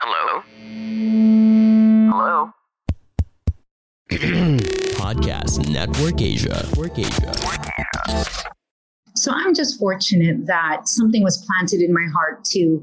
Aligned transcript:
Hello? 0.00 0.42
Hello? 2.08 2.52
Podcast 4.94 5.68
Network 5.68 6.22
Asia. 6.22 6.64
Network 6.68 6.96
Asia. 7.00 7.32
So 9.16 9.32
I'm 9.32 9.54
just 9.54 9.76
fortunate 9.76 10.46
that 10.46 10.86
something 10.86 11.24
was 11.24 11.44
planted 11.44 11.80
in 11.80 11.92
my 11.92 12.06
heart 12.14 12.44
to 12.52 12.80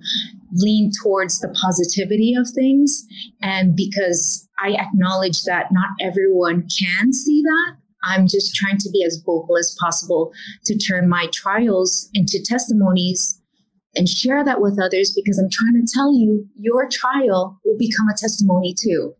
lean 0.55 0.91
towards 1.01 1.39
the 1.39 1.47
positivity 1.61 2.35
of 2.37 2.49
things. 2.49 3.05
And 3.41 3.77
because 3.77 4.45
I 4.59 4.73
acknowledge 4.73 5.43
that 5.43 5.67
not 5.71 5.91
everyone 6.01 6.67
can 6.67 7.13
see 7.13 7.41
that, 7.41 7.77
I'm 8.03 8.27
just 8.27 8.55
trying 8.55 8.77
to 8.79 8.89
be 8.91 9.05
as 9.05 9.23
vocal 9.25 9.57
as 9.57 9.73
possible 9.79 10.33
to 10.65 10.77
turn 10.77 11.07
my 11.07 11.27
trials 11.31 12.09
into 12.13 12.43
testimonies 12.43 13.41
and 13.95 14.07
share 14.07 14.43
that 14.43 14.61
with 14.61 14.79
others 14.81 15.13
because 15.15 15.37
I'm 15.39 15.49
trying 15.49 15.85
to 15.85 15.93
tell 15.93 16.13
you 16.13 16.47
your 16.55 16.87
trial 16.89 17.59
will 17.63 17.77
become 17.77 18.07
a 18.09 18.17
testimony 18.17 18.73
too. 18.73 19.15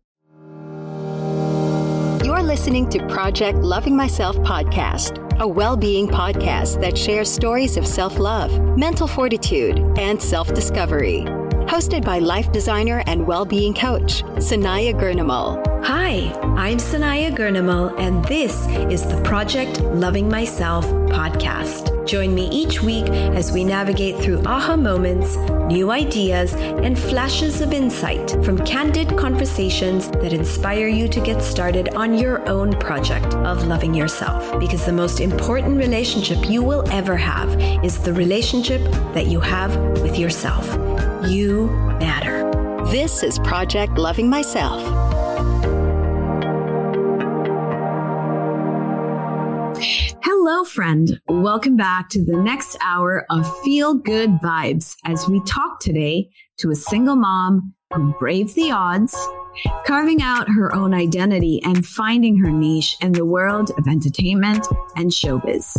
You're 2.24 2.42
listening 2.42 2.88
to 2.90 3.06
Project 3.06 3.58
Loving 3.58 3.96
Myself 3.96 4.36
podcast, 4.38 5.22
a 5.38 5.46
well 5.46 5.76
being 5.76 6.08
podcast 6.08 6.80
that 6.80 6.98
shares 6.98 7.30
stories 7.30 7.76
of 7.76 7.86
self 7.86 8.18
love, 8.18 8.76
mental 8.76 9.06
fortitude, 9.06 9.78
and 9.98 10.20
self 10.20 10.52
discovery. 10.52 11.24
Hosted 11.66 12.04
by 12.04 12.20
life 12.20 12.52
designer 12.52 13.02
and 13.08 13.26
well 13.26 13.44
being 13.44 13.74
coach, 13.74 14.22
Sanaya 14.36 14.94
Gurnamal. 14.94 15.60
Hi, 15.84 16.32
I'm 16.56 16.78
Sanaya 16.78 17.34
Gurnamal, 17.34 17.92
and 17.98 18.24
this 18.26 18.66
is 18.90 19.04
the 19.04 19.20
Project 19.22 19.80
Loving 19.80 20.28
Myself 20.28 20.86
podcast. 21.10 21.92
Join 22.06 22.36
me 22.36 22.48
each 22.50 22.82
week 22.82 23.08
as 23.08 23.50
we 23.50 23.64
navigate 23.64 24.16
through 24.22 24.44
aha 24.46 24.76
moments, 24.76 25.36
new 25.66 25.90
ideas, 25.90 26.54
and 26.54 26.96
flashes 26.96 27.60
of 27.60 27.72
insight 27.72 28.30
from 28.44 28.64
candid 28.64 29.16
conversations 29.16 30.08
that 30.22 30.32
inspire 30.32 30.86
you 30.86 31.08
to 31.08 31.20
get 31.20 31.42
started 31.42 31.88
on 31.96 32.14
your 32.16 32.48
own 32.48 32.78
project 32.78 33.34
of 33.34 33.66
loving 33.66 33.92
yourself. 33.92 34.58
Because 34.60 34.86
the 34.86 34.92
most 34.92 35.18
important 35.18 35.78
relationship 35.78 36.48
you 36.48 36.62
will 36.62 36.88
ever 36.92 37.16
have 37.16 37.60
is 37.84 37.98
the 37.98 38.12
relationship 38.12 38.82
that 39.14 39.26
you 39.26 39.40
have 39.40 39.76
with 40.00 40.16
yourself. 40.16 40.64
You 41.28 41.66
matter. 41.98 42.48
This 42.92 43.24
is 43.24 43.40
Project 43.40 43.98
Loving 43.98 44.30
Myself. 44.30 44.80
Hello, 50.22 50.62
friend. 50.62 51.20
Welcome 51.26 51.76
back 51.76 52.10
to 52.10 52.24
the 52.24 52.36
next 52.36 52.76
hour 52.80 53.26
of 53.28 53.44
Feel 53.62 53.94
Good 53.94 54.30
Vibes 54.34 54.94
as 55.04 55.28
we 55.28 55.42
talk 55.44 55.80
today 55.80 56.28
to 56.58 56.70
a 56.70 56.76
single 56.76 57.16
mom 57.16 57.74
who 57.92 58.14
braved 58.20 58.54
the 58.54 58.70
odds, 58.70 59.16
carving 59.84 60.22
out 60.22 60.48
her 60.48 60.72
own 60.76 60.94
identity 60.94 61.60
and 61.64 61.84
finding 61.84 62.38
her 62.38 62.52
niche 62.52 62.96
in 63.00 63.10
the 63.10 63.24
world 63.24 63.72
of 63.76 63.88
entertainment 63.88 64.64
and 64.94 65.10
showbiz. 65.10 65.76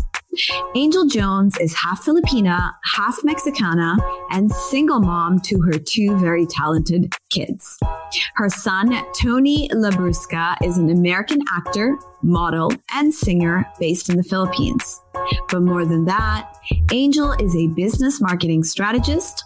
Angel 0.76 1.06
Jones 1.06 1.58
is 1.58 1.74
half 1.74 2.06
Filipina, 2.06 2.74
half 2.84 3.24
Mexicana, 3.24 3.98
and 4.32 4.52
single 4.52 5.00
mom 5.00 5.40
to 5.42 5.60
her 5.62 5.80
two 5.80 6.16
very 6.18 6.46
talented 6.46 7.14
kids. 7.30 7.78
Her 8.36 8.50
son, 8.50 9.04
Tony 9.16 9.70
Labrusca, 9.70 10.58
is 10.64 10.78
an 10.78 10.90
American 10.90 11.42
actor, 11.52 11.98
model, 12.22 12.72
and 12.94 13.14
singer 13.14 13.66
based 13.80 14.10
in 14.10 14.18
the 14.18 14.24
Philippines. 14.24 15.02
But 15.50 15.62
more 15.62 15.86
than 15.86 16.06
that, 16.06 16.54
Angel 16.92 17.34
is 17.34 17.56
a 17.56 17.68
business 17.68 18.22
marketing 18.22 18.64
strategist, 18.64 19.44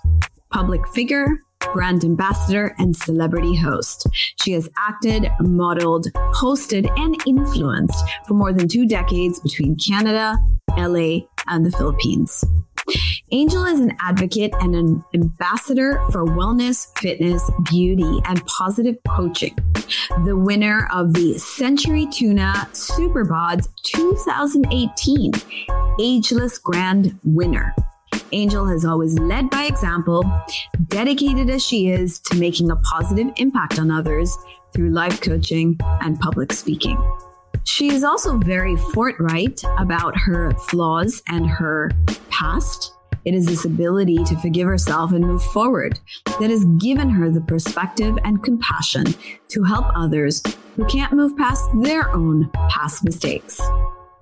public 0.52 0.88
figure, 0.90 1.28
brand 1.74 2.04
ambassador, 2.04 2.76
and 2.78 2.96
celebrity 2.96 3.56
host. 3.56 4.08
She 4.42 4.52
has 4.54 4.70
acted, 4.78 5.28
modeled, 5.40 6.08
hosted, 6.34 6.90
and 7.00 7.16
influenced 7.26 8.04
for 8.28 8.34
more 8.34 8.54
than 8.54 8.68
two 8.68 8.88
decades 8.88 9.40
between 9.40 9.76
Canada, 9.76 10.38
LA, 10.78 11.20
and 11.48 11.66
the 11.66 11.72
Philippines. 11.72 12.44
Angel 13.32 13.66
is 13.66 13.80
an 13.80 13.96
advocate 14.02 14.54
and 14.60 14.76
an 14.76 15.04
ambassador 15.14 16.02
for 16.12 16.26
wellness, 16.26 16.88
fitness, 17.00 17.50
beauty, 17.70 18.20
and 18.26 18.46
positive 18.46 18.98
coaching. 19.08 19.56
The 20.26 20.36
winner 20.36 20.90
of 20.92 21.14
the 21.14 21.38
Century 21.38 22.08
Tuna 22.08 22.68
Superbods 22.74 23.70
2018 23.84 25.32
Ageless 26.00 26.58
Grand 26.58 27.18
Winner. 27.24 27.74
Angel 28.32 28.66
has 28.66 28.86
always 28.86 29.18
led 29.20 29.50
by 29.50 29.66
example, 29.66 30.24
dedicated 30.88 31.50
as 31.50 31.64
she 31.64 31.90
is 31.90 32.20
to 32.20 32.38
making 32.38 32.72
a 32.72 32.76
positive 32.78 33.32
impact 33.38 33.80
on 33.80 33.92
others 33.92 34.36
through 34.74 34.90
life 34.90 35.22
coaching 35.22 35.78
and 36.02 36.20
public 36.20 36.54
speaking. 36.54 36.98
She 37.64 37.90
is 37.90 38.04
also 38.04 38.38
very 38.38 38.76
forthright 38.76 39.62
about 39.78 40.18
her 40.18 40.52
flaws 40.54 41.22
and 41.28 41.48
her 41.48 41.92
past. 42.30 42.94
It 43.24 43.36
is 43.36 43.46
this 43.46 43.66
ability 43.66 44.24
to 44.24 44.36
forgive 44.38 44.68
herself 44.68 45.12
and 45.12 45.26
move 45.26 45.44
forward 45.44 46.00
that 46.40 46.50
has 46.50 46.66
given 46.80 47.10
her 47.10 47.30
the 47.30 47.42
perspective 47.42 48.18
and 48.24 48.44
compassion 48.44 49.06
to 49.50 49.64
help 49.64 49.86
others 49.96 50.42
who 50.76 50.86
can't 50.86 51.14
move 51.14 51.38
past 51.38 51.70
their 51.82 52.10
own 52.12 52.50
past 52.70 53.04
mistakes. 53.04 53.62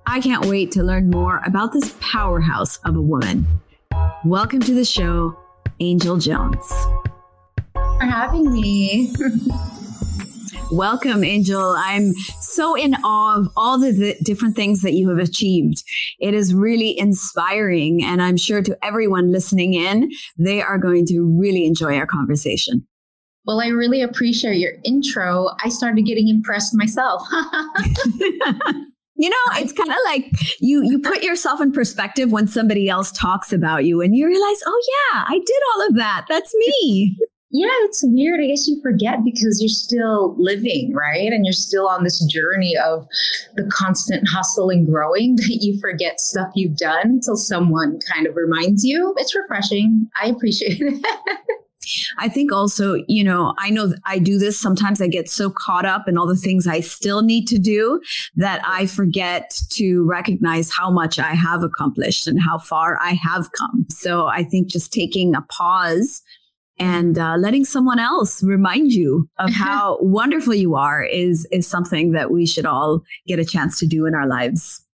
I 0.06 0.20
can't 0.20 0.46
wait 0.46 0.72
to 0.72 0.82
learn 0.82 1.08
more 1.08 1.40
about 1.46 1.72
this 1.72 1.96
powerhouse 2.00 2.78
of 2.78 2.96
a 2.96 3.02
woman. 3.02 3.46
Welcome 4.26 4.60
to 4.60 4.74
the 4.74 4.84
show, 4.84 5.34
Angel 5.80 6.18
Jones. 6.18 6.70
For 7.72 8.04
having 8.04 8.52
me. 8.52 9.14
Welcome, 10.70 11.24
Angel. 11.24 11.74
I'm 11.78 12.12
so 12.38 12.74
in 12.74 12.96
awe 12.96 13.38
of 13.38 13.48
all 13.56 13.78
the, 13.78 13.92
the, 13.92 14.16
different 14.22 14.56
things 14.56 14.82
that 14.82 14.92
you 14.92 15.08
have 15.08 15.16
achieved. 15.16 15.82
It 16.18 16.34
is 16.34 16.52
really 16.52 16.98
inspiring. 16.98 18.04
And 18.04 18.20
I'm 18.20 18.36
sure 18.36 18.60
to 18.60 18.76
everyone 18.84 19.32
listening 19.32 19.72
in, 19.72 20.10
they 20.36 20.60
are 20.60 20.76
going 20.76 21.06
to 21.06 21.22
really 21.22 21.64
enjoy 21.64 21.96
our 21.96 22.06
conversation. 22.06 22.86
Well, 23.46 23.62
I 23.62 23.68
really 23.68 24.02
appreciate 24.02 24.58
your 24.58 24.74
intro. 24.84 25.48
I 25.64 25.70
started 25.70 26.04
getting 26.04 26.28
impressed 26.28 26.74
myself. 26.76 27.26
you 29.20 29.28
know 29.28 29.60
it's 29.60 29.72
kind 29.72 29.90
of 29.90 29.96
like 30.06 30.24
you 30.60 30.82
you 30.82 30.98
put 30.98 31.22
yourself 31.22 31.60
in 31.60 31.70
perspective 31.70 32.32
when 32.32 32.48
somebody 32.48 32.88
else 32.88 33.12
talks 33.12 33.52
about 33.52 33.84
you 33.84 34.00
and 34.00 34.16
you 34.16 34.26
realize 34.26 34.62
oh 34.66 34.82
yeah 35.12 35.24
i 35.28 35.38
did 35.38 35.62
all 35.74 35.86
of 35.88 35.94
that. 35.96 36.24
That's 36.28 36.54
me. 36.54 37.16
Yeah 37.50 37.68
it's 37.82 38.02
weird. 38.04 38.40
I 38.40 38.46
guess 38.46 38.66
you 38.66 38.80
forget 38.80 39.24
because 39.24 39.60
you're 39.60 39.68
still 39.68 40.34
living 40.38 40.94
right? 40.94 41.32
And 41.32 41.44
you're 41.44 41.52
still 41.52 41.86
on 41.86 42.02
this 42.04 42.24
journey 42.24 42.76
of 42.76 43.06
the 43.56 43.64
constant 43.70 44.26
hustle 44.26 44.70
and 44.70 44.86
growing 44.86 45.36
that 45.36 45.58
you 45.60 45.78
forget 45.80 46.20
stuff 46.20 46.48
you've 46.54 46.76
done 46.76 47.06
until 47.06 47.36
someone 47.36 47.98
kind 48.10 48.26
of 48.26 48.36
reminds 48.36 48.84
you. 48.84 49.14
It's 49.18 49.36
refreshing. 49.36 50.08
I 50.20 50.28
appreciate 50.28 50.80
it 50.80 51.04
I 52.18 52.28
think 52.28 52.52
also, 52.52 53.02
you 53.08 53.24
know, 53.24 53.54
I 53.58 53.70
know 53.70 53.94
I 54.04 54.18
do 54.18 54.38
this. 54.38 54.58
Sometimes 54.58 55.00
I 55.00 55.08
get 55.08 55.30
so 55.30 55.50
caught 55.50 55.86
up 55.86 56.08
in 56.08 56.18
all 56.18 56.26
the 56.26 56.36
things 56.36 56.66
I 56.66 56.80
still 56.80 57.22
need 57.22 57.46
to 57.48 57.58
do 57.58 58.00
that 58.36 58.60
I 58.66 58.86
forget 58.86 59.58
to 59.70 60.04
recognize 60.04 60.70
how 60.70 60.90
much 60.90 61.18
I 61.18 61.34
have 61.34 61.62
accomplished 61.62 62.26
and 62.26 62.40
how 62.40 62.58
far 62.58 62.98
I 63.00 63.12
have 63.12 63.50
come. 63.52 63.86
So 63.88 64.26
I 64.26 64.44
think 64.44 64.68
just 64.68 64.92
taking 64.92 65.34
a 65.34 65.42
pause 65.42 66.22
and 66.78 67.18
uh, 67.18 67.36
letting 67.36 67.64
someone 67.64 67.98
else 67.98 68.42
remind 68.42 68.92
you 68.92 69.28
of 69.38 69.50
how 69.54 69.98
wonderful 70.00 70.54
you 70.54 70.74
are 70.74 71.02
is 71.02 71.46
is 71.52 71.66
something 71.66 72.12
that 72.12 72.30
we 72.30 72.46
should 72.46 72.66
all 72.66 73.02
get 73.26 73.38
a 73.38 73.44
chance 73.44 73.78
to 73.78 73.86
do 73.86 74.06
in 74.06 74.14
our 74.14 74.26
lives. 74.26 74.84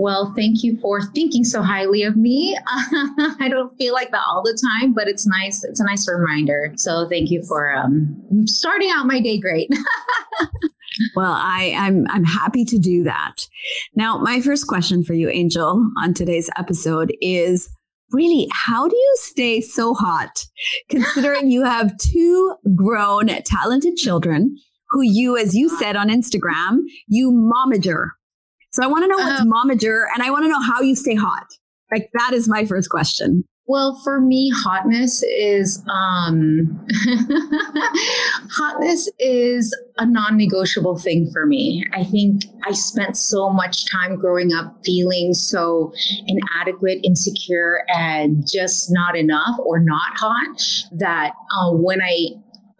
Well, 0.00 0.32
thank 0.36 0.62
you 0.62 0.78
for 0.80 1.02
thinking 1.02 1.42
so 1.42 1.60
highly 1.60 2.04
of 2.04 2.16
me. 2.16 2.56
I 2.68 3.48
don't 3.50 3.76
feel 3.76 3.92
like 3.92 4.12
that 4.12 4.22
all 4.28 4.44
the 4.44 4.56
time, 4.80 4.92
but 4.92 5.08
it's 5.08 5.26
nice. 5.26 5.64
It's 5.64 5.80
a 5.80 5.84
nice 5.84 6.08
reminder. 6.08 6.72
So 6.76 7.08
thank 7.08 7.32
you 7.32 7.42
for 7.42 7.74
um, 7.74 8.16
starting 8.46 8.92
out 8.94 9.06
my 9.06 9.20
day 9.20 9.40
great. 9.40 9.68
well, 11.16 11.32
I, 11.32 11.74
I'm 11.76 12.06
I'm 12.10 12.22
happy 12.22 12.64
to 12.66 12.78
do 12.78 13.02
that. 13.02 13.48
Now, 13.96 14.18
my 14.18 14.40
first 14.40 14.68
question 14.68 15.02
for 15.02 15.14
you, 15.14 15.30
Angel, 15.30 15.84
on 16.00 16.14
today's 16.14 16.48
episode 16.56 17.12
is 17.20 17.68
really, 18.12 18.46
how 18.52 18.86
do 18.86 18.96
you 18.96 19.16
stay 19.22 19.60
so 19.60 19.94
hot 19.94 20.46
considering 20.88 21.50
you 21.50 21.64
have 21.64 21.98
two 21.98 22.54
grown, 22.76 23.26
talented 23.42 23.96
children 23.96 24.56
who 24.90 25.02
you, 25.02 25.36
as 25.36 25.56
you 25.56 25.68
said 25.68 25.96
on 25.96 26.08
Instagram, 26.08 26.78
you 27.08 27.32
momager. 27.32 28.10
So 28.78 28.84
I 28.84 28.86
want 28.86 29.02
to 29.02 29.08
know 29.08 29.16
what's 29.16 29.40
um, 29.40 29.50
momager 29.50 30.04
and 30.14 30.22
I 30.22 30.30
want 30.30 30.44
to 30.44 30.48
know 30.48 30.62
how 30.62 30.82
you 30.82 30.94
stay 30.94 31.16
hot. 31.16 31.46
Like 31.90 32.10
that 32.14 32.32
is 32.32 32.48
my 32.48 32.64
first 32.64 32.90
question. 32.90 33.42
Well, 33.66 34.00
for 34.04 34.20
me, 34.20 34.52
hotness 34.54 35.24
is 35.24 35.82
um, 35.90 36.86
hotness 38.52 39.10
is 39.18 39.76
a 39.98 40.06
non-negotiable 40.06 40.96
thing 40.96 41.28
for 41.32 41.44
me. 41.44 41.84
I 41.92 42.04
think 42.04 42.44
I 42.68 42.72
spent 42.72 43.16
so 43.16 43.50
much 43.50 43.90
time 43.90 44.14
growing 44.14 44.52
up 44.52 44.78
feeling 44.84 45.34
so 45.34 45.92
inadequate, 46.28 47.00
insecure, 47.02 47.82
and 47.88 48.48
just 48.48 48.92
not 48.92 49.16
enough 49.16 49.58
or 49.58 49.80
not 49.80 50.16
hot 50.16 50.62
that 50.92 51.32
uh, 51.52 51.72
when 51.72 52.00
I 52.00 52.28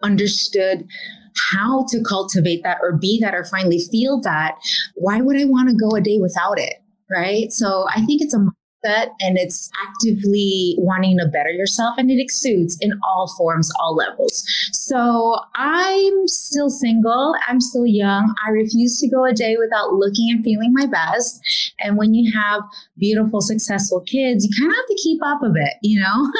understood 0.01 0.87
how 1.51 1.85
to 1.89 2.01
cultivate 2.03 2.63
that 2.63 2.77
or 2.81 2.97
be 2.97 3.19
that 3.21 3.33
or 3.33 3.45
finally 3.45 3.79
feel 3.91 4.21
that, 4.21 4.55
why 4.95 5.21
would 5.21 5.37
I 5.37 5.45
want 5.45 5.69
to 5.69 5.75
go 5.75 5.95
a 5.95 6.01
day 6.01 6.19
without 6.19 6.59
it? 6.59 6.75
Right. 7.09 7.51
So 7.51 7.87
I 7.89 8.05
think 8.05 8.21
it's 8.21 8.35
a 8.35 8.45
and 8.83 9.37
it's 9.37 9.69
actively 9.83 10.75
wanting 10.77 11.17
to 11.17 11.27
better 11.27 11.49
yourself 11.49 11.95
and 11.97 12.09
it 12.09 12.21
exudes 12.21 12.77
in 12.81 12.93
all 13.03 13.33
forms, 13.37 13.71
all 13.79 13.95
levels. 13.95 14.43
So 14.71 15.39
I'm 15.55 16.27
still 16.27 16.69
single. 16.69 17.35
I'm 17.47 17.59
still 17.59 17.85
young. 17.85 18.33
I 18.45 18.51
refuse 18.51 18.99
to 18.99 19.09
go 19.09 19.25
a 19.25 19.33
day 19.33 19.57
without 19.57 19.93
looking 19.93 20.29
and 20.31 20.43
feeling 20.43 20.73
my 20.73 20.85
best. 20.85 21.41
And 21.79 21.97
when 21.97 22.13
you 22.13 22.31
have 22.37 22.61
beautiful, 22.97 23.41
successful 23.41 24.01
kids, 24.01 24.45
you 24.45 24.51
kind 24.57 24.71
of 24.71 24.75
have 24.77 24.87
to 24.87 24.99
keep 25.01 25.19
up 25.23 25.41
a 25.43 25.49
bit, 25.49 25.73
you 25.81 25.99
know? 25.99 26.31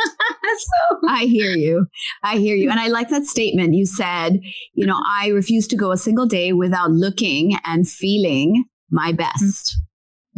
so 0.57 1.00
I 1.07 1.25
hear 1.25 1.51
you. 1.51 1.88
I 2.24 2.38
hear 2.38 2.56
you. 2.56 2.69
And 2.69 2.80
I 2.80 2.88
like 2.88 3.09
that 3.09 3.25
statement. 3.25 3.74
You 3.74 3.85
said, 3.85 4.39
you 4.74 4.85
know, 4.85 5.01
I 5.06 5.30
refuse 5.30 5.68
to 5.68 5.75
go 5.75 5.92
a 5.92 5.97
single 5.97 6.25
day 6.25 6.53
without 6.53 6.92
looking 6.92 7.57
and 7.65 7.88
feeling 7.88 8.65
my 8.92 9.12
best. 9.12 9.75
Mm-hmm. 9.75 9.88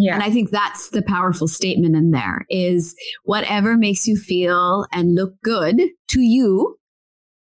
Yeah. 0.02 0.16
And 0.16 0.24
I 0.24 0.32
think 0.32 0.50
that's 0.50 0.90
the 0.90 1.04
powerful 1.04 1.48
statement 1.48 1.96
in 1.96 2.10
there 2.10 2.44
is 2.50 2.96
whatever 3.24 3.78
makes 3.78 4.08
you 4.08 4.18
feel 4.18 4.88
and 4.92 5.14
look 5.14 5.40
good 5.44 5.80
to 6.08 6.22
you 6.22 6.76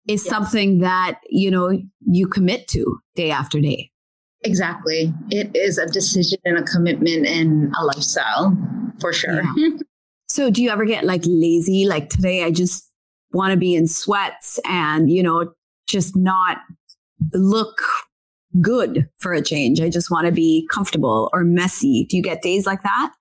is 0.06 0.22
yes. 0.22 0.30
something 0.30 0.80
that, 0.80 1.18
you 1.30 1.50
know, 1.50 1.78
you 2.00 2.26
commit 2.26 2.68
to 2.68 2.98
day 3.14 3.30
after 3.30 3.58
day. 3.58 3.90
Exactly. 4.42 5.14
It 5.30 5.56
is 5.56 5.78
a 5.78 5.86
decision 5.86 6.40
and 6.44 6.58
a 6.58 6.62
commitment 6.62 7.26
and 7.26 7.72
a 7.74 7.86
lifestyle 7.86 8.54
for 9.00 9.14
sure. 9.14 9.40
Yeah. 9.56 9.78
so 10.28 10.50
do 10.50 10.62
you 10.62 10.68
ever 10.68 10.84
get 10.84 11.04
like 11.04 11.22
lazy? 11.24 11.86
Like 11.86 12.10
today 12.10 12.44
I 12.44 12.50
just 12.50 12.86
want 13.32 13.52
to 13.52 13.56
be 13.56 13.74
in 13.74 13.86
sweats 13.86 14.60
and, 14.68 15.08
you 15.08 15.22
know, 15.22 15.54
just 15.86 16.14
not 16.14 16.58
look 17.32 17.80
good 18.60 19.08
for 19.18 19.32
a 19.32 19.42
change. 19.42 19.80
I 19.80 19.88
just 19.88 20.10
want 20.10 20.26
to 20.26 20.32
be 20.32 20.68
comfortable 20.70 21.30
or 21.32 21.44
messy. 21.44 22.06
Do 22.08 22.16
you 22.16 22.22
get 22.22 22.42
days 22.42 22.66
like 22.66 22.82
that? 22.82 23.12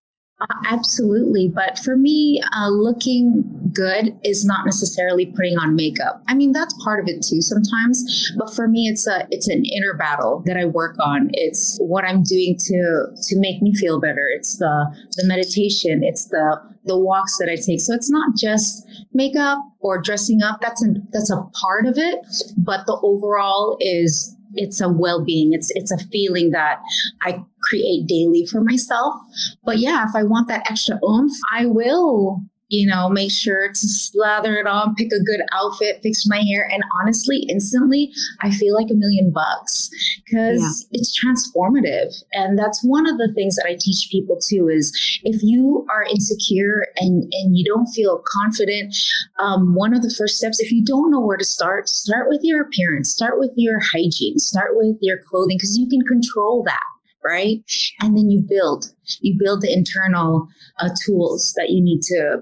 Uh, 0.41 0.45
absolutely. 0.71 1.47
But 1.47 1.77
for 1.77 1.95
me, 1.95 2.41
uh, 2.55 2.69
looking 2.69 3.43
good 3.73 4.17
is 4.23 4.43
not 4.43 4.65
necessarily 4.65 5.27
putting 5.27 5.57
on 5.57 5.75
makeup. 5.75 6.23
I 6.27 6.33
mean, 6.33 6.51
that's 6.51 6.73
part 6.83 6.99
of 6.99 7.07
it 7.07 7.21
too 7.21 7.41
sometimes. 7.41 8.31
But 8.37 8.53
for 8.53 8.67
me, 8.67 8.87
it's 8.87 9.07
a 9.07 9.27
it's 9.29 9.47
an 9.47 9.63
inner 9.65 9.93
battle 9.93 10.41
that 10.47 10.57
I 10.57 10.65
work 10.65 10.95
on. 10.99 11.29
It's 11.33 11.77
what 11.79 12.05
I'm 12.05 12.23
doing 12.23 12.57
to 12.57 13.05
to 13.21 13.39
make 13.39 13.61
me 13.61 13.75
feel 13.75 13.99
better. 13.99 14.27
It's 14.35 14.57
the 14.57 14.95
the 15.15 15.27
meditation. 15.27 16.03
It's 16.03 16.25
the 16.25 16.59
the 16.85 16.97
walks 16.97 17.37
that 17.37 17.47
I 17.49 17.55
take. 17.55 17.79
So 17.81 17.93
it's 17.93 18.09
not 18.09 18.35
just 18.35 18.87
makeup 19.13 19.59
or 19.79 20.01
dressing 20.01 20.41
up. 20.41 20.59
That's 20.61 20.83
a 20.83 20.93
that's 21.11 21.29
a 21.29 21.43
part 21.53 21.85
of 21.85 21.97
it. 21.97 22.19
But 22.57 22.87
the 22.87 22.99
overall 23.03 23.77
is 23.79 24.35
it's 24.53 24.81
a 24.81 24.89
well-being. 24.89 25.53
It's 25.53 25.71
it's 25.71 25.91
a 25.91 25.97
feeling 25.97 26.51
that 26.51 26.79
i 27.23 27.43
create 27.63 28.07
daily 28.07 28.45
for 28.45 28.61
myself. 28.61 29.15
But 29.63 29.79
yeah 29.79 30.05
if 30.07 30.15
i 30.15 30.23
want 30.23 30.47
that 30.47 30.69
extra 30.69 30.99
oomph 31.03 31.33
i 31.51 31.65
will 31.65 32.41
you 32.71 32.87
know, 32.87 33.09
make 33.09 33.31
sure 33.31 33.67
to 33.67 33.75
slather 33.75 34.55
it 34.55 34.65
on, 34.65 34.95
pick 34.95 35.07
a 35.07 35.23
good 35.25 35.41
outfit, 35.51 35.99
fix 36.01 36.25
my 36.25 36.41
hair. 36.41 36.69
And 36.71 36.81
honestly, 37.01 37.45
instantly, 37.49 38.13
I 38.39 38.49
feel 38.49 38.73
like 38.73 38.89
a 38.89 38.93
million 38.93 39.29
bucks 39.29 39.89
because 40.23 40.87
yeah. 40.89 40.99
it's 40.99 41.13
transformative. 41.19 42.15
And 42.31 42.57
that's 42.57 42.81
one 42.81 43.09
of 43.09 43.17
the 43.17 43.29
things 43.35 43.57
that 43.57 43.65
I 43.67 43.75
teach 43.77 44.07
people 44.09 44.39
too 44.39 44.69
is 44.69 44.97
if 45.23 45.43
you 45.43 45.85
are 45.91 46.03
insecure 46.03 46.87
and, 46.95 47.23
and 47.33 47.57
you 47.57 47.65
don't 47.65 47.87
feel 47.87 48.23
confident, 48.25 48.95
um, 49.37 49.75
one 49.75 49.93
of 49.93 50.01
the 50.01 50.13
first 50.17 50.37
steps, 50.37 50.61
if 50.61 50.71
you 50.71 50.83
don't 50.85 51.11
know 51.11 51.19
where 51.19 51.37
to 51.37 51.43
start, 51.43 51.89
start 51.89 52.29
with 52.29 52.39
your 52.41 52.61
appearance, 52.61 53.11
start 53.11 53.37
with 53.37 53.51
your 53.57 53.81
hygiene, 53.93 54.39
start 54.39 54.77
with 54.77 54.95
your 55.01 55.17
clothing 55.27 55.57
because 55.57 55.77
you 55.77 55.89
can 55.89 56.01
control 56.03 56.63
that 56.63 56.83
right? 57.23 57.63
And 57.99 58.17
then 58.17 58.29
you 58.29 58.41
build, 58.41 58.85
you 59.19 59.37
build 59.37 59.61
the 59.61 59.71
internal 59.71 60.47
uh, 60.79 60.89
tools 61.05 61.53
that 61.57 61.69
you 61.69 61.81
need 61.81 62.01
to, 62.03 62.41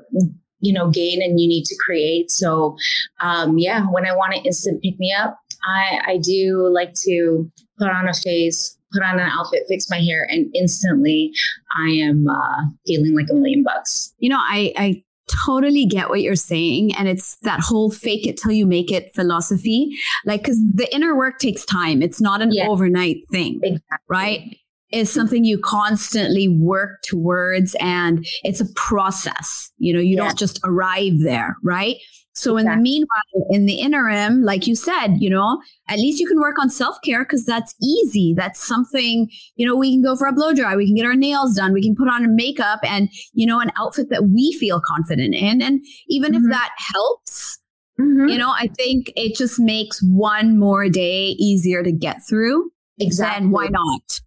you 0.60 0.74
know, 0.74 0.90
gain 0.90 1.22
and 1.22 1.40
you 1.40 1.48
need 1.48 1.66
to 1.66 1.76
create. 1.84 2.32
So, 2.32 2.78
um, 3.22 3.58
yeah, 3.58 3.86
when 3.90 4.06
I 4.06 4.16
want 4.16 4.34
to 4.34 4.42
instant 4.42 4.82
pick 4.82 5.00
me 5.00 5.14
up, 5.14 5.40
I, 5.64 6.00
I 6.06 6.18
do 6.18 6.70
like 6.72 6.94
to 7.06 7.50
put 7.78 7.90
on 7.90 8.08
a 8.08 8.14
face, 8.14 8.78
put 8.94 9.04
on 9.04 9.20
an 9.20 9.30
outfit, 9.30 9.64
fix 9.68 9.90
my 9.90 10.00
hair, 10.00 10.28
and 10.30 10.54
instantly 10.56 11.34
I 11.78 11.90
am 11.90 12.28
uh, 12.28 12.62
feeling 12.86 13.16
like 13.16 13.28
a 13.30 13.34
million 13.34 13.64
bucks. 13.64 14.14
You 14.20 14.30
know, 14.30 14.40
I, 14.40 14.74
I 14.78 15.04
totally 15.46 15.86
get 15.86 16.10
what 16.10 16.22
you're 16.22 16.36
saying. 16.36 16.96
And 16.96 17.08
it's 17.08 17.38
that 17.44 17.60
whole 17.60 17.92
fake 17.92 18.28
it 18.28 18.38
till 18.38 18.52
you 18.52 18.66
make 18.66 18.92
it 18.92 19.14
philosophy. 19.14 19.96
Like, 20.26 20.44
cause 20.44 20.58
the 20.74 20.94
inner 20.94 21.16
work 21.16 21.40
takes 21.40 21.66
time. 21.66 22.02
It's 22.02 22.20
not 22.20 22.42
an 22.42 22.52
yeah. 22.52 22.68
overnight 22.68 23.18
thing, 23.32 23.60
exactly. 23.64 23.98
right? 24.08 24.58
Is 24.92 25.12
something 25.12 25.44
you 25.44 25.60
constantly 25.60 26.48
work 26.48 27.02
towards 27.04 27.76
and 27.80 28.26
it's 28.44 28.62
a 28.62 28.74
process. 28.76 29.72
You 29.78 29.94
know, 29.94 30.00
you 30.00 30.16
yeah. 30.16 30.26
don't 30.26 30.38
just 30.38 30.60
arrive 30.64 31.20
there, 31.20 31.56
right? 31.64 31.98
So 32.34 32.56
exactly. 32.56 32.72
in 32.72 32.78
the 32.78 32.84
meanwhile, 32.84 33.48
in 33.50 33.66
the 33.66 33.74
interim, 33.74 34.44
like 34.44 34.66
you 34.66 34.76
said, 34.76 35.18
you 35.18 35.30
know, 35.30 35.62
at 35.90 36.00
least 36.00 36.22
you 36.22 36.28
can 36.28 36.40
work 36.40 36.58
on 36.58 36.70
self-care 36.70 37.24
because 37.26 37.44
that's 37.44 37.76
easy. 37.82 38.34
That's 38.36 38.66
something, 38.66 39.30
you 39.56 39.68
know, 39.68 39.76
we 39.76 39.94
can 39.94 40.02
go 40.02 40.16
for 40.16 40.26
a 40.26 40.32
blow 40.32 40.54
dry, 40.54 40.76
we 40.76 40.86
can 40.86 40.96
get 40.96 41.06
our 41.06 41.16
nails 41.16 41.56
done, 41.56 41.74
we 41.74 41.82
can 41.82 41.96
put 41.96 42.08
on 42.08 42.36
makeup 42.36 42.80
and, 42.84 43.10
you 43.34 43.46
know, 43.46 43.60
an 43.60 43.72
outfit 43.78 44.08
that 44.10 44.30
we 44.34 44.56
feel 44.58 44.80
confident 44.80 45.36
in. 45.36 45.62
And 45.62 45.84
even 46.08 46.32
mm-hmm. 46.32 46.46
if 46.46 46.52
that 46.52 46.70
helps, 46.78 47.60
mm-hmm. 48.00 48.30
you 48.30 48.38
know, 48.38 48.52
I 48.52 48.68
think 48.78 49.12
it 49.18 49.36
just 49.36 49.60
makes 49.60 50.00
one 50.02 50.58
more 50.58 50.88
day 50.88 51.36
easier 51.40 51.84
to 51.84 51.92
get 51.92 52.20
through. 52.28 52.72
Exactly. 53.00 53.44
Then 53.44 53.52
why 53.52 53.68
not? 53.68 54.22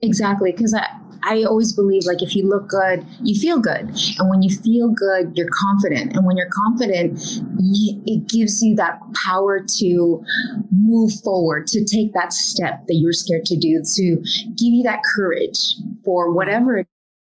Exactly. 0.00 0.52
Because 0.52 0.74
I, 0.74 0.86
I 1.24 1.42
always 1.44 1.72
believe 1.72 2.04
like 2.06 2.22
if 2.22 2.36
you 2.36 2.48
look 2.48 2.68
good, 2.68 3.04
you 3.22 3.38
feel 3.38 3.58
good. 3.58 3.90
And 4.18 4.30
when 4.30 4.42
you 4.42 4.54
feel 4.54 4.88
good, 4.88 5.36
you're 5.36 5.48
confident. 5.52 6.16
And 6.16 6.24
when 6.24 6.36
you're 6.36 6.50
confident, 6.50 7.20
you, 7.58 8.02
it 8.06 8.28
gives 8.28 8.62
you 8.62 8.76
that 8.76 9.00
power 9.26 9.60
to 9.78 10.24
move 10.70 11.12
forward, 11.24 11.66
to 11.68 11.84
take 11.84 12.12
that 12.14 12.32
step 12.32 12.86
that 12.86 12.94
you're 12.94 13.12
scared 13.12 13.44
to 13.46 13.56
do, 13.56 13.82
to 13.96 14.16
give 14.56 14.72
you 14.72 14.82
that 14.84 15.02
courage 15.02 15.74
for 16.04 16.32
whatever 16.32 16.84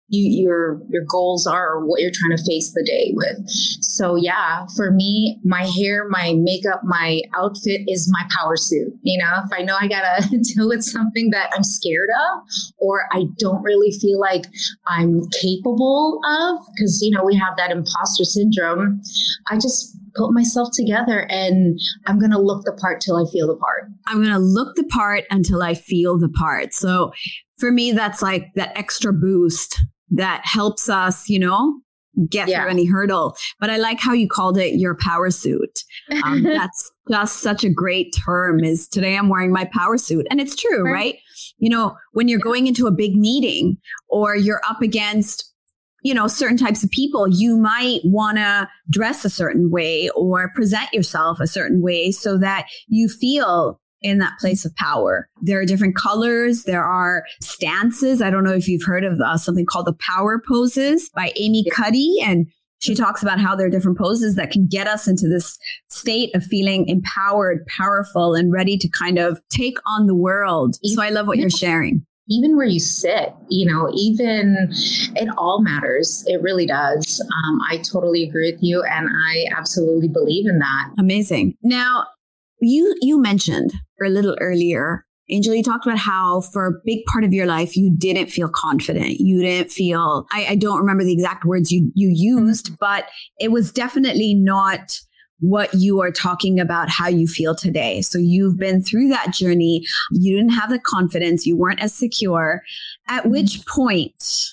you, 0.09 0.45
your 0.45 0.81
your 0.89 1.05
goals 1.05 1.47
are 1.47 1.75
or 1.75 1.87
what 1.87 2.01
you're 2.01 2.13
trying 2.13 2.37
to 2.37 2.45
face 2.45 2.73
the 2.73 2.85
day 2.85 3.13
with. 3.15 3.49
So 3.49 4.15
yeah, 4.15 4.67
for 4.77 4.91
me, 4.91 5.41
my 5.45 5.65
hair, 5.65 6.09
my 6.09 6.35
makeup, 6.37 6.83
my 6.85 7.23
outfit 7.35 7.83
is 7.89 8.11
my 8.13 8.25
power 8.39 8.57
suit. 8.57 8.93
You 9.03 9.19
know, 9.19 9.33
if 9.45 9.51
I 9.53 9.63
know 9.63 9.77
I 9.81 9.89
gotta 9.89 10.29
deal 10.55 10.69
with 10.69 10.85
something 10.85 11.31
that 11.31 11.51
I'm 11.55 11.65
scared 11.65 12.09
of 12.31 12.43
or 12.79 13.07
I 13.13 13.25
don't 13.39 13.63
really 13.63 13.91
feel 13.91 14.21
like 14.21 14.47
I'm 14.87 15.29
capable 15.41 16.21
of, 16.25 16.61
because 16.75 17.01
you 17.03 17.11
know, 17.11 17.25
we 17.25 17.35
have 17.37 17.57
that 17.57 17.71
imposter 17.71 18.25
syndrome, 18.25 19.01
I 19.51 19.57
just 19.57 19.97
put 20.15 20.33
myself 20.33 20.69
together 20.73 21.27
and 21.31 21.79
I'm 22.07 22.19
going 22.19 22.31
to 22.31 22.41
look 22.41 22.65
the 22.65 22.73
part 22.73 23.01
till 23.01 23.17
I 23.17 23.31
feel 23.31 23.47
the 23.47 23.57
part. 23.57 23.91
I'm 24.07 24.17
going 24.17 24.33
to 24.33 24.39
look 24.39 24.75
the 24.75 24.85
part 24.85 25.25
until 25.31 25.63
I 25.63 25.75
feel 25.75 26.19
the 26.19 26.31
part. 26.31 26.73
So 26.73 27.13
for 27.59 27.71
me, 27.71 27.93
that's 27.93 28.23
like 28.23 28.47
that 28.55 28.77
extra 28.77 29.13
boost 29.13 29.85
that 30.11 30.43
helps 30.45 30.89
us, 30.89 31.29
you 31.29 31.39
know, 31.39 31.81
get 32.29 32.49
yeah. 32.49 32.63
through 32.63 32.71
any 32.71 32.87
hurdle. 32.87 33.37
But 33.61 33.71
I 33.71 33.77
like 33.77 34.01
how 34.01 34.13
you 34.13 34.29
called 34.29 34.59
it 34.59 34.75
your 34.79 34.97
power 34.97 35.31
suit. 35.31 35.83
Um, 36.25 36.43
that's 36.45 36.91
just 37.11 37.41
such 37.41 37.65
a 37.65 37.71
great 37.71 38.15
term 38.25 38.65
is 38.65 38.89
today 38.89 39.17
I'm 39.17 39.29
wearing 39.29 39.53
my 39.53 39.69
power 39.73 39.99
suit. 39.99 40.27
And 40.31 40.41
it's 40.41 40.57
true, 40.57 40.85
right? 40.85 40.93
right? 40.93 41.15
You 41.59 41.71
know, 41.71 41.97
when 42.13 42.29
you're 42.29 42.39
going 42.39 42.67
into 42.67 42.87
a 42.87 42.93
big 42.93 43.15
meeting 43.17 43.77
or 44.09 44.37
you're 44.37 44.63
up 44.69 44.83
against 44.83 45.53
you 46.03 46.15
know 46.15 46.29
certain 46.29 46.59
types 46.59 46.85
of 46.85 46.91
people 46.91 47.27
you 47.27 47.57
might 47.57 48.01
want 48.05 48.37
to 48.37 48.69
dress 48.91 49.25
a 49.25 49.31
certain 49.31 49.71
way 49.71 50.09
or 50.11 50.53
present 50.55 50.93
yourself 50.93 51.41
a 51.41 51.49
certain 51.49 51.83
way 51.83 52.13
so 52.13 52.39
that 52.39 52.67
you 52.87 53.09
feel 53.09 53.81
in 54.07 54.19
that 54.19 54.39
place 54.39 54.65
of 54.65 54.75
power. 54.77 55.29
There 55.43 55.61
are 55.61 55.65
different 55.65 55.97
colors. 55.97 56.63
There 56.63 56.85
are 56.85 57.25
stances. 57.43 58.23
I 58.23 58.31
don't 58.31 58.45
know 58.45 58.55
if 58.55 58.69
you've 58.69 58.85
heard 58.85 59.05
of 59.05 59.21
uh, 59.21 59.37
something 59.37 59.67
called 59.67 59.87
the 59.87 59.95
power 59.95 60.41
poses 60.47 61.11
by 61.11 61.33
Amy 61.37 61.65
Cuddy. 61.71 62.19
And 62.25 62.47
she 62.79 62.95
talks 62.95 63.23
about 63.23 63.41
how 63.41 63.57
there 63.57 63.67
are 63.67 63.71
different 63.71 63.99
poses 63.99 64.37
that 64.37 64.53
can 64.53 64.69
get 64.69 64.87
us 64.87 65.09
into 65.09 65.29
this 65.29 65.59
state 65.91 66.35
of 66.37 66.45
feeling 66.45 66.89
empowered, 66.89 67.67
powerful, 67.67 68.35
and 68.35 68.53
ready 68.53 68.79
to 68.79 68.89
kind 68.89 69.19
of 69.19 69.41
take 69.49 69.79
on 69.87 70.07
the 70.07 70.15
world. 70.15 70.77
So 70.85 71.03
I 71.03 71.11
love 71.11 71.27
what 71.27 71.39
you're 71.39 71.51
sharing 71.51 72.07
even 72.29 72.57
where 72.57 72.67
you 72.67 72.81
sit, 72.81 73.33
you 73.49 73.65
know, 73.71 73.89
even 73.95 74.69
it 75.15 75.29
all 75.37 75.63
matters. 75.63 76.25
It 76.27 76.43
really 76.43 76.67
does. 76.67 77.21
Um, 77.21 77.61
I 77.71 77.79
totally 77.79 78.25
agree 78.25 78.51
with 78.51 78.61
you, 78.63 78.83
and 78.83 79.09
I 79.09 79.47
absolutely 79.57 80.09
believe 80.09 80.47
in 80.47 80.59
that. 80.59 80.91
Amazing. 80.99 81.55
Now, 81.63 82.05
you 82.61 82.95
you 83.01 83.21
mentioned 83.21 83.73
a 84.03 84.09
little 84.09 84.37
earlier 84.41 85.07
Angel, 85.29 85.55
you 85.55 85.63
talked 85.63 85.85
about 85.85 85.99
how 85.99 86.41
for 86.41 86.67
a 86.67 86.73
big 86.85 87.05
part 87.07 87.25
of 87.25 87.33
your 87.33 87.47
life, 87.47 87.77
you 87.77 87.93
didn't 87.97 88.29
feel 88.29 88.49
confident. 88.49 89.19
You 89.19 89.41
didn't 89.41 89.73
feel, 89.73 90.25
I, 90.31 90.47
I 90.51 90.55
don't 90.55 90.79
remember 90.79 91.03
the 91.03 91.13
exact 91.13 91.45
words 91.45 91.73
you, 91.73 91.91
you 91.95 92.13
used, 92.15 92.67
mm-hmm. 92.67 92.75
but 92.79 93.09
it 93.41 93.51
was 93.51 93.73
definitely 93.73 94.35
not 94.35 95.01
what 95.41 95.75
you 95.75 96.01
are 96.01 96.13
talking 96.13 96.61
about, 96.61 96.89
how 96.89 97.09
you 97.09 97.27
feel 97.27 97.57
today. 97.57 98.03
So 98.03 98.19
you've 98.19 98.57
been 98.57 98.83
through 98.83 99.09
that 99.09 99.33
journey. 99.33 99.85
You 100.13 100.37
didn't 100.37 100.53
have 100.53 100.71
the 100.71 100.79
confidence. 100.79 101.45
You 101.45 101.57
weren't 101.57 101.83
as 101.83 101.93
secure. 101.93 102.63
At 103.09 103.23
mm-hmm. 103.23 103.33
which 103.33 103.67
point, 103.67 104.53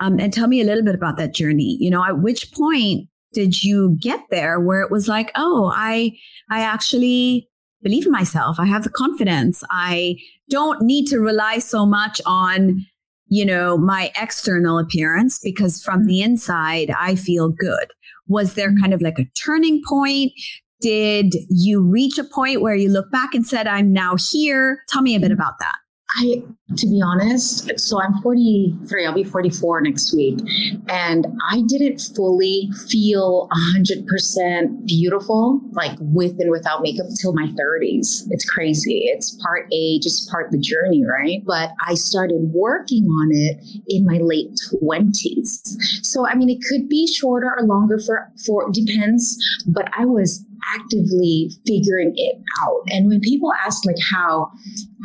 um, 0.00 0.18
and 0.18 0.32
tell 0.32 0.48
me 0.48 0.60
a 0.60 0.64
little 0.64 0.84
bit 0.84 0.96
about 0.96 1.16
that 1.18 1.32
journey, 1.32 1.76
you 1.80 1.90
know, 1.90 2.04
at 2.04 2.18
which 2.18 2.52
point 2.52 3.08
did 3.38 3.62
you 3.62 3.96
get 4.00 4.20
there 4.32 4.58
where 4.58 4.80
it 4.80 4.90
was 4.90 5.06
like, 5.06 5.30
oh, 5.36 5.70
I, 5.72 6.18
I 6.50 6.62
actually 6.62 7.48
believe 7.84 8.04
in 8.04 8.10
myself. 8.10 8.56
I 8.58 8.66
have 8.66 8.82
the 8.82 8.90
confidence. 8.90 9.62
I 9.70 10.16
don't 10.50 10.82
need 10.82 11.06
to 11.06 11.20
rely 11.20 11.60
so 11.60 11.86
much 11.86 12.20
on, 12.26 12.84
you 13.28 13.44
know, 13.44 13.78
my 13.78 14.10
external 14.20 14.76
appearance 14.76 15.38
because 15.40 15.80
from 15.80 16.06
the 16.06 16.14
mm-hmm. 16.14 16.32
inside, 16.32 16.92
I 16.98 17.14
feel 17.14 17.48
good. 17.48 17.92
Was 18.26 18.54
there 18.54 18.70
mm-hmm. 18.70 18.80
kind 18.80 18.92
of 18.92 19.02
like 19.02 19.20
a 19.20 19.30
turning 19.40 19.82
point? 19.88 20.32
Did 20.80 21.36
you 21.48 21.80
reach 21.80 22.18
a 22.18 22.24
point 22.24 22.60
where 22.60 22.74
you 22.74 22.88
look 22.88 23.08
back 23.12 23.34
and 23.34 23.46
said, 23.46 23.68
I'm 23.68 23.92
now 23.92 24.16
here? 24.16 24.82
Tell 24.88 25.02
me 25.02 25.14
a 25.14 25.20
bit 25.20 25.26
mm-hmm. 25.26 25.34
about 25.34 25.60
that. 25.60 25.76
I, 26.16 26.42
to 26.76 26.86
be 26.86 27.02
honest, 27.04 27.78
so 27.78 28.00
I'm 28.00 28.14
43, 28.22 29.06
I'll 29.06 29.12
be 29.12 29.24
44 29.24 29.82
next 29.82 30.14
week. 30.14 30.38
And 30.88 31.26
I 31.50 31.62
didn't 31.66 31.98
fully 32.16 32.70
feel 32.88 33.48
100% 33.76 34.86
beautiful, 34.86 35.60
like 35.72 35.96
with 36.00 36.40
and 36.40 36.50
without 36.50 36.80
makeup 36.82 37.06
till 37.20 37.34
my 37.34 37.46
30s. 37.48 38.26
It's 38.30 38.48
crazy. 38.48 39.02
It's 39.04 39.36
part 39.42 39.68
age, 39.72 40.06
it's 40.06 40.28
part 40.30 40.50
the 40.50 40.58
journey, 40.58 41.04
right? 41.04 41.42
But 41.44 41.72
I 41.86 41.94
started 41.94 42.40
working 42.54 43.04
on 43.04 43.28
it 43.32 43.62
in 43.88 44.06
my 44.06 44.18
late 44.18 44.50
20s. 44.82 45.76
So, 46.02 46.26
I 46.26 46.34
mean, 46.34 46.48
it 46.48 46.62
could 46.66 46.88
be 46.88 47.06
shorter 47.06 47.54
or 47.58 47.64
longer 47.64 47.98
for, 47.98 48.32
for 48.46 48.70
depends, 48.72 49.36
but 49.66 49.90
I 49.96 50.06
was 50.06 50.44
actively 50.74 51.50
figuring 51.66 52.12
it 52.16 52.36
out. 52.62 52.82
And 52.88 53.08
when 53.08 53.20
people 53.20 53.52
ask 53.64 53.84
like 53.84 53.96
how 54.10 54.50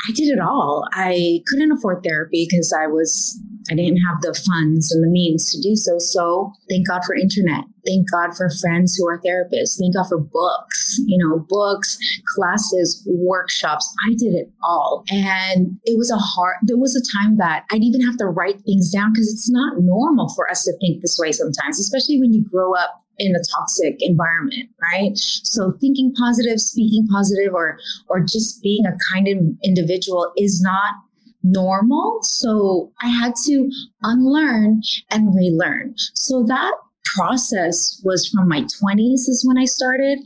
I 0.07 0.11
did 0.11 0.27
it 0.27 0.39
all, 0.39 0.87
I 0.93 1.41
couldn't 1.47 1.71
afford 1.71 2.03
therapy 2.03 2.47
because 2.49 2.73
I 2.73 2.87
was 2.87 3.39
I 3.71 3.75
didn't 3.75 4.01
have 4.01 4.21
the 4.21 4.33
funds 4.33 4.91
and 4.91 5.03
the 5.03 5.07
means 5.07 5.51
to 5.51 5.61
do 5.61 5.75
so. 5.75 5.97
So 5.97 6.51
thank 6.69 6.87
God 6.87 7.03
for 7.05 7.15
internet. 7.15 7.63
Thank 7.85 8.09
God 8.11 8.35
for 8.35 8.49
friends 8.61 8.95
who 8.95 9.07
are 9.07 9.19
therapists. 9.19 9.79
Thank 9.79 9.95
God 9.95 10.07
for 10.07 10.19
books, 10.19 10.99
you 11.05 11.17
know, 11.17 11.45
books, 11.49 11.97
classes, 12.35 13.07
workshops. 13.07 13.93
I 14.07 14.13
did 14.15 14.33
it 14.33 14.51
all. 14.63 15.03
And 15.09 15.79
it 15.85 15.97
was 15.97 16.11
a 16.11 16.17
hard, 16.17 16.57
there 16.63 16.77
was 16.77 16.95
a 16.95 17.17
time 17.17 17.37
that 17.37 17.65
I'd 17.71 17.83
even 17.83 18.01
have 18.01 18.17
to 18.17 18.25
write 18.25 18.61
things 18.61 18.91
down 18.91 19.13
because 19.13 19.31
it's 19.31 19.49
not 19.49 19.79
normal 19.79 20.29
for 20.29 20.49
us 20.49 20.63
to 20.63 20.73
think 20.79 21.01
this 21.01 21.17
way 21.19 21.31
sometimes, 21.31 21.79
especially 21.79 22.19
when 22.19 22.33
you 22.33 22.43
grow 22.43 22.73
up 22.75 23.02
in 23.19 23.35
a 23.35 23.43
toxic 23.55 23.97
environment, 23.99 24.69
right? 24.81 25.11
So 25.15 25.71
thinking 25.79 26.13
positive, 26.15 26.59
speaking 26.59 27.07
positive, 27.07 27.53
or 27.53 27.77
or 28.07 28.19
just 28.19 28.61
being 28.61 28.85
a 28.85 28.97
kind 29.11 29.57
individual 29.63 30.31
is 30.37 30.61
not 30.61 30.95
normal. 31.43 32.19
So 32.23 32.91
I 33.01 33.07
had 33.07 33.35
to 33.45 33.69
unlearn 34.01 34.81
and 35.11 35.35
relearn. 35.35 35.93
So 36.13 36.43
that 36.43 36.73
process 37.15 38.01
was 38.03 38.27
from 38.27 38.47
my 38.47 38.61
20s 38.61 39.27
is 39.27 39.43
when 39.45 39.57
I 39.57 39.65
started 39.65 40.19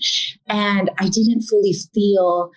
and 0.47 0.91
I 0.99 1.09
didn't 1.09 1.41
fully 1.41 1.73
feel 1.93 2.51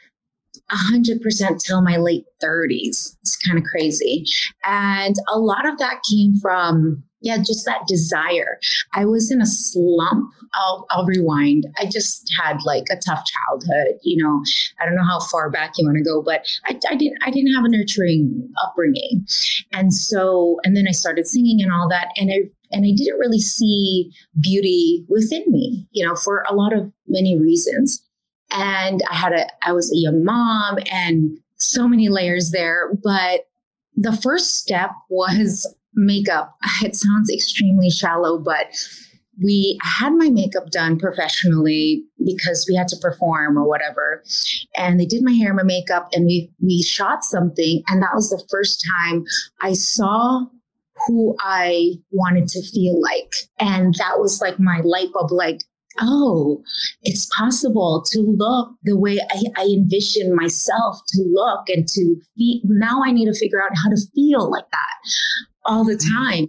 100% 0.71 1.65
till 1.65 1.83
my 1.83 1.97
late 1.97 2.27
30s. 2.43 3.17
It's 3.23 3.37
kind 3.37 3.59
of 3.59 3.65
crazy. 3.65 4.25
And 4.65 5.17
a 5.29 5.39
lot 5.39 5.67
of 5.67 5.79
that 5.79 6.03
came 6.09 6.37
from 6.37 7.03
yeah, 7.21 7.37
just 7.39 7.67
that 7.67 7.87
desire. 7.87 8.59
I 8.95 9.05
was 9.05 9.31
in 9.31 9.41
a 9.41 9.47
slump. 9.47 10.33
I'll, 10.55 10.87
I'll 10.91 11.05
rewind. 11.05 11.67
I 11.79 11.87
just 11.87 12.31
had 12.41 12.59
like 12.65 12.85
a 12.91 12.97
tough 12.97 13.25
childhood. 13.25 13.99
You 14.03 14.23
know, 14.23 14.43
I 14.81 14.87
don't 14.87 14.97
know 14.97 15.05
how 15.05 15.21
far 15.21 15.51
back 15.51 15.73
you 15.77 15.87
want 15.87 15.99
to 15.99 16.05
go, 16.05 16.23
but 16.23 16.47
I, 16.67 16.79
I 16.91 16.97
didn't. 16.97 17.19
I 17.23 17.31
didn't 17.31 17.55
have 17.55 17.65
a 17.65 17.69
nurturing 17.69 18.49
upbringing, 18.65 19.27
and 19.73 19.93
so 19.93 20.59
and 20.65 20.77
then 20.77 20.87
I 20.89 20.93
started 20.93 21.27
singing 21.27 21.61
and 21.63 21.73
all 21.73 21.89
that, 21.89 22.09
and 22.17 22.31
I 22.31 22.51
and 22.73 22.85
I 22.85 22.93
didn't 22.97 23.19
really 23.19 23.41
see 23.41 24.13
beauty 24.41 25.05
within 25.09 25.45
me. 25.49 25.87
You 25.93 26.07
know, 26.07 26.15
for 26.15 26.45
a 26.49 26.55
lot 26.55 26.73
of 26.73 26.93
many 27.07 27.39
reasons. 27.39 28.03
And 28.53 29.01
I 29.09 29.15
had 29.15 29.33
a. 29.33 29.47
I 29.63 29.73
was 29.73 29.93
a 29.93 29.97
young 29.97 30.25
mom, 30.25 30.79
and 30.91 31.39
so 31.57 31.87
many 31.87 32.09
layers 32.09 32.51
there, 32.51 32.93
but 33.05 33.47
the 33.95 34.17
first 34.17 34.57
step 34.57 34.91
was 35.09 35.73
makeup. 35.95 36.57
It 36.83 36.97
sounds 36.97 37.31
extremely 37.31 37.91
shallow, 37.91 38.39
but 38.39 38.69
we 39.43 39.79
had 39.83 40.13
my 40.13 40.29
makeup 40.29 40.71
done 40.71 40.99
professionally 40.99 42.05
because 42.25 42.67
we 42.69 42.77
had 42.77 42.89
to 42.89 42.97
perform 43.01 43.59
or 43.59 43.67
whatever. 43.67 44.23
And 44.77 45.01
they 45.01 45.07
did 45.07 45.23
my 45.23 45.33
hair 45.33 45.49
and 45.49 45.57
my 45.57 45.63
makeup 45.63 46.09
and 46.13 46.27
we 46.27 46.51
we 46.61 46.83
shot 46.83 47.25
something 47.25 47.83
and 47.89 48.03
that 48.03 48.15
was 48.15 48.31
the 48.31 48.45
first 48.51 48.85
time 48.99 49.25
I 49.63 49.73
saw 49.73 50.45
who 51.07 51.35
I 51.41 51.93
wanted 52.11 52.49
to 52.49 52.63
feel 52.63 53.01
like. 53.01 53.35
And 53.59 53.95
that 53.95 54.19
was 54.19 54.41
like 54.41 54.59
my 54.59 54.81
light 54.85 55.09
bulb 55.13 55.31
like 55.33 55.61
oh, 56.01 56.63
it's 57.03 57.29
possible 57.37 58.03
to 58.11 58.21
look 58.21 58.71
the 58.85 58.97
way 58.97 59.19
I, 59.21 59.43
I 59.57 59.65
envision 59.65 60.35
myself 60.35 61.01
to 61.09 61.23
look 61.33 61.69
and 61.69 61.87
to 61.89 62.17
be. 62.37 62.63
Now 62.65 63.03
I 63.05 63.13
need 63.13 63.27
to 63.27 63.39
figure 63.39 63.63
out 63.63 63.77
how 63.77 63.91
to 63.91 63.97
feel 64.15 64.51
like 64.51 64.71
that 64.71 65.50
all 65.65 65.85
the 65.85 65.95
mm-hmm. 65.95 66.25
time. 66.25 66.47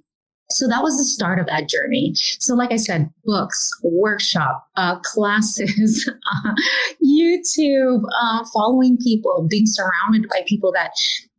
So 0.49 0.67
that 0.67 0.83
was 0.83 0.97
the 0.97 1.05
start 1.05 1.39
of 1.39 1.45
that 1.47 1.69
journey. 1.69 2.13
So, 2.15 2.55
like 2.55 2.73
I 2.73 2.75
said, 2.75 3.09
books, 3.23 3.71
workshop, 3.83 4.67
uh, 4.75 4.99
classes, 4.99 6.09
uh, 6.09 6.53
YouTube, 7.05 8.03
uh, 8.21 8.43
following 8.53 8.97
people, 8.97 9.47
being 9.49 9.65
surrounded 9.65 10.29
by 10.29 10.41
people 10.45 10.73
that 10.73 10.91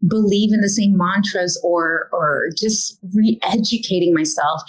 believe 0.09 0.53
in 0.53 0.63
the 0.63 0.69
same 0.69 0.97
mantras, 0.97 1.61
or 1.63 2.09
or 2.13 2.49
just 2.57 2.99
re-educating 3.15 4.15
myself, 4.15 4.63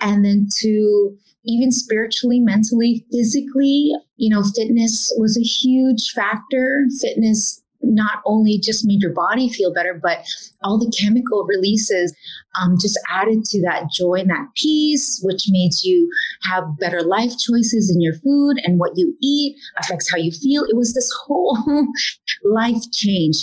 and 0.00 0.24
then 0.24 0.48
to 0.60 1.16
even 1.44 1.72
spiritually, 1.72 2.40
mentally, 2.40 3.04
physically, 3.10 3.92
you 4.16 4.28
know, 4.28 4.42
fitness 4.42 5.12
was 5.18 5.38
a 5.38 5.42
huge 5.42 6.10
factor. 6.10 6.86
Fitness 7.00 7.59
not 7.82 8.22
only 8.24 8.58
just 8.58 8.86
made 8.86 9.00
your 9.00 9.12
body 9.12 9.48
feel 9.48 9.72
better, 9.72 9.98
but 10.00 10.26
all 10.62 10.78
the 10.78 10.92
chemical 10.96 11.44
releases 11.44 12.14
um, 12.60 12.76
just 12.80 12.98
added 13.08 13.44
to 13.44 13.62
that 13.62 13.90
joy 13.90 14.14
and 14.14 14.30
that 14.30 14.48
peace, 14.56 15.20
which 15.22 15.46
made 15.48 15.72
you 15.82 16.10
have 16.42 16.78
better 16.78 17.02
life 17.02 17.36
choices 17.38 17.90
in 17.94 18.00
your 18.00 18.14
food 18.14 18.56
and 18.64 18.78
what 18.78 18.92
you 18.96 19.16
eat 19.22 19.56
affects 19.78 20.10
how 20.10 20.18
you 20.18 20.30
feel. 20.30 20.64
It 20.64 20.76
was 20.76 20.94
this 20.94 21.10
whole 21.26 21.58
life 22.44 22.82
change 22.92 23.36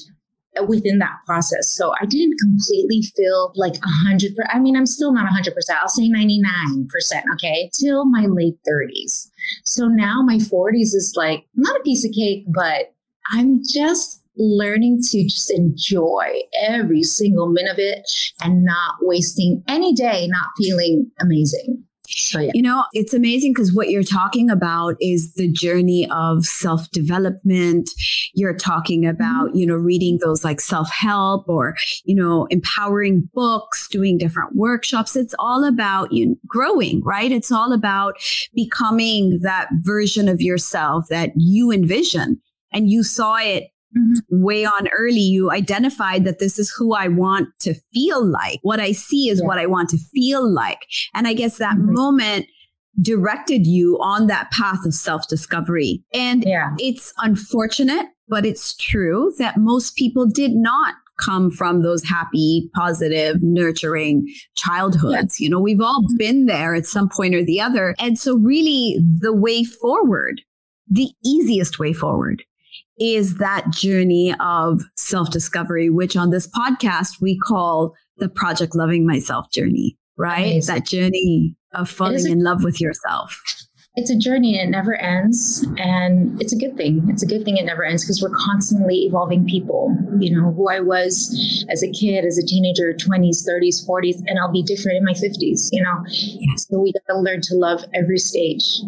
within 0.67 1.00
that 1.00 1.17
process. 1.25 1.72
So 1.72 1.94
I 2.01 2.06
didn't 2.06 2.39
completely 2.39 3.03
feel 3.15 3.51
like 3.56 3.75
a 3.75 4.08
hundred. 4.08 4.32
I 4.50 4.60
mean, 4.60 4.75
I'm 4.75 4.86
still 4.86 5.13
not 5.13 5.25
a 5.25 5.34
hundred 5.34 5.53
percent. 5.53 5.79
I'll 5.82 5.89
say 5.89 6.08
99 6.08 6.88
percent. 6.89 7.25
Okay, 7.36 7.70
till 7.74 8.06
my 8.06 8.25
late 8.25 8.58
30s. 8.67 9.29
So 9.65 9.88
now 9.88 10.22
my 10.22 10.38
40s 10.38 10.96
is 10.96 11.13
like 11.15 11.46
not 11.56 11.79
a 11.79 11.84
piece 11.84 12.06
of 12.06 12.12
cake, 12.12 12.46
but 12.48 12.94
I'm 13.32 13.62
just 13.63 14.24
learning 14.38 15.01
to 15.12 15.24
just 15.24 15.51
enjoy 15.51 16.41
every 16.67 17.03
single 17.03 17.48
minute 17.48 17.72
of 17.72 17.79
it 17.79 18.10
and 18.41 18.63
not 18.63 18.96
wasting 19.01 19.63
any 19.67 19.94
day 19.94 20.27
not 20.27 20.48
feeling 20.58 21.10
amazing. 21.20 21.84
So, 22.10 22.39
yeah. 22.39 22.51
You 22.53 22.62
know, 22.62 22.86
it's 22.94 23.13
amazing 23.13 23.51
because 23.53 23.74
what 23.74 23.89
you're 23.89 24.01
talking 24.01 24.50
about 24.50 24.96
is 25.01 25.34
the 25.34 25.51
journey 25.51 26.08
of 26.10 26.46
self 26.46 26.89
development. 26.91 27.89
You're 28.34 28.56
talking 28.56 29.06
about, 29.06 29.50
mm-hmm. 29.50 29.58
you 29.58 29.67
know, 29.67 29.75
reading 29.75 30.17
those 30.24 30.44
like 30.44 30.62
self 30.62 30.89
help 30.89 31.50
or, 31.50 31.75
you 32.06 32.15
know, 32.15 32.46
empowering 32.46 33.29
books, 33.34 33.89
doing 33.89 34.17
different 34.17 34.56
workshops. 34.56 35.17
It's 35.17 35.36
all 35.38 35.65
about 35.65 36.13
you 36.13 36.27
know, 36.27 36.36
growing, 36.48 37.03
right? 37.03 37.32
It's 37.32 37.51
all 37.51 37.74
about 37.74 38.15
becoming 38.56 39.39
that 39.41 39.67
version 39.82 40.29
of 40.29 40.39
yourself 40.39 41.08
that 41.10 41.32
you 41.36 41.72
envision 41.72 42.41
and 42.72 42.89
you 42.89 43.03
saw 43.03 43.36
it 43.36 43.65
Mm-hmm. 43.96 44.44
way 44.44 44.65
on 44.65 44.89
early, 44.89 45.22
you 45.22 45.50
identified 45.50 46.25
that 46.25 46.39
this 46.39 46.60
is 46.60 46.70
who 46.77 46.94
I 46.94 47.08
want 47.08 47.48
to 47.62 47.74
feel 47.94 48.24
like. 48.24 48.60
What 48.62 48.79
I 48.79 48.91
see 48.91 49.29
is 49.29 49.39
yeah. 49.39 49.48
what 49.48 49.60
I 49.60 49.65
want 49.65 49.89
to 49.89 49.98
feel 49.98 50.48
like. 50.48 50.86
And 51.13 51.27
I 51.27 51.34
guess 51.34 51.58
that 51.58 51.77
mm-hmm. 51.77 51.94
moment 51.94 52.48
directed 53.01 53.65
you 53.65 53.98
on 54.01 54.27
that 54.27 54.51
path 54.51 54.86
of 54.86 54.94
self 54.94 55.27
discovery. 55.27 56.03
And 56.13 56.44
yeah. 56.46 56.75
it's 56.79 57.13
unfortunate, 57.20 58.08
but 58.27 58.46
it's 58.46 58.75
true 58.75 59.34
that 59.38 59.58
most 59.58 59.96
people 59.96 60.25
did 60.25 60.51
not 60.51 60.96
come 61.20 61.50
from 61.50 61.82
those 61.82 62.03
happy, 62.03 62.70
positive, 62.75 63.41
nurturing 63.41 64.27
childhoods. 64.56 65.39
You 65.39 65.50
know, 65.50 65.60
we've 65.60 65.82
all 65.82 66.06
been 66.17 66.46
there 66.46 66.75
at 66.75 66.86
some 66.86 67.10
point 67.10 67.36
or 67.36 67.44
the 67.44 67.62
other. 67.62 67.96
And 68.00 68.20
so, 68.20 68.36
really, 68.36 69.00
the 69.20 69.34
way 69.34 69.63
forward, 69.63 70.41
the 70.89 71.12
easiest 71.24 71.79
way 71.79 71.94
forward 71.94 72.44
is 73.00 73.38
that 73.38 73.70
journey 73.72 74.34
of 74.39 74.82
self 74.96 75.30
discovery, 75.30 75.89
which 75.89 76.16
on 76.16 76.30
this 76.30 76.48
podcast 76.48 77.22
we 77.22 77.38
call 77.38 77.94
the 78.18 78.30
Project 78.30 78.75
Loving 78.75 79.06
Myself 79.06 79.51
journey, 79.51 79.98
right? 80.18 80.39
Amazing. 80.39 80.75
That 80.75 80.86
journey 80.86 81.56
of 81.74 81.89
falling 81.89 82.27
a- 82.27 82.32
in 82.32 82.44
love 82.44 82.63
with 82.63 82.82
yourself. 82.82 83.42
It's 84.00 84.12
a 84.12 84.16
journey 84.16 84.60
and 84.60 84.70
it 84.70 84.72
never 84.72 84.94
ends 84.94 85.66
and 85.80 86.39
it's 86.39 86.54
a 86.54 86.56
good 86.56 86.77
thing. 86.77 87.04
It's 87.10 87.24
a 87.24 87.25
good 87.25 87.44
thing 87.44 87.58
it 87.58 87.66
never 87.66 87.84
ends 87.84 88.04
because 88.04 88.22
we're 88.22 88.36
constantly 88.38 89.06
evolving 89.06 89.48
people. 89.48 89.98
You 90.20 90.38
know 90.38 90.51
who 90.51 90.70
i 90.70 90.80
was 90.80 91.66
as 91.72 91.82
a 91.82 91.92
kid 91.92 92.24
as 92.24 92.38
a 92.38 92.46
teenager 92.46 92.94
20s 92.94 93.44
30s 93.48 93.88
40s 93.88 94.18
and 94.27 94.38
i'll 94.39 94.51
be 94.51 94.62
different 94.62 94.98
in 94.98 95.04
my 95.04 95.13
50s 95.13 95.70
you 95.72 95.82
know? 95.82 96.04
So 96.58 96.80
we 96.80 96.94
got 96.94 97.12
to 97.12 97.20
learn 97.20 97.42
to 97.42 97.56
love 97.56 97.84
every 97.96 98.20
stage 98.20 98.82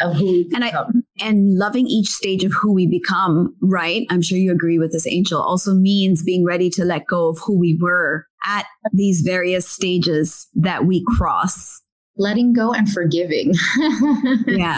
of 0.00 0.16
who 0.16 0.24
we 0.24 0.50
and 0.54 0.62
become. 0.62 1.04
I, 1.20 1.26
and 1.26 1.58
loving 1.58 1.86
each 1.86 2.08
stage 2.08 2.44
of 2.44 2.52
who 2.52 2.72
we 2.72 2.86
become 2.86 3.54
right 3.60 4.06
i'm 4.10 4.22
sure 4.22 4.38
you 4.38 4.52
agree 4.52 4.78
with 4.78 4.92
this 4.92 5.06
angel 5.06 5.40
also 5.40 5.74
means 5.74 6.22
being 6.22 6.44
ready 6.44 6.70
to 6.70 6.84
let 6.84 7.06
go 7.06 7.28
of 7.28 7.38
who 7.38 7.58
we 7.58 7.78
were 7.80 8.26
at 8.44 8.66
these 8.92 9.22
various 9.22 9.68
stages 9.68 10.46
that 10.54 10.84
we 10.84 11.04
cross 11.16 11.82
letting 12.18 12.52
go 12.52 12.72
and 12.72 12.90
forgiving. 12.90 13.52
yeah. 14.46 14.76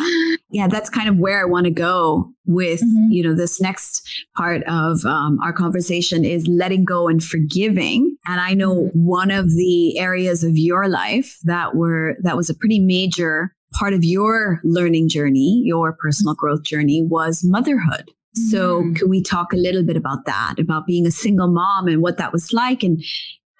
Yeah. 0.50 0.66
That's 0.66 0.90
kind 0.90 1.08
of 1.08 1.18
where 1.18 1.40
I 1.40 1.44
want 1.44 1.64
to 1.64 1.70
go 1.70 2.32
with, 2.46 2.80
mm-hmm. 2.80 3.12
you 3.12 3.22
know, 3.22 3.34
this 3.34 3.60
next 3.60 4.08
part 4.36 4.62
of 4.64 5.04
um, 5.04 5.38
our 5.42 5.52
conversation 5.52 6.24
is 6.24 6.46
letting 6.48 6.84
go 6.84 7.08
and 7.08 7.22
forgiving. 7.22 8.16
And 8.26 8.40
I 8.40 8.54
know 8.54 8.74
mm-hmm. 8.74 9.04
one 9.04 9.30
of 9.30 9.50
the 9.50 9.98
areas 9.98 10.42
of 10.42 10.56
your 10.56 10.88
life 10.88 11.38
that 11.44 11.74
were, 11.76 12.16
that 12.22 12.36
was 12.36 12.50
a 12.50 12.54
pretty 12.54 12.80
major 12.80 13.54
part 13.72 13.92
of 13.92 14.04
your 14.04 14.60
learning 14.64 15.08
journey, 15.08 15.62
your 15.64 15.92
personal 15.92 16.34
growth 16.34 16.62
journey 16.62 17.02
was 17.02 17.42
motherhood. 17.44 18.10
So, 18.50 18.82
mm-hmm. 18.82 18.92
can 18.94 19.08
we 19.08 19.22
talk 19.22 19.52
a 19.52 19.56
little 19.56 19.82
bit 19.82 19.96
about 19.96 20.24
that, 20.26 20.56
about 20.58 20.86
being 20.86 21.06
a 21.06 21.10
single 21.10 21.48
mom 21.48 21.88
and 21.88 22.02
what 22.02 22.18
that 22.18 22.32
was 22.32 22.52
like 22.52 22.82
and 22.82 23.02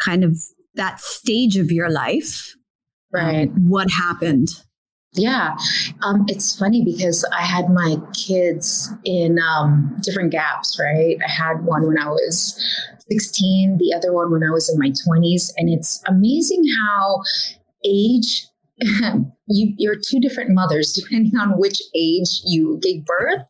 kind 0.00 0.22
of 0.22 0.38
that 0.74 1.00
stage 1.00 1.56
of 1.56 1.72
your 1.72 1.90
life 1.90 2.54
Right. 3.12 3.48
Um, 3.48 3.68
what 3.68 3.90
happened? 3.90 4.48
Yeah. 5.14 5.56
Um, 6.02 6.26
it's 6.28 6.58
funny 6.58 6.84
because 6.84 7.24
I 7.32 7.42
had 7.42 7.70
my 7.70 7.96
kids 8.12 8.92
in 9.04 9.38
um, 9.38 9.96
different 10.02 10.30
gaps, 10.30 10.78
right? 10.80 11.16
I 11.26 11.30
had 11.30 11.64
one 11.64 11.86
when 11.86 11.98
I 11.98 12.08
was 12.08 12.60
16, 13.10 13.78
the 13.78 13.94
other 13.94 14.12
one 14.12 14.30
when 14.30 14.44
I 14.44 14.50
was 14.50 14.68
in 14.68 14.78
my 14.78 14.90
20s. 14.90 15.50
And 15.56 15.70
it's 15.70 16.02
amazing 16.06 16.62
how 16.80 17.22
age, 17.84 18.46
you, 19.48 19.74
you're 19.78 19.96
two 19.96 20.20
different 20.20 20.50
mothers 20.50 20.92
depending 20.92 21.36
on 21.38 21.58
which 21.58 21.80
age 21.94 22.40
you 22.44 22.78
gave 22.82 23.04
birth. 23.04 23.46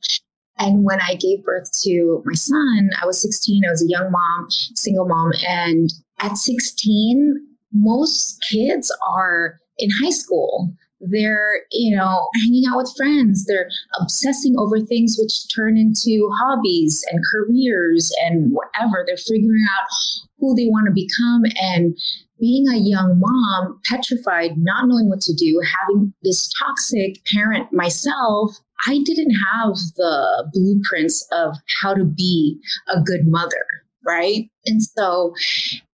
And 0.58 0.84
when 0.84 1.00
I 1.00 1.14
gave 1.14 1.44
birth 1.44 1.70
to 1.82 2.22
my 2.24 2.34
son, 2.34 2.90
I 3.00 3.06
was 3.06 3.22
16. 3.22 3.62
I 3.64 3.70
was 3.70 3.82
a 3.82 3.88
young 3.88 4.10
mom, 4.10 4.46
single 4.74 5.06
mom. 5.06 5.32
And 5.46 5.92
at 6.18 6.36
16, 6.36 7.36
most 7.72 8.44
kids 8.50 8.94
are 9.06 9.60
in 9.78 9.90
high 10.02 10.10
school 10.10 10.74
they're 11.00 11.60
you 11.70 11.96
know 11.96 12.28
hanging 12.42 12.64
out 12.68 12.76
with 12.76 12.92
friends 12.96 13.44
they're 13.44 13.70
obsessing 14.00 14.56
over 14.58 14.80
things 14.80 15.16
which 15.18 15.52
turn 15.54 15.76
into 15.76 16.28
hobbies 16.40 17.04
and 17.10 17.22
careers 17.30 18.12
and 18.24 18.52
whatever 18.52 19.04
they're 19.06 19.16
figuring 19.16 19.64
out 19.78 19.86
who 20.38 20.54
they 20.54 20.66
want 20.66 20.86
to 20.86 20.92
become 20.92 21.42
and 21.60 21.96
being 22.40 22.66
a 22.68 22.76
young 22.78 23.20
mom 23.20 23.80
petrified 23.84 24.52
not 24.56 24.86
knowing 24.86 25.08
what 25.08 25.20
to 25.20 25.34
do 25.34 25.60
having 25.80 26.12
this 26.22 26.50
toxic 26.58 27.24
parent 27.24 27.72
myself 27.72 28.56
i 28.86 28.98
didn't 29.04 29.34
have 29.52 29.74
the 29.96 30.50
blueprints 30.52 31.26
of 31.32 31.54
how 31.80 31.94
to 31.94 32.04
be 32.04 32.58
a 32.88 33.00
good 33.00 33.26
mother 33.26 33.64
right 34.04 34.48
and 34.66 34.82
so 34.82 35.34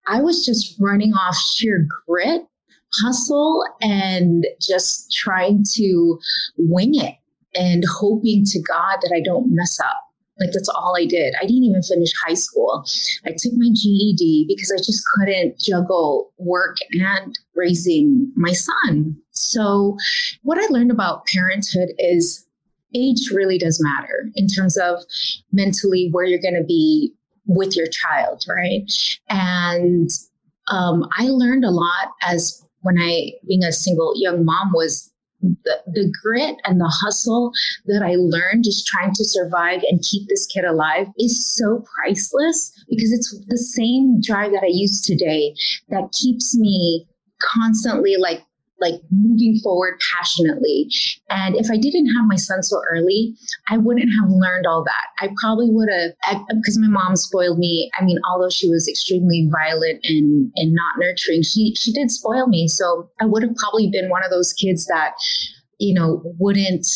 I 0.07 0.21
was 0.21 0.45
just 0.45 0.75
running 0.79 1.13
off 1.13 1.35
sheer 1.35 1.87
grit, 2.07 2.41
hustle, 2.93 3.63
and 3.81 4.45
just 4.61 5.11
trying 5.15 5.63
to 5.73 6.19
wing 6.57 6.93
it 6.95 7.15
and 7.55 7.83
hoping 7.89 8.43
to 8.45 8.61
God 8.61 8.97
that 9.01 9.13
I 9.15 9.21
don't 9.21 9.53
mess 9.53 9.79
up. 9.79 10.01
Like 10.39 10.49
that's 10.51 10.69
all 10.69 10.95
I 10.97 11.05
did. 11.05 11.33
I 11.41 11.45
didn't 11.45 11.63
even 11.63 11.81
finish 11.81 12.11
high 12.25 12.33
school. 12.33 12.85
I 13.25 13.31
took 13.31 13.53
my 13.55 13.69
GED 13.73 14.45
because 14.47 14.71
I 14.71 14.77
just 14.77 15.03
couldn't 15.15 15.59
juggle 15.59 16.33
work 16.37 16.77
and 16.91 17.37
raising 17.55 18.31
my 18.35 18.51
son. 18.51 19.15
So, 19.31 19.97
what 20.43 20.57
I 20.57 20.67
learned 20.69 20.91
about 20.91 21.25
parenthood 21.27 21.89
is 21.97 22.45
age 22.93 23.29
really 23.33 23.57
does 23.57 23.81
matter 23.81 24.29
in 24.35 24.47
terms 24.47 24.77
of 24.77 24.99
mentally 25.51 26.09
where 26.11 26.25
you're 26.25 26.39
going 26.39 26.55
to 26.55 26.63
be 26.63 27.13
with 27.45 27.75
your 27.75 27.87
child, 27.87 28.43
right? 28.47 28.91
And 29.29 30.09
um, 30.69 31.07
I 31.17 31.27
learned 31.27 31.65
a 31.65 31.71
lot 31.71 32.13
as 32.21 32.65
when 32.81 32.97
I, 32.99 33.33
being 33.47 33.63
a 33.63 33.71
single 33.71 34.13
young 34.15 34.45
mom, 34.45 34.71
was 34.73 35.11
the, 35.63 35.77
the 35.87 36.13
grit 36.21 36.55
and 36.63 36.79
the 36.79 36.91
hustle 37.03 37.51
that 37.85 38.03
I 38.03 38.15
learned 38.15 38.63
just 38.63 38.87
trying 38.87 39.13
to 39.13 39.25
survive 39.25 39.81
and 39.89 40.03
keep 40.03 40.27
this 40.27 40.45
kid 40.45 40.65
alive 40.65 41.07
is 41.17 41.45
so 41.45 41.83
priceless 41.95 42.71
because 42.89 43.11
it's 43.11 43.37
the 43.47 43.57
same 43.57 44.21
drive 44.21 44.51
that 44.51 44.63
I 44.63 44.69
use 44.69 45.01
today 45.01 45.55
that 45.89 46.11
keeps 46.11 46.57
me 46.57 47.07
constantly 47.41 48.15
like 48.17 48.43
like 48.79 48.95
moving 49.09 49.57
forward 49.63 49.99
passionately. 50.13 50.89
And 51.29 51.55
if 51.55 51.71
I 51.71 51.77
didn't 51.77 52.07
have 52.07 52.25
my 52.27 52.35
son 52.35 52.61
so 52.61 52.81
early, 52.91 53.33
I 53.69 53.77
wouldn't 53.77 54.09
have 54.19 54.29
learned 54.29 54.65
all 54.67 54.83
that. 54.83 55.25
I 55.25 55.33
probably 55.41 55.69
would 55.69 55.89
have, 55.89 56.41
because 56.49 56.77
my 56.77 56.87
mom 56.87 57.15
spoiled 57.15 57.57
me. 57.57 57.89
I 57.99 58.03
mean, 58.03 58.19
although 58.29 58.49
she 58.49 58.69
was 58.69 58.87
extremely 58.87 59.49
violent 59.51 60.01
and, 60.03 60.51
and 60.55 60.73
not 60.73 60.99
nurturing, 60.99 61.43
she, 61.43 61.73
she 61.75 61.93
did 61.93 62.11
spoil 62.11 62.47
me. 62.47 62.67
So 62.67 63.09
I 63.21 63.25
would 63.25 63.43
have 63.43 63.55
probably 63.55 63.89
been 63.89 64.09
one 64.09 64.25
of 64.25 64.31
those 64.31 64.51
kids 64.53 64.85
that, 64.87 65.13
you 65.79 65.93
know, 65.93 66.21
wouldn't 66.39 66.87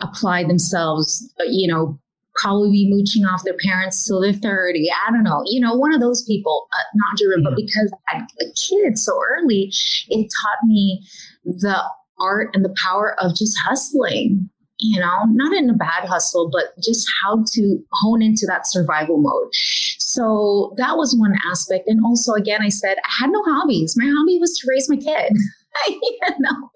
apply 0.00 0.44
themselves, 0.44 1.32
you 1.46 1.68
know, 1.68 1.98
probably 2.38 2.70
be 2.70 2.90
mooching 2.90 3.24
off 3.24 3.44
their 3.44 3.56
parents 3.64 4.06
till 4.06 4.20
they're 4.20 4.32
30. 4.32 4.88
I 5.06 5.10
don't 5.10 5.24
know, 5.24 5.42
you 5.46 5.60
know, 5.60 5.74
one 5.74 5.92
of 5.92 6.00
those 6.00 6.22
people, 6.22 6.68
uh, 6.72 6.82
not 6.94 7.18
driven, 7.18 7.42
but 7.42 7.56
because 7.56 7.92
I 8.08 8.18
had 8.18 8.26
a 8.40 8.52
kid 8.54 8.98
so 8.98 9.18
early, 9.30 9.72
it 10.08 10.32
taught 10.40 10.66
me 10.66 11.04
the 11.44 11.82
art 12.20 12.50
and 12.54 12.64
the 12.64 12.74
power 12.82 13.14
of 13.20 13.34
just 13.34 13.56
hustling, 13.66 14.48
you 14.78 15.00
know, 15.00 15.24
not 15.30 15.56
in 15.56 15.68
a 15.70 15.74
bad 15.74 16.04
hustle, 16.04 16.50
but 16.50 16.72
just 16.82 17.08
how 17.22 17.44
to 17.52 17.78
hone 17.92 18.22
into 18.22 18.46
that 18.46 18.66
survival 18.66 19.18
mode. 19.18 19.52
So 19.52 20.74
that 20.76 20.96
was 20.96 21.16
one 21.18 21.34
aspect. 21.50 21.88
And 21.88 22.00
also, 22.04 22.32
again, 22.32 22.60
I 22.62 22.68
said 22.68 22.96
I 22.98 23.22
had 23.22 23.30
no 23.30 23.42
hobbies. 23.44 23.94
My 23.96 24.06
hobby 24.06 24.38
was 24.38 24.56
to 24.58 24.66
raise 24.68 24.88
my 24.88 24.96
kid. 24.96 25.32
you 25.88 26.18
know, 26.38 26.70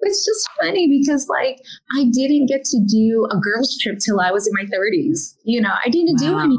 it's 0.00 0.24
just 0.24 0.48
funny 0.60 0.88
because 0.88 1.28
like 1.28 1.60
I 1.96 2.04
didn't 2.04 2.46
get 2.46 2.64
to 2.64 2.80
do 2.86 3.28
a 3.30 3.38
girls 3.38 3.76
trip 3.78 3.98
till 3.98 4.20
I 4.20 4.30
was 4.30 4.46
in 4.46 4.52
my 4.54 4.64
30s. 4.64 5.36
You 5.44 5.60
know, 5.60 5.74
I 5.84 5.88
didn't 5.88 6.20
wow. 6.20 6.28
do 6.28 6.38
any. 6.38 6.58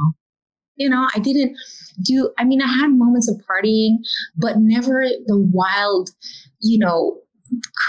You 0.75 0.89
know, 0.89 1.07
I 1.15 1.19
didn't 1.19 1.57
do. 2.03 2.31
I 2.37 2.43
mean, 2.43 2.61
I 2.61 2.67
had 2.67 2.91
moments 2.91 3.29
of 3.29 3.41
partying, 3.49 3.97
but 4.35 4.57
never 4.57 5.03
the 5.25 5.37
wild. 5.37 6.11
You 6.59 6.79
know, 6.79 7.21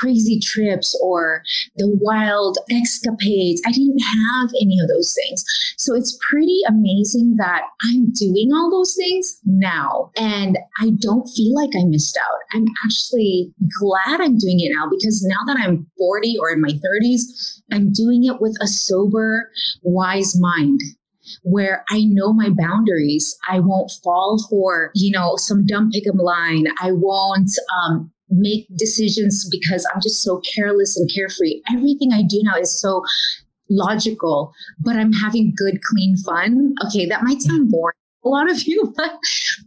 crazy 0.00 0.38
trips 0.40 0.98
or 1.02 1.42
the 1.76 1.88
wild 2.00 2.58
escapades. 2.70 3.62
I 3.66 3.72
didn't 3.72 3.98
have 3.98 4.50
any 4.60 4.78
of 4.80 4.88
those 4.88 5.14
things. 5.14 5.44
So 5.76 5.94
it's 5.94 6.18
pretty 6.28 6.60
amazing 6.68 7.36
that 7.38 7.62
I'm 7.84 8.12
doing 8.12 8.50
all 8.52 8.70
those 8.70 8.94
things 8.94 9.40
now 9.44 10.10
and 10.16 10.58
I 10.80 10.90
don't 10.98 11.26
feel 11.28 11.54
like 11.54 11.70
I 11.76 11.84
missed 11.84 12.18
out. 12.20 12.38
I'm 12.54 12.66
actually 12.84 13.52
glad 13.80 14.20
I'm 14.20 14.38
doing 14.38 14.60
it 14.60 14.72
now 14.74 14.88
because 14.90 15.24
now 15.24 15.44
that 15.46 15.60
I'm 15.60 15.86
40 15.98 16.36
or 16.40 16.50
in 16.50 16.60
my 16.60 16.70
30s, 16.70 17.60
I'm 17.72 17.92
doing 17.92 18.24
it 18.24 18.40
with 18.40 18.56
a 18.60 18.66
sober, 18.66 19.50
wise 19.82 20.38
mind 20.38 20.80
where 21.42 21.84
I 21.90 22.04
know 22.04 22.32
my 22.32 22.50
boundaries. 22.50 23.36
I 23.48 23.60
won't 23.60 23.92
fall 24.02 24.38
for, 24.48 24.90
you 24.94 25.10
know, 25.10 25.36
some 25.36 25.66
dumb 25.66 25.90
pick 25.90 26.06
'em 26.06 26.16
line. 26.18 26.66
I 26.80 26.92
won't 26.92 27.50
um, 27.82 28.10
make 28.30 28.66
decisions 28.76 29.48
because 29.50 29.86
I'm 29.92 30.00
just 30.00 30.22
so 30.22 30.40
careless 30.54 30.96
and 30.96 31.10
carefree. 31.12 31.62
Everything 31.72 32.12
I 32.12 32.22
do 32.22 32.40
now 32.42 32.56
is 32.56 32.80
so 32.80 33.02
logical, 33.70 34.52
but 34.80 34.96
I'm 34.96 35.12
having 35.12 35.54
good, 35.56 35.80
clean 35.82 36.16
fun. 36.16 36.74
Okay, 36.86 37.06
that 37.06 37.22
might 37.22 37.42
sound 37.42 37.62
mm-hmm. 37.62 37.70
boring 37.70 37.96
a 38.24 38.28
lot 38.28 38.50
of 38.50 38.62
you, 38.64 38.92
but 38.96 39.18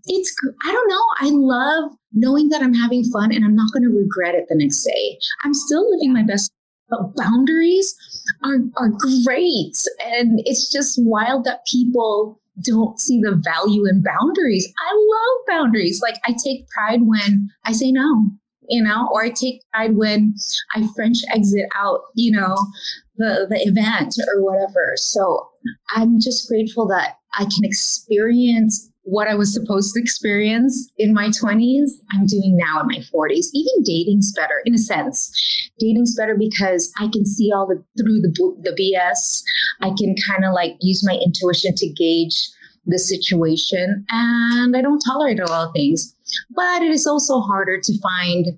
it's, 0.05 0.35
I 0.65 0.71
don't 0.71 0.89
know. 0.89 1.05
I 1.19 1.29
love 1.31 1.91
knowing 2.13 2.49
that 2.49 2.61
I'm 2.61 2.73
having 2.73 3.03
fun 3.05 3.33
and 3.33 3.45
I'm 3.45 3.55
not 3.55 3.71
going 3.71 3.83
to 3.83 3.89
regret 3.89 4.35
it 4.35 4.47
the 4.49 4.55
next 4.55 4.83
day. 4.83 5.17
I'm 5.43 5.53
still 5.53 5.89
living 5.91 6.13
my 6.13 6.23
best, 6.23 6.51
but 6.89 7.15
boundaries 7.15 7.95
are, 8.43 8.59
are 8.77 8.89
great. 9.23 9.77
And 10.05 10.41
it's 10.45 10.71
just 10.71 11.01
wild 11.01 11.45
that 11.45 11.65
people 11.65 12.39
don't 12.63 12.99
see 12.99 13.21
the 13.21 13.41
value 13.43 13.85
in 13.87 14.03
boundaries. 14.03 14.71
I 14.77 14.93
love 14.93 15.47
boundaries. 15.47 16.01
Like 16.01 16.15
I 16.25 16.35
take 16.43 16.67
pride 16.69 17.01
when 17.03 17.49
I 17.65 17.71
say 17.71 17.91
no, 17.91 18.29
you 18.71 18.81
know, 18.81 19.09
or 19.11 19.23
I 19.25 19.29
take 19.29 19.61
pride 19.71 19.95
when 19.95 20.33
I 20.75 20.87
French 20.95 21.17
exit 21.33 21.65
out, 21.75 21.99
you 22.15 22.31
know, 22.31 22.55
the, 23.17 23.45
the 23.49 23.61
event 23.67 24.15
or 24.33 24.41
whatever. 24.41 24.93
So 24.95 25.49
I'm 25.93 26.19
just 26.19 26.47
grateful 26.47 26.87
that 26.87 27.17
I 27.37 27.43
can 27.43 27.63
experience 27.63 28.89
what 29.03 29.27
I 29.27 29.35
was 29.35 29.53
supposed 29.53 29.93
to 29.93 30.01
experience 30.01 30.89
in 30.97 31.13
my 31.13 31.29
20s, 31.29 31.89
I'm 32.13 32.27
doing 32.27 32.55
now 32.55 32.81
in 32.81 32.87
my 32.87 32.99
40s. 33.13 33.47
Even 33.53 33.83
dating's 33.83 34.31
better 34.33 34.61
in 34.63 34.75
a 34.75 34.77
sense. 34.77 35.69
Dating's 35.79 36.15
better 36.15 36.35
because 36.37 36.93
I 36.99 37.09
can 37.11 37.25
see 37.25 37.51
all 37.51 37.67
the 37.67 37.83
through 37.97 38.21
the 38.21 38.31
the 38.61 38.75
BS. 38.79 39.43
I 39.81 39.91
can 39.97 40.15
kind 40.27 40.45
of 40.45 40.53
like 40.53 40.77
use 40.79 41.03
my 41.05 41.15
intuition 41.15 41.73
to 41.75 41.89
gauge 41.89 42.49
the 42.85 42.97
situation 42.97 44.05
and 44.09 44.75
I 44.75 44.81
don't 44.81 44.99
tolerate 44.99 45.39
a 45.39 45.45
lot 45.45 45.67
of 45.67 45.73
things. 45.73 46.15
But 46.51 46.81
it 46.81 46.91
is 46.91 47.05
also 47.05 47.39
harder 47.39 47.79
to 47.79 47.93
find 48.01 48.57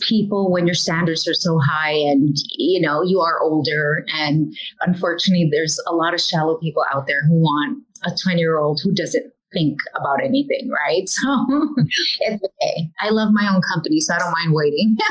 people 0.00 0.50
when 0.50 0.66
your 0.66 0.74
standards 0.74 1.26
are 1.26 1.34
so 1.34 1.58
high 1.58 1.92
and 1.92 2.36
you 2.58 2.80
know 2.80 3.02
you 3.02 3.20
are 3.20 3.40
older. 3.40 4.04
And 4.12 4.54
unfortunately 4.82 5.48
there's 5.50 5.78
a 5.86 5.94
lot 5.94 6.14
of 6.14 6.20
shallow 6.20 6.56
people 6.58 6.84
out 6.92 7.06
there 7.06 7.22
who 7.26 7.34
want 7.34 7.82
a 8.04 8.10
20 8.22 8.38
year 8.38 8.58
old 8.58 8.80
who 8.82 8.92
doesn't 8.92 9.32
think 9.52 9.78
about 9.96 10.22
anything 10.22 10.70
right? 10.70 11.08
So 11.08 11.46
it's 12.20 12.42
okay. 12.42 12.90
I 13.00 13.10
love 13.10 13.30
my 13.32 13.50
own 13.52 13.60
company 13.72 14.00
so 14.00 14.14
i 14.14 14.18
don't 14.18 14.32
mind 14.32 14.54
waiting. 14.54 14.96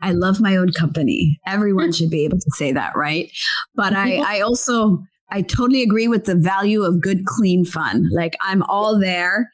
I 0.00 0.12
love 0.12 0.40
my 0.40 0.56
own 0.56 0.70
company. 0.72 1.40
Everyone 1.44 1.90
should 1.96 2.10
be 2.10 2.24
able 2.24 2.38
to 2.38 2.50
say 2.52 2.72
that 2.72 2.96
right? 2.96 3.30
But 3.74 3.94
i 3.94 4.16
i 4.16 4.40
also 4.40 5.02
I 5.30 5.42
totally 5.42 5.82
agree 5.82 6.08
with 6.08 6.24
the 6.24 6.34
value 6.34 6.82
of 6.82 7.00
good, 7.00 7.26
clean 7.26 7.64
fun. 7.64 8.08
Like 8.10 8.36
I'm 8.40 8.62
all 8.62 8.98
there 8.98 9.50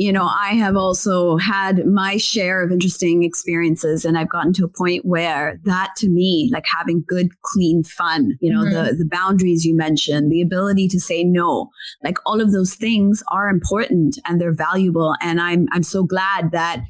you 0.00 0.14
know, 0.14 0.24
I 0.24 0.54
have 0.54 0.76
also 0.76 1.36
had 1.36 1.84
my 1.84 2.16
share 2.16 2.62
of 2.62 2.72
interesting 2.72 3.22
experiences 3.22 4.06
and 4.06 4.16
I've 4.16 4.30
gotten 4.30 4.54
to 4.54 4.64
a 4.64 4.68
point 4.68 5.04
where 5.04 5.60
that 5.64 5.90
to 5.98 6.08
me, 6.08 6.48
like 6.50 6.64
having 6.74 7.04
good, 7.06 7.28
clean 7.42 7.84
fun, 7.84 8.38
you 8.40 8.50
know, 8.50 8.62
mm-hmm. 8.62 8.72
the, 8.72 8.94
the 8.94 9.08
boundaries 9.10 9.66
you 9.66 9.76
mentioned, 9.76 10.32
the 10.32 10.40
ability 10.40 10.88
to 10.88 10.98
say 10.98 11.22
no, 11.22 11.68
like 12.02 12.16
all 12.24 12.40
of 12.40 12.50
those 12.50 12.74
things 12.74 13.22
are 13.28 13.50
important 13.50 14.18
and 14.26 14.40
they're 14.40 14.54
valuable. 14.54 15.16
And 15.20 15.38
I'm, 15.38 15.66
I'm 15.70 15.82
so 15.82 16.02
glad 16.02 16.50
that 16.52 16.80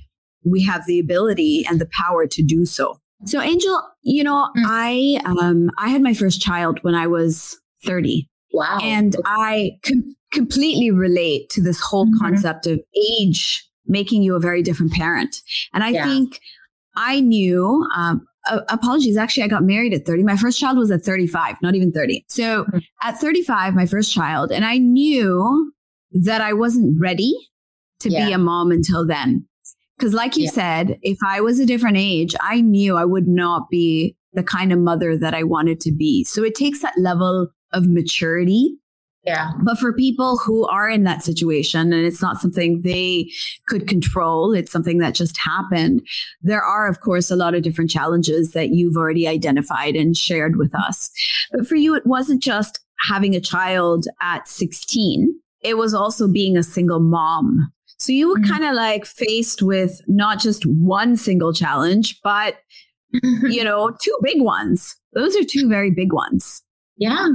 we 0.45 0.63
have 0.63 0.87
the 0.87 1.01
ability 1.01 1.65
and 1.69 1.81
the 1.81 1.91
power 1.91 2.29
to 2.29 2.43
do 2.45 2.65
so. 2.65 3.01
So 3.25 3.41
Angel, 3.41 3.83
you 4.03 4.23
know, 4.23 4.51
mm-hmm. 4.57 4.67
I, 4.69 5.21
um, 5.25 5.71
I 5.79 5.89
had 5.89 6.01
my 6.01 6.15
first 6.15 6.41
child 6.41 6.79
when 6.83 6.95
I 6.95 7.09
was 7.09 7.60
30. 7.85 8.29
Wow. 8.53 8.79
And 8.83 9.17
I 9.25 9.73
com- 9.85 10.17
completely 10.33 10.91
relate 10.91 11.51
to 11.51 11.63
this 11.63 11.81
whole 11.81 12.07
mm-hmm. 12.07 12.19
concept 12.19 12.67
of 12.67 12.81
age 12.97 13.65
making 13.87 14.23
you 14.23 14.37
a 14.37 14.41
very 14.41 14.63
different 14.63 14.93
parent. 14.93 15.43
And 15.73 15.83
I 15.83 15.91
yeah. 15.91 16.05
think 16.05 16.41
I 16.97 17.21
knew, 17.21 17.87
um, 17.95 18.27
uh, 18.49 18.61
apologies, 18.69 19.17
actually, 19.17 19.43
I 19.43 19.49
got 19.49 19.65
married 19.65 19.93
at 19.93 20.07
30. 20.07 20.23
My 20.23 20.37
first 20.37 20.59
child 20.59 20.79
was 20.79 20.91
at 20.91 21.03
35, 21.03 21.57
not 21.63 21.75
even 21.75 21.93
30. 21.93 22.25
So 22.29 22.65
mm-hmm. 22.65 22.79
at 23.03 23.19
35, 23.19 23.75
my 23.75 23.87
first 23.87 24.13
child, 24.13 24.51
and 24.51 24.65
I 24.65 24.79
knew 24.79 25.73
that 26.13 26.41
I 26.41 26.53
wasn't 26.53 27.01
ready 27.01 27.35
to 28.01 28.11
yeah. 28.11 28.27
be 28.27 28.33
a 28.33 28.39
mom 28.39 28.71
until 28.71 29.07
then. 29.07 29.47
Because, 29.99 30.15
like 30.15 30.37
you 30.37 30.45
yeah. 30.45 30.51
said, 30.51 30.99
if 31.03 31.19
I 31.25 31.43
was 31.43 31.61
a 31.61 31.67
different 31.67 31.99
age, 31.99 32.35
I 32.41 32.63
knew 32.63 32.97
I 32.97 33.05
would 33.05 33.29
not 33.29 33.69
be 33.71 34.17
the 34.33 34.43
kind 34.43 34.73
of 34.73 34.79
mother 34.79 35.19
that 35.19 35.35
I 35.35 35.43
wanted 35.43 35.81
to 35.81 35.93
be. 35.93 36.25
So 36.25 36.43
it 36.43 36.55
takes 36.55 36.81
that 36.81 36.95
level 36.97 37.49
of 37.73 37.87
maturity. 37.87 38.77
Yeah. 39.25 39.51
But 39.63 39.79
for 39.79 39.93
people 39.93 40.39
who 40.39 40.67
are 40.67 40.89
in 40.89 41.05
that 41.05 41.23
situation 41.23 41.93
and 41.93 42.07
it's 42.07 42.23
not 42.23 42.41
something 42.41 42.81
they 42.81 43.31
could 43.67 43.87
control, 43.87 44.55
it's 44.55 44.73
something 44.73 44.99
that 44.99 45.15
just 45.15 45.37
happened, 45.37 46.07
there 46.41 46.63
are, 46.63 46.89
of 46.89 47.01
course, 47.01 47.31
a 47.31 47.37
lot 47.37 47.55
of 47.55 47.63
different 47.63 47.91
challenges 47.91 48.53
that 48.53 48.71
you've 48.71 48.97
already 48.97 49.29
identified 49.29 49.95
and 49.95 50.17
shared 50.17 50.57
with 50.57 50.75
us. 50.75 51.11
But 51.53 51.67
for 51.67 51.75
you, 51.75 51.95
it 51.95 52.07
wasn't 52.07 52.43
just 52.43 52.81
having 53.09 53.35
a 53.35 53.41
child 53.41 54.07
at 54.23 54.49
16, 54.49 55.35
it 55.63 55.77
was 55.77 55.93
also 55.93 56.27
being 56.27 56.57
a 56.57 56.63
single 56.63 57.01
mom. 57.01 57.71
So 57.99 58.13
you 58.13 58.29
were 58.29 58.37
mm-hmm. 58.37 58.51
kind 58.51 58.65
of 58.65 58.75
like 58.75 59.05
faced 59.05 59.63
with 59.63 60.01
not 60.07 60.41
just 60.41 60.65
one 60.65 61.17
single 61.17 61.53
challenge, 61.53 62.19
but, 62.25 62.57
you 63.13 63.63
know, 63.63 63.95
two 64.03 64.17
big 64.23 64.41
ones. 64.41 64.97
Those 65.13 65.37
are 65.37 65.45
two 65.45 65.69
very 65.69 65.91
big 65.91 66.13
ones. 66.13 66.63
Yeah, 67.01 67.29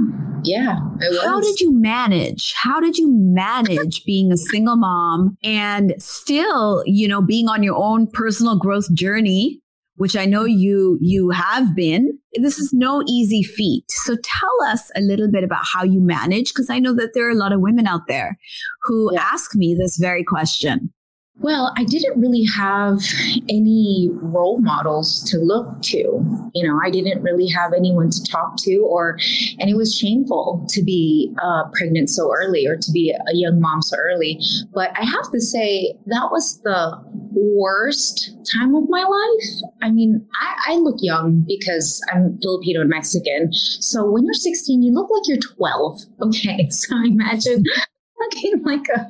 yeah. 0.44 0.78
How 1.24 1.40
did 1.40 1.60
you 1.60 1.72
manage? 1.74 2.54
How 2.54 2.78
did 2.78 2.96
you 2.96 3.10
manage 3.12 4.04
being 4.04 4.30
a 4.30 4.36
single 4.36 4.76
mom 4.76 5.36
and 5.42 5.94
still, 5.98 6.84
you 6.86 7.08
know, 7.08 7.20
being 7.20 7.48
on 7.48 7.64
your 7.64 7.74
own 7.74 8.06
personal 8.06 8.56
growth 8.56 8.92
journey, 8.94 9.60
which 9.96 10.14
I 10.14 10.24
know 10.24 10.44
you 10.44 10.98
you 11.00 11.30
have 11.30 11.74
been. 11.74 12.16
This 12.34 12.60
is 12.60 12.72
no 12.72 13.02
easy 13.08 13.42
feat. 13.42 13.90
So 13.90 14.16
tell 14.22 14.68
us 14.70 14.88
a 14.94 15.00
little 15.00 15.28
bit 15.28 15.42
about 15.42 15.64
how 15.64 15.82
you 15.82 16.00
manage 16.00 16.54
because 16.54 16.70
I 16.70 16.78
know 16.78 16.94
that 16.94 17.10
there 17.14 17.26
are 17.26 17.32
a 17.32 17.34
lot 17.34 17.52
of 17.52 17.60
women 17.60 17.88
out 17.88 18.06
there 18.06 18.38
who 18.84 19.12
yeah. 19.12 19.20
ask 19.20 19.56
me 19.56 19.74
this 19.74 19.96
very 19.96 20.22
question. 20.22 20.92
Well, 21.38 21.72
I 21.76 21.84
didn't 21.84 22.18
really 22.18 22.44
have 22.44 22.98
any 23.48 24.08
role 24.10 24.58
models 24.58 25.22
to 25.30 25.38
look 25.38 25.82
to. 25.82 26.50
You 26.54 26.66
know, 26.66 26.80
I 26.82 26.90
didn't 26.90 27.22
really 27.22 27.46
have 27.48 27.74
anyone 27.74 28.10
to 28.10 28.22
talk 28.24 28.56
to, 28.60 28.76
or, 28.78 29.18
and 29.58 29.68
it 29.68 29.76
was 29.76 29.94
shameful 29.94 30.66
to 30.70 30.82
be 30.82 31.34
uh, 31.42 31.64
pregnant 31.72 32.08
so 32.08 32.32
early 32.34 32.66
or 32.66 32.76
to 32.76 32.90
be 32.90 33.10
a 33.10 33.34
young 33.34 33.60
mom 33.60 33.82
so 33.82 33.96
early. 33.98 34.40
But 34.72 34.90
I 34.98 35.04
have 35.04 35.30
to 35.32 35.40
say, 35.40 35.94
that 36.06 36.28
was 36.32 36.60
the 36.62 36.98
worst 37.32 38.34
time 38.50 38.74
of 38.74 38.88
my 38.88 39.02
life. 39.02 39.70
I 39.82 39.90
mean, 39.90 40.26
I, 40.40 40.72
I 40.72 40.76
look 40.76 40.96
young 41.00 41.44
because 41.46 42.00
I'm 42.12 42.38
Filipino 42.42 42.80
and 42.80 42.90
Mexican. 42.90 43.52
So 43.52 44.10
when 44.10 44.24
you're 44.24 44.32
16, 44.34 44.82
you 44.82 44.92
look 44.92 45.10
like 45.10 45.22
you're 45.26 45.38
12. 45.38 46.00
Okay. 46.26 46.68
So 46.70 46.96
imagine 47.04 47.62
looking 48.18 48.62
like 48.64 48.86
a, 48.88 49.06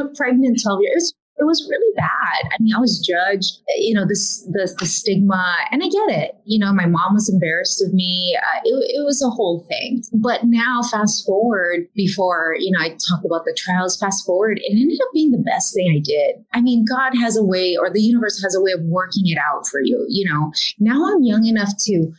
a 0.00 0.08
pregnant 0.14 0.62
12 0.62 0.80
year. 0.82 0.92
Was 0.94 1.12
it 1.36 1.44
was 1.44 1.66
really 1.68 1.92
bad. 1.96 2.48
I 2.52 2.56
mean, 2.60 2.74
I 2.74 2.78
was 2.78 3.00
judged, 3.00 3.58
you 3.76 3.92
know, 3.92 4.06
this 4.06 4.42
the, 4.52 4.72
the 4.78 4.86
stigma, 4.86 5.56
and 5.70 5.82
I 5.82 5.88
get 5.88 6.22
it. 6.22 6.36
You 6.44 6.60
know, 6.60 6.72
my 6.72 6.86
mom 6.86 7.14
was 7.14 7.28
embarrassed 7.28 7.82
of 7.82 7.92
me. 7.92 8.38
Uh, 8.40 8.60
it, 8.64 9.00
it 9.00 9.04
was 9.04 9.20
a 9.20 9.30
whole 9.30 9.66
thing. 9.68 10.02
But 10.12 10.44
now, 10.44 10.82
fast 10.82 11.26
forward, 11.26 11.88
before 11.94 12.56
you 12.58 12.70
know, 12.70 12.80
I 12.80 12.90
talk 12.90 13.24
about 13.24 13.44
the 13.44 13.56
trials. 13.58 13.98
Fast 13.98 14.24
forward, 14.24 14.60
it 14.62 14.70
ended 14.70 15.00
up 15.02 15.08
being 15.12 15.32
the 15.32 15.38
best 15.38 15.74
thing 15.74 15.92
I 15.96 16.00
did. 16.04 16.44
I 16.52 16.60
mean, 16.60 16.84
God 16.84 17.12
has 17.20 17.36
a 17.36 17.44
way, 17.44 17.76
or 17.76 17.90
the 17.90 18.02
universe 18.02 18.40
has 18.42 18.54
a 18.54 18.60
way 18.60 18.70
of 18.70 18.80
working 18.84 19.24
it 19.26 19.38
out 19.38 19.66
for 19.66 19.80
you. 19.80 20.06
You 20.08 20.30
know, 20.30 20.52
now 20.78 21.04
I'm 21.12 21.24
young 21.24 21.46
enough 21.46 21.76
to 21.86 22.12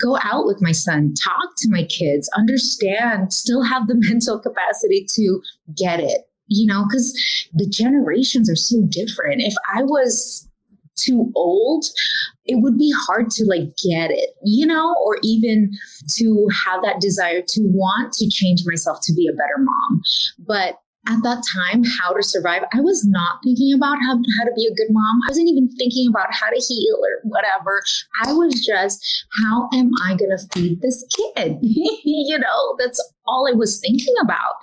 go 0.00 0.18
out 0.22 0.46
with 0.46 0.62
my 0.62 0.72
son, 0.72 1.14
talk 1.14 1.54
to 1.58 1.70
my 1.70 1.84
kids, 1.84 2.28
understand, 2.36 3.32
still 3.32 3.62
have 3.62 3.88
the 3.88 3.94
mental 4.08 4.38
capacity 4.38 5.06
to 5.14 5.40
get 5.76 5.98
it 5.98 6.28
you 6.52 6.66
know, 6.66 6.84
because 6.88 7.12
the 7.54 7.68
generations 7.68 8.50
are 8.50 8.56
so 8.56 8.82
different. 8.88 9.42
If 9.42 9.54
I 9.74 9.82
was 9.82 10.48
too 10.96 11.32
old, 11.34 11.86
it 12.44 12.56
would 12.56 12.78
be 12.78 12.92
hard 13.06 13.30
to 13.30 13.44
like 13.44 13.76
get 13.82 14.10
it, 14.10 14.30
you 14.44 14.66
know, 14.66 14.94
or 15.04 15.16
even 15.22 15.72
to 16.16 16.48
have 16.66 16.82
that 16.82 17.00
desire 17.00 17.42
to 17.42 17.60
want 17.62 18.12
to 18.14 18.28
change 18.28 18.62
myself 18.66 18.98
to 19.02 19.14
be 19.14 19.26
a 19.26 19.32
better 19.32 19.58
mom. 19.58 20.02
But 20.38 20.78
at 21.08 21.22
that 21.24 21.42
time, 21.52 21.82
how 21.82 22.12
to 22.12 22.22
survive, 22.22 22.62
I 22.72 22.80
was 22.80 23.04
not 23.04 23.40
thinking 23.42 23.74
about 23.74 23.98
how, 24.06 24.14
how 24.38 24.44
to 24.44 24.52
be 24.54 24.68
a 24.70 24.74
good 24.74 24.86
mom. 24.90 25.20
I 25.26 25.30
wasn't 25.30 25.48
even 25.48 25.68
thinking 25.76 26.08
about 26.08 26.28
how 26.32 26.48
to 26.48 26.60
heal 26.60 26.96
or 26.96 27.20
whatever. 27.24 27.82
I 28.24 28.32
was 28.32 28.64
just, 28.64 29.26
how 29.42 29.68
am 29.72 29.90
I 30.04 30.14
going 30.14 30.30
to 30.30 30.46
feed 30.52 30.80
this 30.80 31.04
kid? 31.10 31.58
you 31.62 32.38
know, 32.38 32.76
that's 32.78 33.02
all 33.26 33.48
I 33.52 33.56
was 33.56 33.80
thinking 33.80 34.14
about. 34.22 34.54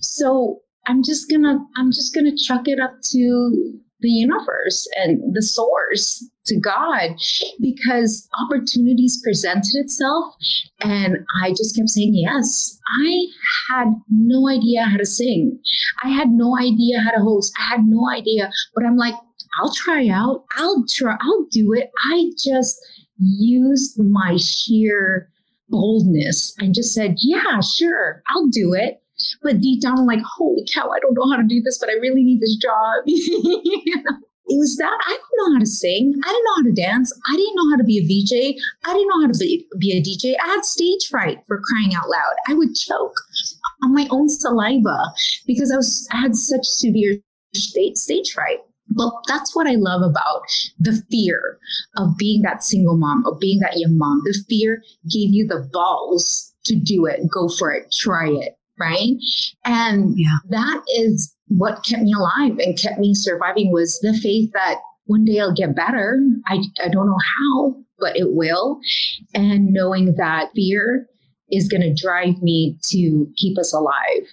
So 0.00 0.60
I'm 0.86 1.02
just 1.02 1.30
gonna 1.30 1.58
I'm 1.76 1.90
just 1.90 2.14
gonna 2.14 2.36
chuck 2.36 2.68
it 2.68 2.80
up 2.80 3.00
to 3.10 3.80
the 4.00 4.08
universe 4.08 4.86
and 4.96 5.34
the 5.34 5.42
source 5.42 6.28
to 6.46 6.60
God 6.60 7.16
because 7.60 8.28
opportunities 8.38 9.20
presented 9.22 9.74
itself 9.74 10.34
and 10.80 11.18
I 11.42 11.50
just 11.50 11.76
kept 11.76 11.88
saying 11.88 12.14
yes. 12.14 12.78
I 13.00 13.26
had 13.68 13.88
no 14.10 14.48
idea 14.48 14.84
how 14.84 14.98
to 14.98 15.06
sing. 15.06 15.58
I 16.02 16.10
had 16.10 16.30
no 16.30 16.56
idea 16.58 17.00
how 17.00 17.10
to 17.10 17.22
host. 17.22 17.52
I 17.58 17.64
had 17.64 17.86
no 17.86 18.08
idea, 18.10 18.50
but 18.74 18.84
I'm 18.84 18.96
like, 18.96 19.14
I'll 19.58 19.72
try 19.72 20.08
out. 20.08 20.44
I'll 20.56 20.84
try, 20.88 21.16
I'll 21.20 21.46
do 21.50 21.72
it. 21.72 21.90
I 22.12 22.30
just 22.38 22.78
used 23.18 23.98
my 23.98 24.36
sheer 24.36 25.30
boldness 25.68 26.54
and 26.58 26.74
just 26.74 26.94
said, 26.94 27.16
yeah, 27.22 27.60
sure, 27.60 28.22
I'll 28.28 28.46
do 28.48 28.74
it 28.74 29.02
But 29.42 29.60
deep 29.60 29.82
down, 29.82 29.98
I'm 29.98 30.06
like, 30.06 30.20
holy 30.22 30.66
cow, 30.72 30.90
I 30.90 30.98
don't 31.00 31.14
know 31.14 31.30
how 31.30 31.36
to 31.36 31.46
do 31.46 31.62
this, 31.62 31.78
but 31.78 31.88
I 31.88 31.94
really 31.94 32.22
need 32.22 32.40
this 32.40 32.56
job. 32.56 33.04
It 34.48 34.58
was 34.58 34.76
that 34.76 34.96
I 35.06 35.10
didn't 35.10 35.38
know 35.38 35.54
how 35.54 35.58
to 35.58 35.66
sing. 35.66 36.14
I 36.24 36.28
didn't 36.28 36.44
know 36.44 36.54
how 36.56 36.62
to 36.62 36.72
dance. 36.72 37.12
I 37.28 37.34
didn't 37.34 37.56
know 37.56 37.70
how 37.70 37.76
to 37.76 37.84
be 37.84 37.98
a 37.98 38.06
VJ. 38.06 38.62
I 38.84 38.94
didn't 38.94 39.08
know 39.08 39.20
how 39.22 39.32
to 39.32 39.38
be, 39.38 39.66
be 39.78 39.92
a 39.92 40.00
DJ. 40.00 40.36
I 40.40 40.46
had 40.46 40.64
stage 40.64 41.08
fright 41.08 41.38
for 41.48 41.60
crying 41.60 41.94
out 41.96 42.08
loud. 42.08 42.34
I 42.46 42.54
would 42.54 42.76
choke 42.76 43.16
on 43.82 43.92
my 43.92 44.06
own 44.10 44.28
saliva 44.28 44.96
because 45.46 45.72
I 45.72 45.76
was 45.76 46.08
I 46.12 46.18
had 46.18 46.36
such 46.36 46.64
severe 46.64 47.18
stage, 47.54 47.96
stage 47.96 48.32
fright. 48.32 48.58
But 48.88 49.12
that's 49.26 49.56
what 49.56 49.66
I 49.66 49.74
love 49.74 50.02
about 50.02 50.42
the 50.78 51.02
fear 51.10 51.58
of 51.96 52.16
being 52.16 52.42
that 52.42 52.62
single 52.62 52.96
mom, 52.96 53.26
of 53.26 53.40
being 53.40 53.58
that 53.60 53.76
young 53.78 53.98
mom. 53.98 54.22
The 54.24 54.44
fear 54.48 54.80
gave 55.10 55.34
you 55.34 55.44
the 55.48 55.68
balls 55.72 56.54
to 56.66 56.76
do 56.76 57.04
it, 57.06 57.28
go 57.28 57.48
for 57.48 57.72
it, 57.72 57.92
try 57.92 58.28
it, 58.28 58.56
right? 58.78 59.14
And 59.64 60.14
yeah. 60.16 60.38
that 60.50 60.82
is 60.96 61.34
what 61.48 61.84
kept 61.84 62.02
me 62.02 62.12
alive 62.12 62.58
and 62.58 62.78
kept 62.78 62.98
me 62.98 63.14
surviving 63.14 63.72
was 63.72 63.98
the 64.00 64.14
faith 64.14 64.50
that 64.52 64.78
one 65.04 65.24
day 65.24 65.40
I'll 65.40 65.54
get 65.54 65.76
better. 65.76 66.20
I, 66.46 66.62
I 66.82 66.88
don't 66.88 67.06
know 67.06 67.18
how, 67.38 67.76
but 67.98 68.16
it 68.16 68.32
will. 68.34 68.80
And 69.34 69.72
knowing 69.72 70.14
that 70.16 70.50
fear 70.54 71.06
is 71.50 71.68
going 71.68 71.82
to 71.82 71.94
drive 71.94 72.42
me 72.42 72.76
to 72.82 73.26
keep 73.36 73.56
us 73.56 73.72
alive. 73.72 74.26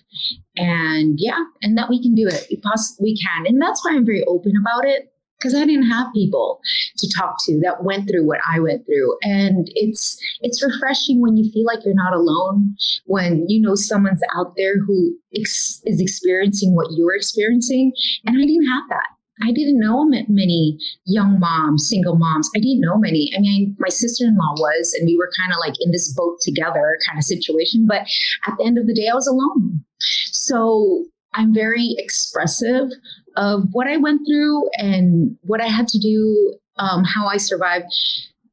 And 0.57 1.19
yeah, 1.19 1.43
and 1.61 1.77
that 1.77 1.89
we 1.89 2.01
can 2.01 2.15
do 2.15 2.27
it. 2.27 2.47
We 2.49 2.57
possibly 2.57 3.11
we 3.11 3.17
can. 3.17 3.45
And 3.45 3.61
that's 3.61 3.85
why 3.85 3.91
I'm 3.95 4.05
very 4.05 4.23
open 4.25 4.53
about 4.59 4.85
it 4.85 5.12
because 5.43 5.55
I 5.55 5.65
didn't 5.65 5.89
have 5.89 6.07
people 6.13 6.61
to 6.97 7.09
talk 7.09 7.35
to 7.45 7.59
that 7.63 7.83
went 7.83 8.07
through 8.07 8.25
what 8.25 8.39
I 8.49 8.59
went 8.59 8.85
through. 8.85 9.17
And 9.23 9.67
it's 9.75 10.17
it's 10.41 10.63
refreshing 10.63 11.21
when 11.21 11.35
you 11.35 11.51
feel 11.51 11.65
like 11.65 11.83
you're 11.83 11.93
not 11.93 12.13
alone, 12.13 12.75
when 13.05 13.45
you 13.49 13.61
know 13.61 13.75
someone's 13.75 14.21
out 14.35 14.53
there 14.55 14.79
who 14.79 15.15
ex- 15.35 15.81
is 15.85 15.99
experiencing 15.99 16.75
what 16.75 16.87
you're 16.91 17.15
experiencing. 17.15 17.91
And 18.25 18.37
I 18.37 18.45
didn't 18.45 18.67
have 18.67 18.83
that. 18.89 19.07
I 19.41 19.51
didn't 19.51 19.79
know 19.79 20.05
many 20.05 20.77
young 21.05 21.39
moms, 21.39 21.89
single 21.89 22.15
moms. 22.15 22.49
I 22.55 22.59
didn't 22.59 22.81
know 22.81 22.97
many. 22.97 23.31
I 23.35 23.39
mean, 23.39 23.75
my 23.79 23.89
sister 23.89 24.25
in 24.25 24.37
law 24.37 24.53
was, 24.57 24.93
and 24.93 25.07
we 25.07 25.17
were 25.17 25.31
kind 25.37 25.51
of 25.51 25.57
like 25.59 25.73
in 25.81 25.91
this 25.91 26.13
boat 26.13 26.37
together 26.41 26.97
kind 27.05 27.17
of 27.17 27.23
situation. 27.23 27.87
But 27.87 28.01
at 28.47 28.53
the 28.57 28.63
end 28.63 28.77
of 28.77 28.85
the 28.85 28.93
day, 28.93 29.09
I 29.11 29.15
was 29.15 29.27
alone. 29.27 29.83
So 29.99 31.05
I'm 31.33 31.53
very 31.53 31.95
expressive 31.97 32.89
of 33.35 33.63
what 33.71 33.87
I 33.87 33.97
went 33.97 34.21
through 34.27 34.69
and 34.77 35.37
what 35.41 35.61
I 35.61 35.67
had 35.67 35.87
to 35.89 35.99
do, 35.99 36.55
um, 36.77 37.03
how 37.03 37.27
I 37.27 37.37
survived, 37.37 37.85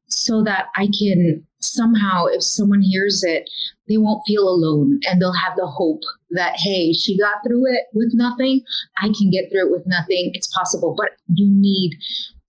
so 0.07 0.43
that 0.43 0.67
I 0.75 0.87
can 0.97 1.45
somehow, 1.59 2.25
if 2.25 2.43
someone 2.43 2.81
hears 2.81 3.23
it, 3.23 3.49
they 3.87 3.97
won't 3.97 4.23
feel 4.25 4.47
alone 4.47 4.99
and 5.03 5.21
they'll 5.21 5.33
have 5.33 5.55
the 5.55 5.67
hope 5.67 6.01
that, 6.31 6.55
hey, 6.57 6.93
she 6.93 7.17
got 7.17 7.35
through 7.45 7.71
it 7.71 7.83
with 7.93 8.11
nothing. 8.13 8.61
I 8.97 9.07
can 9.07 9.29
get 9.31 9.51
through 9.51 9.67
it 9.67 9.71
with 9.71 9.85
nothing. 9.85 10.31
It's 10.33 10.47
possible. 10.47 10.95
But 10.97 11.11
you 11.27 11.47
need 11.49 11.97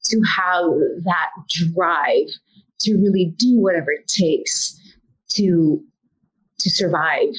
to 0.04 0.20
have 0.22 0.64
that 1.04 1.30
drive 1.48 2.28
to 2.80 2.96
really 2.96 3.34
do 3.36 3.58
whatever 3.58 3.92
it 3.92 4.08
takes 4.08 4.78
to 5.30 5.82
to 6.58 6.70
survive. 6.70 7.34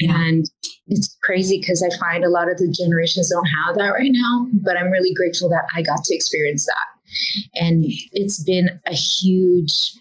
And 0.00 0.50
it's 0.86 1.16
crazy 1.22 1.58
because 1.58 1.82
I 1.82 1.96
find 1.98 2.24
a 2.24 2.28
lot 2.28 2.50
of 2.50 2.58
the 2.58 2.68
generations 2.68 3.30
don't 3.30 3.46
have 3.46 3.76
that 3.76 3.90
right 3.90 4.10
now, 4.12 4.48
but 4.52 4.76
I'm 4.76 4.90
really 4.90 5.14
grateful 5.14 5.48
that 5.50 5.64
I 5.74 5.82
got 5.82 6.04
to 6.04 6.14
experience 6.14 6.66
that. 6.66 7.62
And 7.62 7.84
it's 8.12 8.42
been 8.42 8.80
a 8.86 8.94
huge 8.94 9.94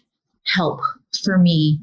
help 0.46 0.82
for 1.24 1.38
me 1.38 1.80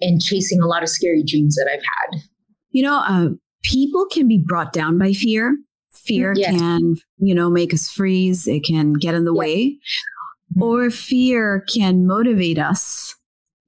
in 0.00 0.18
chasing 0.20 0.60
a 0.60 0.66
lot 0.66 0.82
of 0.82 0.88
scary 0.88 1.22
dreams 1.22 1.54
that 1.56 1.70
I've 1.72 1.80
had. 1.80 2.22
You 2.70 2.82
know, 2.82 2.98
uh, 3.06 3.28
people 3.62 4.06
can 4.10 4.28
be 4.28 4.38
brought 4.38 4.72
down 4.72 4.98
by 4.98 5.12
fear. 5.12 5.56
Fear 5.92 6.34
yes. 6.36 6.58
can, 6.58 6.96
you 7.18 7.34
know, 7.34 7.48
make 7.48 7.72
us 7.72 7.88
freeze. 7.88 8.46
It 8.48 8.64
can 8.64 8.94
get 8.94 9.14
in 9.14 9.24
the 9.24 9.32
yes. 9.32 9.38
way. 9.38 9.66
Mm-hmm. 9.70 10.62
Or 10.62 10.90
fear 10.90 11.64
can 11.72 12.06
motivate 12.06 12.58
us 12.58 13.14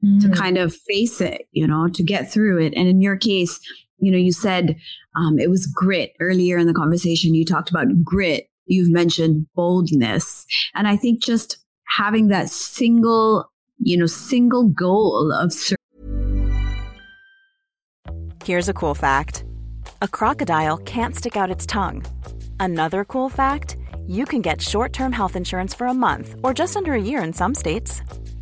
mm-hmm. 0.04 0.18
to 0.20 0.36
kind 0.36 0.58
of 0.58 0.74
face 0.74 1.20
it, 1.20 1.48
you 1.52 1.66
know, 1.66 1.88
to 1.88 2.02
get 2.02 2.30
through 2.30 2.60
it. 2.60 2.74
And 2.76 2.88
in 2.88 3.00
your 3.00 3.16
case, 3.16 3.60
you 3.98 4.10
know, 4.12 4.18
you 4.18 4.32
said 4.32 4.76
um, 5.16 5.38
it 5.38 5.50
was 5.50 5.66
grit 5.66 6.12
earlier 6.20 6.58
in 6.58 6.66
the 6.66 6.74
conversation. 6.74 7.34
You 7.34 7.44
talked 7.44 7.70
about 7.70 8.04
grit. 8.04 8.48
You've 8.66 8.90
mentioned 8.90 9.46
boldness. 9.54 10.46
And 10.74 10.88
I 10.88 10.96
think 10.96 11.22
just 11.22 11.58
having 11.96 12.28
that 12.28 12.50
single, 12.50 13.50
you 13.78 13.96
know, 13.96 14.06
single 14.06 14.68
goal 14.68 15.32
of. 15.32 15.52
Sur- 15.52 15.76
Here's 18.44 18.68
a 18.68 18.74
cool 18.74 18.94
fact 18.94 19.44
a 20.02 20.08
crocodile 20.08 20.76
can't 20.78 21.16
stick 21.16 21.36
out 21.36 21.50
its 21.50 21.64
tongue. 21.64 22.04
Another 22.60 23.04
cool 23.04 23.28
fact 23.28 23.76
you 24.06 24.24
can 24.24 24.42
get 24.42 24.60
short 24.60 24.92
term 24.92 25.12
health 25.12 25.36
insurance 25.36 25.74
for 25.74 25.86
a 25.86 25.94
month 25.94 26.36
or 26.44 26.54
just 26.54 26.76
under 26.76 26.94
a 26.94 27.00
year 27.00 27.22
in 27.22 27.32
some 27.32 27.54
states. 27.54 28.02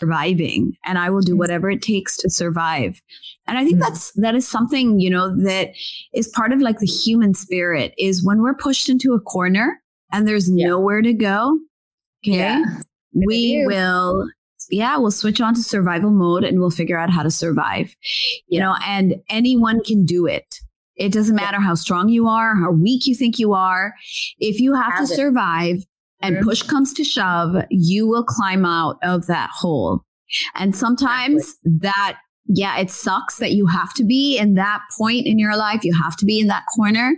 surviving 0.00 0.76
and 0.84 0.98
I 0.98 1.10
will 1.10 1.20
do 1.20 1.36
whatever 1.36 1.70
it 1.70 1.82
takes 1.82 2.16
to 2.18 2.30
survive. 2.30 3.00
And 3.46 3.58
I 3.58 3.64
think 3.64 3.76
mm-hmm. 3.76 3.92
that's 3.92 4.12
that 4.12 4.34
is 4.34 4.46
something, 4.46 5.00
you 5.00 5.10
know, 5.10 5.34
that 5.44 5.70
is 6.12 6.28
part 6.28 6.52
of 6.52 6.60
like 6.60 6.78
the 6.78 6.86
human 6.86 7.34
spirit 7.34 7.94
is 7.98 8.24
when 8.24 8.42
we're 8.42 8.54
pushed 8.54 8.88
into 8.88 9.14
a 9.14 9.20
corner 9.20 9.82
and 10.12 10.26
there's 10.26 10.50
yeah. 10.50 10.68
nowhere 10.68 11.02
to 11.02 11.12
go. 11.12 11.58
Okay. 12.26 12.36
Yeah. 12.36 12.64
We 13.12 13.64
will 13.66 14.28
yeah, 14.68 14.96
we'll 14.98 15.12
switch 15.12 15.40
on 15.40 15.54
to 15.54 15.62
survival 15.62 16.10
mode 16.10 16.44
and 16.44 16.58
we'll 16.58 16.70
figure 16.70 16.98
out 16.98 17.10
how 17.10 17.22
to 17.22 17.30
survive. 17.30 17.94
You 18.48 18.58
yeah. 18.58 18.64
know, 18.64 18.76
and 18.84 19.14
anyone 19.28 19.82
can 19.82 20.04
do 20.04 20.26
it. 20.26 20.60
It 20.96 21.12
doesn't 21.12 21.36
matter 21.36 21.60
how 21.60 21.74
strong 21.74 22.08
you 22.08 22.26
are, 22.26 22.56
how 22.56 22.72
weak 22.72 23.06
you 23.06 23.14
think 23.14 23.38
you 23.38 23.52
are. 23.52 23.94
If 24.38 24.60
you 24.60 24.74
have, 24.74 24.94
have 24.94 25.06
to 25.06 25.12
it. 25.12 25.16
survive, 25.16 25.84
and 26.20 26.40
push 26.42 26.62
comes 26.62 26.92
to 26.94 27.04
shove, 27.04 27.56
you 27.70 28.06
will 28.06 28.24
climb 28.24 28.64
out 28.64 28.98
of 29.02 29.26
that 29.26 29.50
hole. 29.52 30.02
And 30.54 30.74
sometimes 30.74 31.42
exactly. 31.42 31.78
that, 31.80 32.18
yeah, 32.46 32.78
it 32.78 32.90
sucks 32.90 33.38
that 33.38 33.52
you 33.52 33.66
have 33.66 33.92
to 33.94 34.04
be 34.04 34.38
in 34.38 34.54
that 34.54 34.80
point 34.98 35.26
in 35.26 35.38
your 35.38 35.56
life. 35.56 35.84
You 35.84 35.94
have 35.94 36.16
to 36.16 36.24
be 36.24 36.40
in 36.40 36.46
that 36.48 36.64
corner. 36.74 37.12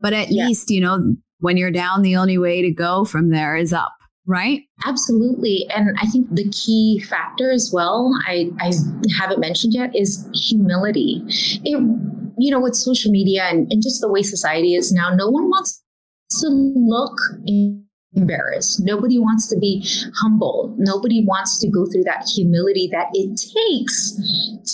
But 0.00 0.12
at 0.12 0.30
yeah. 0.30 0.46
least, 0.46 0.70
you 0.70 0.80
know, 0.80 1.14
when 1.40 1.56
you're 1.56 1.70
down, 1.70 2.02
the 2.02 2.16
only 2.16 2.38
way 2.38 2.62
to 2.62 2.70
go 2.70 3.04
from 3.04 3.30
there 3.30 3.56
is 3.56 3.72
up. 3.72 3.92
Right? 4.26 4.62
Absolutely. 4.86 5.66
And 5.68 5.94
I 6.00 6.06
think 6.06 6.34
the 6.34 6.48
key 6.48 6.98
factor 6.98 7.50
as 7.50 7.70
well, 7.74 8.10
I, 8.26 8.50
I 8.58 8.72
haven't 9.18 9.38
mentioned 9.38 9.74
yet, 9.74 9.94
is 9.94 10.26
humility. 10.32 11.22
It, 11.26 11.78
you 12.38 12.50
know, 12.50 12.58
with 12.58 12.74
social 12.74 13.10
media 13.10 13.42
and, 13.44 13.70
and 13.70 13.82
just 13.82 14.00
the 14.00 14.10
way 14.10 14.22
society 14.22 14.74
is 14.74 14.90
now, 14.92 15.14
no 15.14 15.28
one 15.28 15.50
wants 15.50 15.82
to 16.40 16.48
look 16.48 17.18
in 17.46 17.83
embarrassed. 18.16 18.80
Nobody 18.84 19.18
wants 19.18 19.48
to 19.48 19.58
be 19.58 19.86
humble. 20.16 20.74
Nobody 20.78 21.24
wants 21.24 21.58
to 21.60 21.68
go 21.68 21.86
through 21.86 22.04
that 22.04 22.28
humility 22.34 22.88
that 22.92 23.08
it 23.12 23.36
takes 23.36 24.18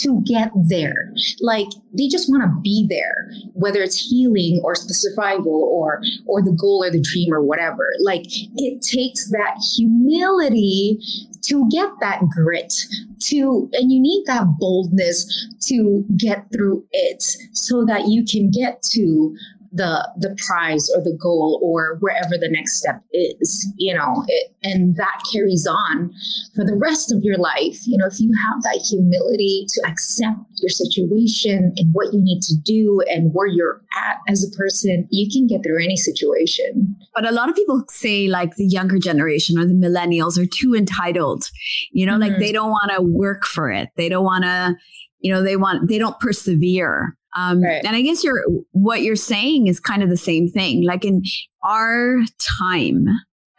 to 0.03 0.23
get 0.27 0.51
there. 0.69 1.13
Like 1.41 1.69
they 1.97 2.09
just 2.09 2.29
want 2.29 2.43
to 2.43 2.61
be 2.63 2.87
there, 2.89 3.33
whether 3.55 3.83
it's 3.83 3.97
healing 3.97 4.61
or 4.65 4.75
the 4.75 4.95
survival 4.95 5.69
or 5.73 6.01
or 6.27 6.43
the 6.43 6.57
goal 6.59 6.85
or 6.85 6.91
the 6.91 7.01
dream 7.01 7.33
or 7.33 7.43
whatever. 7.43 7.91
Like 8.03 8.25
it 8.27 8.83
takes 8.83 9.31
that 9.31 9.57
humility 9.77 10.99
to 11.43 11.69
get 11.71 11.89
that 12.01 12.21
grit 12.29 12.75
to 13.19 13.69
and 13.73 13.91
you 13.91 14.01
need 14.01 14.25
that 14.27 14.45
boldness 14.59 15.49
to 15.67 16.05
get 16.17 16.47
through 16.53 16.85
it 16.93 17.23
so 17.53 17.85
that 17.85 18.09
you 18.09 18.25
can 18.25 18.51
get 18.51 18.83
to 18.83 19.35
the 19.73 20.09
the 20.17 20.37
prize 20.47 20.91
or 20.97 21.03
the 21.03 21.17
goal 21.21 21.61
or 21.63 21.97
wherever 22.01 22.37
the 22.39 22.49
next 22.51 22.79
step 22.79 23.03
is 23.13 23.73
you 23.77 23.95
know 23.95 24.25
it, 24.27 24.53
and 24.63 24.97
that 24.97 25.23
carries 25.33 25.67
on 25.67 26.13
for 26.55 26.65
the 26.65 26.75
rest 26.75 27.13
of 27.13 27.23
your 27.23 27.39
life. 27.39 27.87
You 27.87 27.99
know 27.99 28.07
if 28.07 28.19
you 28.19 28.33
have 28.47 28.63
that 28.63 28.85
humility 28.89 29.67
to 29.69 29.83
accept 29.87 30.39
your 30.61 30.71
situation 30.71 31.73
and 31.77 31.89
what 31.93 32.13
you 32.13 32.21
need 32.21 32.43
to 32.43 32.57
do 32.57 33.01
and 33.09 33.33
where 33.33 33.47
you're 33.47 33.81
at 33.97 34.19
as 34.29 34.45
a 34.45 34.57
person 34.57 35.07
you 35.11 35.29
can 35.31 35.47
get 35.47 35.63
through 35.63 35.83
any 35.83 35.97
situation. 35.97 36.97
But 37.15 37.29
a 37.29 37.33
lot 37.33 37.49
of 37.49 37.55
people 37.55 37.85
say 37.91 38.27
like 38.27 38.57
the 38.57 38.67
younger 38.67 38.99
generation 38.99 39.59
or 39.59 39.67
the 39.67 39.75
millennials 39.75 40.37
are 40.37 40.47
too 40.47 40.75
entitled. 40.75 41.45
You 41.93 42.07
know 42.07 42.13
mm-hmm. 42.13 42.23
like 42.23 42.39
they 42.39 42.53
don't 42.53 42.71
want 42.71 42.91
to 42.97 43.03
work 43.03 43.47
for 43.47 43.71
it. 43.71 43.91
They 43.97 44.09
don't 44.09 44.25
want 44.25 44.45
to 44.45 44.75
you 45.21 45.33
know 45.33 45.43
they 45.43 45.57
want 45.57 45.89
they 45.89 45.99
don't 45.99 46.19
persevere 46.19 47.17
um, 47.37 47.63
right. 47.63 47.85
And 47.85 47.95
I 47.95 48.03
guess 48.03 48.25
you're 48.25 48.43
what 48.73 49.03
you're 49.03 49.17
saying 49.17 49.67
is 49.67 49.81
kind 49.81 50.03
of 50.03 50.11
the 50.11 50.17
same 50.17 50.49
thing. 50.49 50.85
Like 50.85 51.05
in 51.05 51.23
our 51.63 52.19
time, 52.39 53.07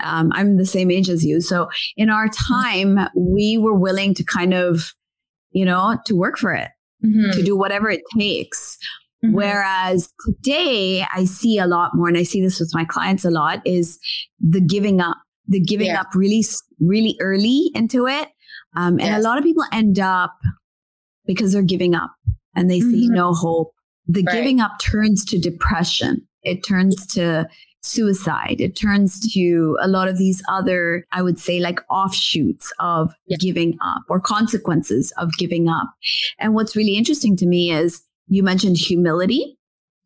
um, 0.03 0.31
I'm 0.34 0.57
the 0.57 0.65
same 0.65 0.91
age 0.91 1.10
as 1.10 1.25
you. 1.25 1.41
So 1.41 1.69
in 1.95 2.10
our 2.10 2.27
time, 2.27 2.99
we 3.15 3.57
were 3.57 3.77
willing 3.77 4.13
to 4.15 4.23
kind 4.23 4.53
of, 4.53 4.93
you 5.51 5.65
know, 5.65 5.97
to 6.05 6.15
work 6.15 6.38
for 6.38 6.53
it, 6.53 6.69
mm-hmm. 7.03 7.31
to 7.31 7.43
do 7.43 7.55
whatever 7.55 7.89
it 7.89 8.01
takes. 8.17 8.77
Mm-hmm. 9.23 9.36
Whereas 9.36 10.12
today, 10.25 11.05
I 11.13 11.25
see 11.25 11.60
a 11.60 11.67
lot 11.67 11.91
more, 11.93 12.07
and 12.07 12.17
I 12.17 12.23
see 12.23 12.41
this 12.41 12.60
with 12.60 12.71
my 12.73 12.86
clients 12.86 13.23
a 13.23 13.29
lot, 13.29 13.62
is 13.65 13.99
the 14.39 14.62
giving 14.62 14.99
up, 14.99 15.17
the 15.47 15.60
giving 15.60 15.88
yeah. 15.88 16.01
up 16.01 16.07
really, 16.15 16.43
really 16.79 17.15
early 17.19 17.69
into 17.75 18.07
it. 18.07 18.29
Um, 18.75 18.93
and 18.93 19.10
yes. 19.10 19.19
a 19.19 19.23
lot 19.23 19.38
of 19.38 19.43
people 19.43 19.63
end 19.71 19.99
up 19.99 20.34
because 21.25 21.53
they're 21.53 21.62
giving 21.62 21.93
up 21.93 22.12
and 22.55 22.69
they 22.69 22.79
see 22.79 23.05
mm-hmm. 23.05 23.15
no 23.15 23.33
hope, 23.33 23.73
the 24.07 24.23
right. 24.23 24.35
giving 24.35 24.59
up 24.59 24.73
turns 24.79 25.23
to 25.25 25.39
depression. 25.39 26.27
It 26.43 26.65
turns 26.67 27.05
to 27.07 27.47
suicide. 27.81 28.57
It 28.59 28.75
turns 28.75 29.19
to 29.33 29.77
a 29.81 29.87
lot 29.87 30.07
of 30.07 30.17
these 30.17 30.43
other, 30.47 31.05
I 31.11 31.21
would 31.21 31.39
say, 31.39 31.59
like 31.59 31.79
offshoots 31.89 32.71
of 32.79 33.13
yeah. 33.27 33.37
giving 33.39 33.77
up 33.81 34.03
or 34.09 34.19
consequences 34.19 35.11
of 35.17 35.31
giving 35.37 35.67
up. 35.67 35.91
And 36.39 36.53
what's 36.53 36.75
really 36.75 36.95
interesting 36.95 37.35
to 37.37 37.45
me 37.45 37.71
is 37.71 38.03
you 38.27 38.43
mentioned 38.43 38.77
humility, 38.77 39.57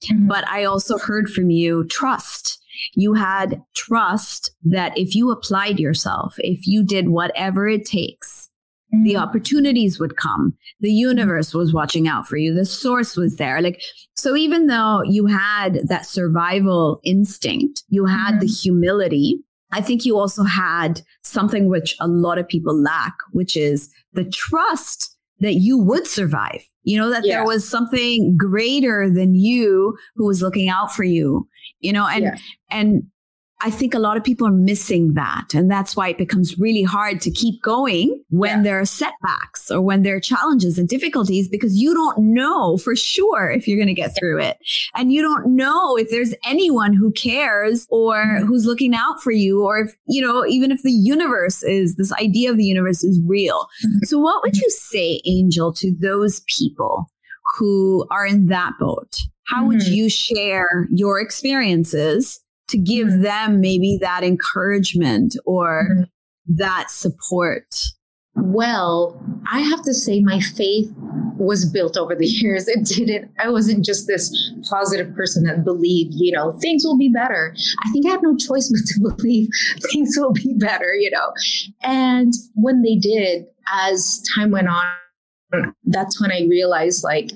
mm-hmm. 0.03 0.27
but 0.27 0.47
I 0.47 0.63
also 0.63 0.97
heard 0.97 1.29
from 1.29 1.49
you 1.49 1.86
trust. 1.86 2.62
You 2.93 3.13
had 3.13 3.62
trust 3.73 4.51
that 4.63 4.97
if 4.97 5.15
you 5.15 5.31
applied 5.31 5.79
yourself, 5.79 6.36
if 6.39 6.67
you 6.67 6.84
did 6.84 7.10
whatever 7.10 7.67
it 7.67 7.86
takes, 7.86 8.44
the 8.91 9.13
mm-hmm. 9.13 9.24
opportunities 9.24 10.00
would 10.00 10.15
come. 10.17 10.56
The 10.80 10.91
universe 10.91 11.54
was 11.54 11.74
watching 11.74 12.08
out 12.08 12.28
for 12.28 12.38
you. 12.38 12.54
The 12.54 12.65
source 12.65 13.17
was 13.17 13.38
there. 13.38 13.62
Like, 13.62 13.82
so 14.15 14.36
even 14.36 14.67
though 14.67 15.02
you 15.04 15.26
had 15.26 15.80
that 15.88 16.06
survival 16.06 17.00
instinct, 17.04 17.84
you 17.89 18.06
had 18.06 18.39
the 18.39 18.48
humility. 18.48 19.39
I 19.71 19.82
think 19.82 20.06
you 20.06 20.17
also 20.17 20.43
had 20.43 21.02
something 21.24 21.67
which 21.67 21.95
a 22.00 22.08
lot 22.08 22.38
of 22.38 22.48
people 22.48 22.80
lack, 22.80 23.15
which 23.32 23.58
is 23.58 23.89
the 24.13 24.26
trust 24.26 25.15
that 25.39 25.56
you 25.56 25.78
would 25.78 26.08
survive. 26.08 26.63
You 26.84 27.00
know, 27.00 27.10
that 27.10 27.26
yeah. 27.26 27.38
there 27.38 27.45
was 27.45 27.67
something 27.67 28.38
greater 28.38 29.10
than 29.10 29.34
you 29.34 29.98
who 30.15 30.26
was 30.28 30.41
looking 30.41 30.69
out 30.69 30.93
for 30.93 31.04
you, 31.04 31.48
you 31.80 31.91
know, 31.91 32.08
and, 32.08 32.24
yeah. 32.24 32.36
and 32.69 33.04
I 33.65 33.71
think 33.71 33.95
a 33.95 33.99
lot 33.99 34.15
of 34.15 34.23
people 34.23 34.45
are 34.45 34.51
missing 34.51 35.15
that. 35.15 35.56
And 35.56 35.71
that's 35.71 35.95
why 35.95 36.10
it 36.10 36.19
becomes 36.19 36.56
really 36.60 36.84
hard 36.84 37.19
to 37.21 37.32
keep 37.32 37.63
going 37.63 38.23
when 38.30 38.58
yeah. 38.58 38.62
there 38.62 38.80
are 38.80 38.86
setbacks 38.86 39.71
or 39.71 39.82
when 39.82 40.04
there 40.04 40.15
are 40.15 40.19
challenges 40.19 40.78
and 40.78 40.88
difficulties 40.88 41.49
because 41.49 41.75
you 41.75 41.91
don't 41.95 42.19
know 42.19 42.78
for 42.78 42.95
sure 42.95 43.49
if 43.49 43.67
you're 43.67 43.80
going 43.80 43.88
to 43.88 43.95
get 43.95 44.15
through 44.15 44.39
it. 44.39 44.60
And 44.93 45.12
you 45.12 45.23
don't 45.23 45.56
know 45.56 45.97
if 45.97 46.12
there's 46.12 46.36
anyone 46.45 46.93
who 46.93 47.12
cares 47.13 47.88
or 47.89 48.23
mm-hmm. 48.23 48.45
who's 48.45 48.67
looking 48.67 48.93
out 48.93 49.19
for 49.23 49.32
you 49.32 49.63
or 49.63 49.80
if, 49.80 49.95
you 50.08 50.21
know, 50.21 50.45
even 50.45 50.71
if 50.71 50.84
the 50.84 50.91
universe 50.91 51.63
is 51.63 51.95
this 51.95 52.13
idea 52.13 52.51
of 52.51 52.58
the 52.58 52.65
universe 52.65 53.04
is 53.04 53.19
real. 53.25 53.67
Mm-hmm. 53.84 54.04
So 54.04 54.19
what 54.19 54.43
would 54.43 54.58
you 54.58 54.69
say, 54.69 55.23
Angel, 55.25 55.73
to 55.73 55.91
those 55.99 56.41
people 56.41 57.10
who 57.58 58.06
are 58.12 58.28
in 58.28 58.45
that 58.45 58.73
boat? 58.80 59.17
How 59.47 59.62
mm-hmm. 59.62 59.69
would 59.69 59.88
you 59.88 60.08
share 60.08 60.88
your 60.91 61.19
experiences 61.19 62.41
to 62.69 62.78
give 62.78 63.08
mm-hmm. 63.08 63.21
them 63.21 63.62
maybe 63.62 63.97
that 64.01 64.23
encouragement 64.23 65.36
or 65.45 65.88
mm-hmm. 65.89 66.56
that 66.58 66.89
support? 66.89 67.75
Well, 68.36 69.21
I 69.49 69.60
have 69.62 69.82
to 69.84 69.93
say 69.93 70.19
my 70.19 70.41
faith 70.41 70.91
was 71.38 71.65
built 71.65 71.97
over 71.97 72.15
the 72.15 72.25
years. 72.25 72.67
It 72.67 72.86
didn't, 72.86 73.32
I 73.39 73.49
wasn't 73.49 73.86
just 73.86 74.08
this 74.08 74.51
positive 74.69 75.13
person 75.15 75.43
that 75.43 75.63
believed, 75.63 76.13
you 76.13 76.32
know, 76.32 76.54
things 76.54 76.84
will 76.84 76.97
be 76.97 77.10
better. 77.10 77.56
I 77.86 77.91
think 77.91 78.06
I 78.06 78.10
had 78.10 78.23
no 78.23 78.36
choice 78.36 78.69
but 78.71 78.88
to 78.88 79.15
believe 79.15 79.49
things 79.91 80.15
will 80.17 80.34
be 80.34 80.54
better, 80.58 80.93
you 80.93 81.12
know. 81.12 81.32
And 81.82 82.34
when 82.56 82.82
they 82.82 82.95
did, 82.95 83.45
as 83.71 84.23
time 84.36 84.51
went 84.51 84.67
on, 84.67 85.73
that's 85.86 86.19
when 86.19 86.32
I 86.32 86.45
realized 86.49 87.04
like, 87.04 87.32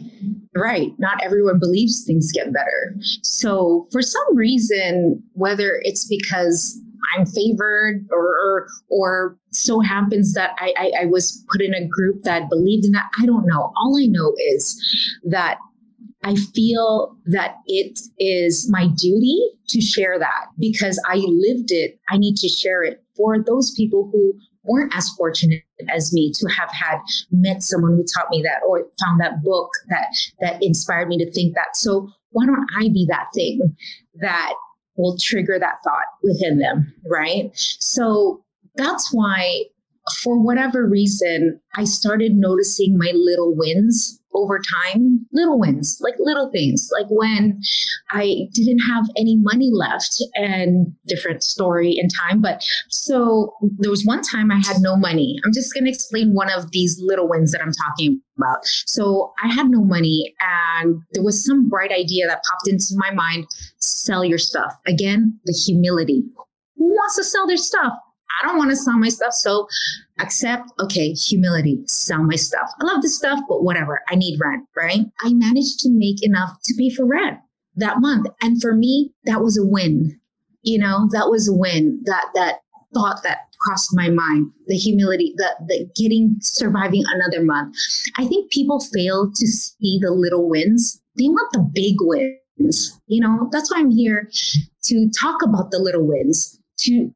right, 0.56 0.92
not 0.98 1.24
everyone 1.24 1.60
believes 1.60 2.04
things 2.06 2.32
get 2.32 2.54
better. 2.54 2.96
So 3.24 3.88
for 3.92 4.02
some 4.02 4.36
reason, 4.36 5.24
whether 5.34 5.80
it's 5.84 6.08
because 6.08 6.80
I'm 7.18 7.26
favored 7.26 8.06
or, 8.12 8.28
or, 8.28 8.68
or 8.90 9.38
so 9.52 9.80
happens 9.80 10.34
that 10.34 10.52
I, 10.60 10.74
I, 10.78 10.92
I 11.02 11.06
was 11.06 11.44
put 11.52 11.62
in 11.62 11.74
a 11.74 11.88
group 11.88 12.24
that 12.24 12.50
believed 12.50 12.86
in 12.86 12.92
that, 12.92 13.10
I 13.22 13.26
don't 13.26 13.46
know. 13.46 13.72
All 13.78 13.98
I 14.00 14.06
know 14.06 14.34
is 14.52 15.18
that 15.24 15.58
I 16.24 16.36
feel 16.36 17.16
that 17.28 17.56
it 17.66 18.00
is 18.18 18.70
my 18.70 18.88
duty 18.88 19.40
to 19.70 19.80
share 19.80 20.20
that 20.20 20.48
because 20.60 21.02
I 21.08 21.16
lived 21.16 21.72
it. 21.72 22.00
I 22.10 22.18
need 22.18 22.36
to 22.38 22.50
share 22.50 22.84
it 22.84 23.04
for 23.16 23.42
those 23.42 23.74
people 23.76 24.10
who 24.12 24.34
weren't 24.70 24.96
as 24.96 25.10
fortunate 25.10 25.64
as 25.90 26.14
me 26.14 26.32
to 26.36 26.48
have 26.48 26.70
had 26.72 27.00
met 27.32 27.64
someone 27.64 27.94
who 27.94 28.04
taught 28.04 28.30
me 28.30 28.42
that 28.42 28.62
or 28.68 28.86
found 29.04 29.20
that 29.20 29.44
book 29.44 29.70
that 29.90 30.08
that 30.40 30.62
inspired 30.62 31.08
me 31.08 31.18
to 31.18 31.30
think 31.32 31.56
that. 31.56 31.76
So 31.76 32.10
why 32.32 32.46
don't 32.46 32.68
i 32.78 32.90
be 32.90 33.08
that 33.10 33.28
thing 33.34 33.76
that 34.22 34.54
will 34.96 35.18
trigger 35.18 35.58
that 35.60 35.78
thought 35.84 36.06
within 36.24 36.60
them 36.60 36.94
right? 37.10 37.50
So 37.54 38.44
that's 38.76 39.10
why 39.12 39.64
for 40.24 40.40
whatever 40.42 40.88
reason 40.88 41.60
i 41.76 41.84
started 41.84 42.34
noticing 42.36 42.98
my 42.98 43.12
little 43.14 43.56
wins 43.56 44.19
over 44.34 44.60
time, 44.60 45.26
little 45.32 45.60
wins, 45.60 46.00
like 46.02 46.16
little 46.20 46.50
things, 46.52 46.90
like 46.94 47.08
when 47.10 47.60
I 48.12 48.48
didn't 48.54 48.80
have 48.80 49.06
any 49.18 49.38
money 49.38 49.70
left 49.74 50.24
and 50.36 50.94
different 51.08 51.44
story 51.44 51.98
in 51.98 52.08
time. 52.10 52.42
But 52.42 52.64
so 52.90 53.54
there 53.78 53.90
was 53.90 54.06
one 54.06 54.22
time 54.22 54.52
I 54.52 54.62
had 54.66 54.78
no 54.80 54.96
money. 54.96 55.40
I'm 55.44 55.54
just 55.54 55.74
going 55.74 55.86
to 55.86 55.90
explain 55.90 56.34
one 56.34 56.50
of 56.52 56.72
these 56.72 57.00
little 57.02 57.28
wins 57.28 57.52
that 57.52 57.62
I'm 57.62 57.74
talking 57.88 58.22
about. 58.38 58.66
So 58.66 59.34
I 59.44 59.48
had 59.48 59.70
no 59.70 59.84
money 59.84 60.34
and 60.40 61.02
there 61.14 61.24
was 61.24 61.46
some 61.46 61.70
bright 61.70 61.92
idea 61.92 62.28
that 62.28 62.44
popped 62.50 62.68
into 62.68 62.94
my 62.96 63.12
mind 63.12 63.46
sell 63.78 64.24
your 64.24 64.38
stuff. 64.38 64.74
Again, 64.88 65.40
the 65.46 65.54
humility. 65.54 66.24
Who 66.78 66.86
wants 66.86 67.16
to 67.18 67.24
sell 67.24 67.48
their 67.48 67.58
stuff? 67.58 67.94
I 68.42 68.48
don't 68.48 68.58
want 68.58 68.70
to 68.70 68.76
sell 68.76 68.98
my 68.98 69.10
stuff. 69.10 69.34
So 69.34 69.68
accept, 70.20 70.72
okay, 70.80 71.12
humility, 71.14 71.82
sell 71.88 72.24
my 72.24 72.36
stuff. 72.36 72.70
I 72.82 72.86
love 72.86 73.02
this 73.02 73.18
stuff, 73.18 73.40
but 73.48 73.64
whatever. 73.64 74.02
I 74.10 74.16
need 74.16 74.40
rent, 74.40 74.66
right? 74.76 75.06
I 75.22 75.34
managed 75.34 75.80
to 75.82 75.90
make 75.90 76.24
enough 76.24 76.52
to 76.66 76.74
pay 76.78 76.90
for 76.90 77.06
rent 77.06 77.40
that 77.76 78.00
month. 78.00 78.28
And 78.42 78.62
for 78.62 78.76
me, 78.76 79.12
that 79.26 79.42
was 79.42 79.58
a 79.58 79.66
win. 79.66 80.20
You 80.62 80.80
know, 80.80 81.08
that 81.12 81.30
was 81.30 81.48
a 81.48 81.54
win. 81.54 82.02
That 82.06 82.26
that 82.36 82.60
thought 82.94 83.24
that 83.24 83.48
crossed 83.60 83.96
my 83.96 84.10
mind, 84.10 84.52
the 84.68 84.76
humility, 84.76 85.34
the 85.38 85.56
the 85.68 85.90
getting 85.96 86.36
surviving 86.42 87.04
another 87.08 87.44
month. 87.44 87.76
I 88.18 88.26
think 88.26 88.52
people 88.52 88.80
fail 88.80 89.32
to 89.34 89.48
see 89.48 90.00
the 90.02 90.12
little 90.12 90.50
wins. 90.50 91.02
They 91.18 91.28
want 91.28 91.52
the 91.54 91.60
big 91.60 91.96
wins. 92.00 93.00
You 93.08 93.22
know, 93.22 93.48
that's 93.52 93.72
why 93.72 93.80
I'm 93.80 93.92
here 93.92 94.30
to 94.84 95.10
talk 95.18 95.42
about 95.42 95.72
the 95.72 95.80
little 95.80 96.06
wins, 96.06 96.60
to 96.80 97.14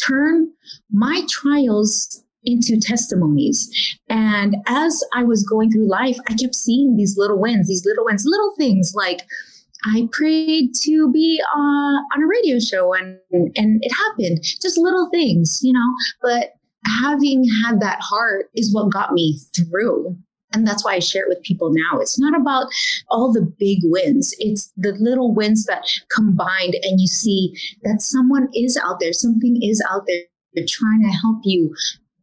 turn 0.00 0.50
my 0.90 1.22
trials 1.28 2.24
into 2.44 2.80
testimonies. 2.80 3.98
And 4.08 4.56
as 4.66 5.02
I 5.14 5.24
was 5.24 5.44
going 5.44 5.70
through 5.70 5.88
life, 5.88 6.16
I 6.28 6.34
kept 6.34 6.54
seeing 6.54 6.96
these 6.96 7.16
little 7.16 7.38
wins, 7.38 7.68
these 7.68 7.84
little 7.84 8.04
wins, 8.04 8.24
little 8.24 8.54
things 8.56 8.92
like 8.94 9.22
I 9.84 10.08
prayed 10.12 10.74
to 10.82 11.10
be 11.10 11.40
uh, 11.54 11.58
on 11.58 12.22
a 12.22 12.26
radio 12.26 12.58
show 12.58 12.92
and 12.92 13.18
and 13.32 13.82
it 13.82 13.92
happened. 13.92 14.42
Just 14.42 14.78
little 14.78 15.08
things, 15.10 15.60
you 15.62 15.72
know. 15.72 15.94
But 16.22 16.54
having 17.00 17.44
had 17.64 17.80
that 17.80 18.00
heart 18.00 18.50
is 18.54 18.74
what 18.74 18.92
got 18.92 19.12
me 19.12 19.38
through. 19.54 20.16
And 20.52 20.66
that's 20.66 20.84
why 20.84 20.94
I 20.94 20.98
share 20.98 21.22
it 21.22 21.28
with 21.28 21.44
people 21.44 21.70
now. 21.72 22.00
It's 22.00 22.18
not 22.18 22.38
about 22.38 22.66
all 23.08 23.32
the 23.32 23.52
big 23.58 23.78
wins. 23.84 24.34
It's 24.38 24.72
the 24.76 24.92
little 24.98 25.32
wins 25.32 25.64
that 25.66 25.84
combined 26.10 26.74
and 26.82 27.00
you 27.00 27.06
see 27.06 27.54
that 27.84 28.02
someone 28.02 28.48
is 28.52 28.76
out 28.76 28.98
there, 28.98 29.12
something 29.12 29.62
is 29.62 29.82
out 29.88 30.06
there. 30.06 30.22
They're 30.54 30.64
trying 30.68 31.02
to 31.02 31.16
help 31.16 31.38
you 31.44 31.72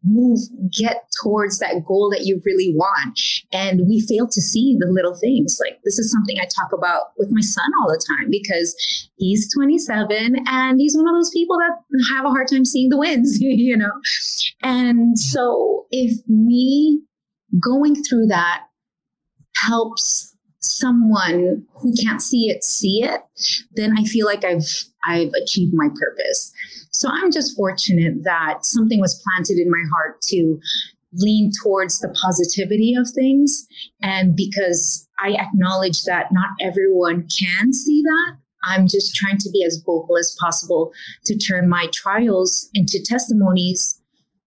move 0.10 0.39
get 0.72 1.10
towards 1.22 1.60
that 1.60 1.84
goal 1.86 2.10
that 2.12 2.26
you 2.26 2.41
really 2.45 2.74
want. 2.76 3.20
And 3.51 3.88
we 3.88 4.01
fail 4.01 4.28
to 4.28 4.41
see 4.41 4.78
the 4.80 4.88
little 4.88 5.16
things. 5.16 5.60
Like 5.64 5.80
this 5.84 5.99
is 5.99 6.12
something 6.12 6.38
i 6.39 6.45
talk 6.45 6.72
about 6.74 7.12
with 7.18 7.30
my 7.32 7.41
son 7.41 7.70
all 7.82 7.89
the 7.89 8.03
time 8.18 8.30
because 8.30 8.76
he's 9.18 9.53
27 9.53 10.36
and 10.47 10.80
he's 10.80 10.95
one 10.95 11.08
of 11.08 11.16
those 11.16 11.32
people 11.32 11.58
that 11.58 11.78
have 12.14 12.26
a 12.26 12.30
hard 12.30 12.47
time 12.47 12.66
seeing 12.66 12.89
the 12.89 12.97
wins 12.97 13.38
you 13.41 13.78
know? 13.78 13.91
And 14.64 15.18
so 15.18 15.86
if 15.91 16.18
me 16.28 17.01
going 17.60 17.95
through 18.03 18.28
that 18.28 18.64
helps 19.55 20.36
someone 20.60 21.66
who 21.76 21.93
can't 22.03 22.22
see 22.22 22.49
it 22.49 22.64
see 22.64 23.03
it 23.03 23.22
then 23.76 23.95
i 23.97 24.03
feel 24.03 24.26
like 24.26 24.43
i've 24.43 24.68
i've 25.08 25.32
achieved 25.41 25.74
my 25.74 25.88
purpose 25.99 26.53
so 26.97 27.10
I'm 27.12 27.32
just 27.32 27.55
fortunate 27.55 28.24
that 28.24 28.66
something 28.66 28.99
was 28.99 29.22
planted 29.24 29.60
in 29.60 29.70
my 29.70 29.84
heart 29.91 30.20
to 30.24 30.60
lean 31.14 31.51
towards 31.64 31.99
the 31.99 32.10
positivity 32.10 32.95
of 32.95 33.10
things. 33.10 33.68
And 34.01 34.36
because 34.36 35.08
I 35.20 35.34
acknowledge 35.34 36.03
that 36.03 36.32
not 36.32 36.49
everyone 36.60 37.28
can 37.28 37.72
see 37.72 38.01
that, 38.01 38.38
I'm 38.64 38.88
just 38.88 39.16
trying 39.16 39.38
to 39.38 39.49
be 39.51 39.64
as 39.64 39.78
vocal 39.86 40.18
as 40.18 40.36
possible 40.39 40.91
to 41.26 41.38
turn 41.38 41.70
my 41.70 41.88
trials 41.93 42.70
into 42.74 42.99
testimonies 43.03 44.01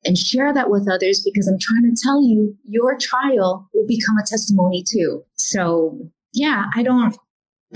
and 0.04 0.16
share 0.16 0.54
that 0.54 0.70
with 0.70 0.88
others 0.88 1.20
because 1.24 1.48
I'm 1.48 1.58
trying 1.58 1.92
to 1.92 2.00
tell 2.00 2.22
you 2.22 2.56
your 2.64 2.96
trial 2.96 3.68
will 3.74 3.86
become 3.86 4.16
a 4.18 4.26
testimony 4.26 4.84
too. 4.88 5.24
So, 5.34 5.98
yeah, 6.32 6.66
I 6.76 6.84
don't 6.84 7.18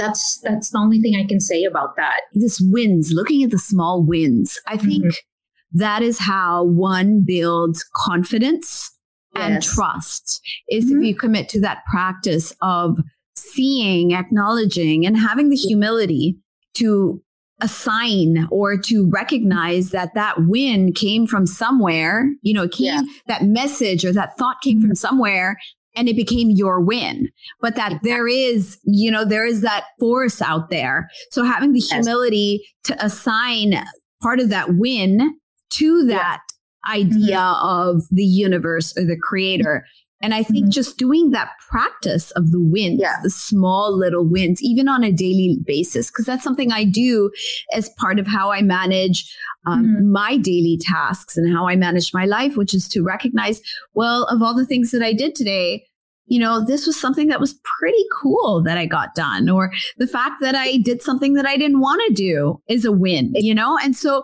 that's 0.00 0.38
that's 0.38 0.70
the 0.70 0.78
only 0.78 1.00
thing 1.00 1.16
I 1.16 1.26
can 1.26 1.40
say 1.40 1.64
about 1.64 1.96
that. 1.96 2.20
This 2.32 2.60
wins, 2.60 3.12
looking 3.12 3.42
at 3.42 3.50
the 3.50 3.58
small 3.58 4.02
wins. 4.02 4.58
I 4.66 4.76
think 4.76 5.04
mm-hmm. 5.04 5.78
that 5.78 6.02
is 6.02 6.18
how 6.18 6.64
one 6.64 7.22
builds 7.26 7.84
confidence 7.94 8.90
yes. 9.34 9.44
and 9.44 9.62
trust. 9.62 10.40
Is 10.68 10.86
mm-hmm. 10.86 11.02
if 11.02 11.08
you 11.08 11.14
commit 11.14 11.48
to 11.50 11.60
that 11.60 11.84
practice 11.90 12.54
of 12.62 12.98
seeing, 13.36 14.12
acknowledging, 14.12 15.06
and 15.06 15.16
having 15.16 15.50
the 15.50 15.56
humility 15.56 16.36
to 16.74 17.22
assign 17.62 18.48
or 18.50 18.78
to 18.78 19.08
recognize 19.10 19.90
that 19.90 20.14
that 20.14 20.34
win 20.46 20.94
came 20.94 21.26
from 21.26 21.46
somewhere 21.46 22.26
you 22.40 22.54
know 22.54 22.66
came 22.66 22.86
yeah. 22.86 23.02
that 23.26 23.44
message 23.44 24.02
or 24.02 24.14
that 24.14 24.34
thought 24.38 24.62
came 24.62 24.78
mm-hmm. 24.78 24.86
from 24.86 24.94
somewhere 24.94 25.58
and 25.96 26.08
it 26.08 26.16
became 26.16 26.50
your 26.50 26.80
win 26.80 27.28
but 27.60 27.76
that 27.76 27.92
exactly. 27.92 28.10
there 28.10 28.28
is 28.28 28.78
you 28.84 29.10
know 29.10 29.24
there 29.24 29.46
is 29.46 29.60
that 29.60 29.84
force 29.98 30.40
out 30.42 30.70
there 30.70 31.08
so 31.30 31.44
having 31.44 31.72
the 31.72 31.80
humility 31.80 32.60
yes. 32.62 32.70
to 32.84 33.04
assign 33.04 33.74
part 34.22 34.40
of 34.40 34.48
that 34.48 34.74
win 34.76 35.34
to 35.70 36.06
that 36.06 36.40
yeah. 36.86 36.94
idea 36.94 37.36
mm-hmm. 37.36 37.66
of 37.66 38.02
the 38.10 38.24
universe 38.24 38.96
or 38.96 39.04
the 39.04 39.18
creator 39.20 39.84
and 40.20 40.34
I 40.34 40.42
think 40.42 40.66
mm-hmm. 40.66 40.70
just 40.70 40.98
doing 40.98 41.30
that 41.30 41.50
practice 41.68 42.30
of 42.32 42.50
the 42.50 42.60
wins, 42.60 43.00
yeah. 43.00 43.16
the 43.22 43.30
small 43.30 43.96
little 43.96 44.24
wins, 44.24 44.62
even 44.62 44.88
on 44.88 45.02
a 45.02 45.12
daily 45.12 45.58
basis, 45.64 46.10
because 46.10 46.26
that's 46.26 46.44
something 46.44 46.72
I 46.72 46.84
do 46.84 47.30
as 47.72 47.88
part 47.90 48.18
of 48.18 48.26
how 48.26 48.52
I 48.52 48.62
manage 48.62 49.34
um, 49.66 49.84
mm-hmm. 49.84 50.12
my 50.12 50.36
daily 50.36 50.78
tasks 50.80 51.36
and 51.36 51.52
how 51.52 51.66
I 51.68 51.76
manage 51.76 52.12
my 52.12 52.26
life, 52.26 52.56
which 52.56 52.74
is 52.74 52.88
to 52.88 53.02
recognize, 53.02 53.62
well, 53.94 54.24
of 54.24 54.42
all 54.42 54.54
the 54.54 54.66
things 54.66 54.90
that 54.90 55.02
I 55.02 55.12
did 55.12 55.34
today, 55.34 55.86
you 56.26 56.38
know, 56.38 56.64
this 56.64 56.86
was 56.86 57.00
something 57.00 57.26
that 57.26 57.40
was 57.40 57.58
pretty 57.64 58.04
cool 58.22 58.62
that 58.62 58.78
I 58.78 58.86
got 58.86 59.14
done, 59.14 59.48
or 59.48 59.72
the 59.98 60.06
fact 60.06 60.34
that 60.40 60.54
I 60.54 60.76
did 60.76 61.02
something 61.02 61.34
that 61.34 61.46
I 61.46 61.56
didn't 61.56 61.80
want 61.80 62.02
to 62.06 62.14
do 62.14 62.60
is 62.68 62.84
a 62.84 62.92
win, 62.92 63.32
you 63.34 63.54
know? 63.54 63.76
And 63.82 63.96
so 63.96 64.22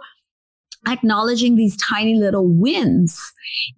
acknowledging 0.87 1.57
these 1.57 1.77
tiny 1.77 2.15
little 2.15 2.47
wins 2.49 3.21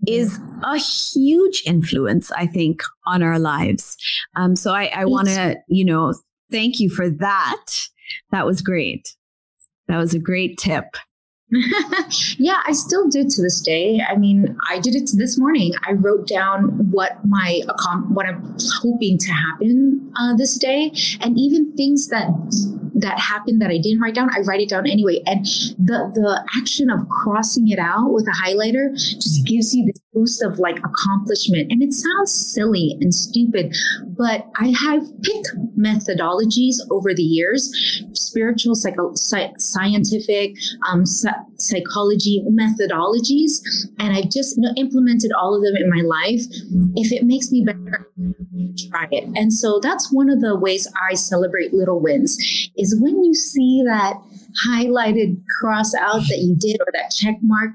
is 0.07 0.38
a 0.62 0.78
huge 0.78 1.62
influence, 1.66 2.30
I 2.32 2.46
think, 2.46 2.82
on 3.07 3.22
our 3.22 3.38
lives. 3.38 3.96
Um, 4.36 4.57
so 4.57 4.72
I, 4.72 4.90
I 4.94 5.05
want 5.05 5.28
to, 5.28 5.57
you 5.68 5.84
know, 5.84 6.14
thank 6.51 6.80
you 6.80 6.90
for 6.90 7.09
that. 7.11 7.66
That 8.30 8.46
was 8.46 8.62
great. 8.62 9.14
That 9.88 9.99
was 9.99 10.14
a 10.14 10.18
great 10.18 10.59
tip. 10.59 10.84
Yeah, 12.38 12.61
I 12.66 12.72
still 12.72 13.09
do 13.09 13.24
to 13.24 13.42
this 13.42 13.61
day. 13.62 14.01
I 14.07 14.16
mean, 14.16 14.57
I 14.68 14.80
did 14.80 14.94
it 14.94 15.11
this 15.14 15.38
morning. 15.38 15.72
I 15.86 15.92
wrote 15.92 16.26
down 16.26 16.90
what 16.90 17.24
my 17.26 17.62
what 18.09 18.26
I'm 18.26 18.57
hoping 18.82 19.16
to 19.18 19.32
happen 19.32 20.12
uh, 20.16 20.36
this 20.36 20.59
day, 20.59 20.92
and 21.20 21.38
even 21.38 21.74
things 21.74 22.09
that 22.09 22.28
that 22.96 23.18
happened 23.18 23.62
that 23.62 23.70
I 23.70 23.78
didn't 23.78 24.01
write 24.01 24.14
down, 24.14 24.28
I 24.34 24.40
write 24.40 24.61
it 24.61 24.68
down 24.68 24.86
anyway. 24.86 25.22
And 25.26 25.44
the 25.78 26.11
the 26.14 26.44
action 26.57 26.90
of 26.90 27.09
crossing 27.09 27.68
it 27.68 27.78
out 27.78 28.11
with 28.12 28.26
a 28.28 28.32
highlighter 28.32 28.92
just 28.94 29.46
gives 29.46 29.74
you 29.74 29.86
this 29.86 30.03
boost 30.19 30.43
of 30.43 30.59
like 30.59 30.79
accomplishment. 30.79 31.71
And 31.71 31.83
it 31.83 31.93
sounds 31.93 32.33
silly 32.33 32.97
and 33.01 33.14
stupid, 33.14 33.75
but 34.16 34.47
I 34.57 34.75
have 34.79 35.03
picked 35.23 35.51
methodologies 35.79 36.77
over 36.91 37.14
the 37.14 37.23
years, 37.23 38.03
spiritual, 38.12 38.75
psycho- 38.75 39.14
scientific, 39.14 40.57
um, 40.89 41.05
psychology 41.07 42.45
methodologies, 42.51 43.61
and 43.99 44.16
I've 44.16 44.31
just 44.31 44.57
you 44.57 44.62
know, 44.62 44.73
implemented 44.77 45.31
all 45.39 45.55
of 45.55 45.62
them 45.62 45.77
in 45.77 45.89
my 45.89 46.03
life. 46.03 46.43
If 46.97 47.12
it 47.12 47.25
makes 47.25 47.51
me 47.51 47.64
better, 47.64 48.11
try 48.91 49.07
it. 49.12 49.25
And 49.37 49.53
so 49.53 49.79
that's 49.81 50.12
one 50.12 50.31
of 50.31 50.41
the 50.41 50.57
ways 50.57 50.91
I 51.09 51.14
celebrate 51.14 51.73
little 51.73 52.01
wins 52.01 52.37
is 52.77 52.99
when 53.01 53.23
you 53.25 53.35
see 53.35 53.83
that 53.87 54.14
highlighted 54.66 55.41
cross 55.61 55.95
out 55.95 56.23
that 56.29 56.39
you 56.39 56.57
did 56.57 56.81
or 56.81 56.93
that 56.93 57.11
check 57.11 57.37
mark, 57.43 57.71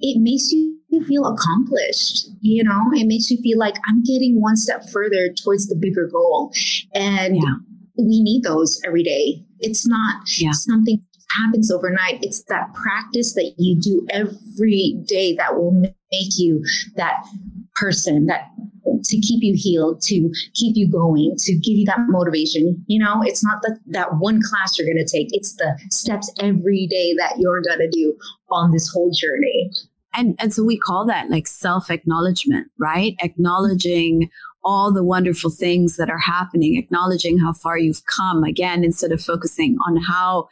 it 0.00 0.20
makes 0.20 0.50
you 0.50 0.78
feel 1.06 1.26
accomplished. 1.26 2.28
You 2.40 2.64
know, 2.64 2.90
it 2.92 3.06
makes 3.06 3.30
you 3.30 3.38
feel 3.42 3.58
like 3.58 3.74
I'm 3.88 4.02
getting 4.02 4.40
one 4.40 4.56
step 4.56 4.88
further 4.90 5.32
towards 5.32 5.68
the 5.68 5.76
bigger 5.76 6.08
goal. 6.10 6.52
And 6.94 7.36
yeah. 7.36 7.54
we 7.96 8.22
need 8.22 8.42
those 8.42 8.80
every 8.84 9.02
day. 9.02 9.44
It's 9.60 9.86
not 9.86 10.22
yeah. 10.38 10.52
something 10.52 11.02
happens 11.36 11.70
overnight. 11.70 12.18
It's 12.22 12.42
that 12.44 12.72
practice 12.74 13.34
that 13.34 13.54
you 13.58 13.78
do 13.80 14.06
every 14.10 15.00
day 15.06 15.34
that 15.36 15.56
will 15.56 15.72
make 15.72 16.38
you 16.38 16.64
that 16.96 17.24
person 17.74 18.26
that 18.26 18.50
to 19.04 19.20
keep 19.20 19.42
you 19.42 19.54
healed, 19.54 20.00
to 20.02 20.30
keep 20.54 20.74
you 20.76 20.90
going, 20.90 21.34
to 21.38 21.54
give 21.54 21.76
you 21.76 21.84
that 21.84 22.00
motivation. 22.08 22.82
You 22.86 23.04
know, 23.04 23.22
it's 23.22 23.44
not 23.44 23.60
that 23.62 23.78
that 23.88 24.16
one 24.16 24.40
class 24.42 24.78
you're 24.78 24.86
going 24.86 25.04
to 25.04 25.10
take. 25.10 25.28
It's 25.32 25.54
the 25.54 25.78
steps 25.90 26.32
every 26.40 26.86
day 26.86 27.14
that 27.18 27.34
you're 27.38 27.60
going 27.60 27.78
to 27.80 27.90
do 27.90 28.16
on 28.50 28.72
this 28.72 28.88
whole 28.88 29.10
journey. 29.10 29.70
And 30.14 30.36
and 30.38 30.52
so 30.52 30.64
we 30.64 30.78
call 30.78 31.06
that 31.06 31.30
like 31.30 31.46
self 31.46 31.90
acknowledgement, 31.90 32.68
right? 32.78 33.14
Acknowledging 33.20 34.30
all 34.64 34.92
the 34.92 35.04
wonderful 35.04 35.50
things 35.50 35.96
that 35.96 36.10
are 36.10 36.18
happening, 36.18 36.76
acknowledging 36.76 37.38
how 37.38 37.52
far 37.52 37.78
you've 37.78 38.04
come 38.06 38.42
again 38.44 38.84
instead 38.84 39.12
of 39.12 39.22
focusing 39.22 39.76
on 39.86 39.96
how 39.96 40.48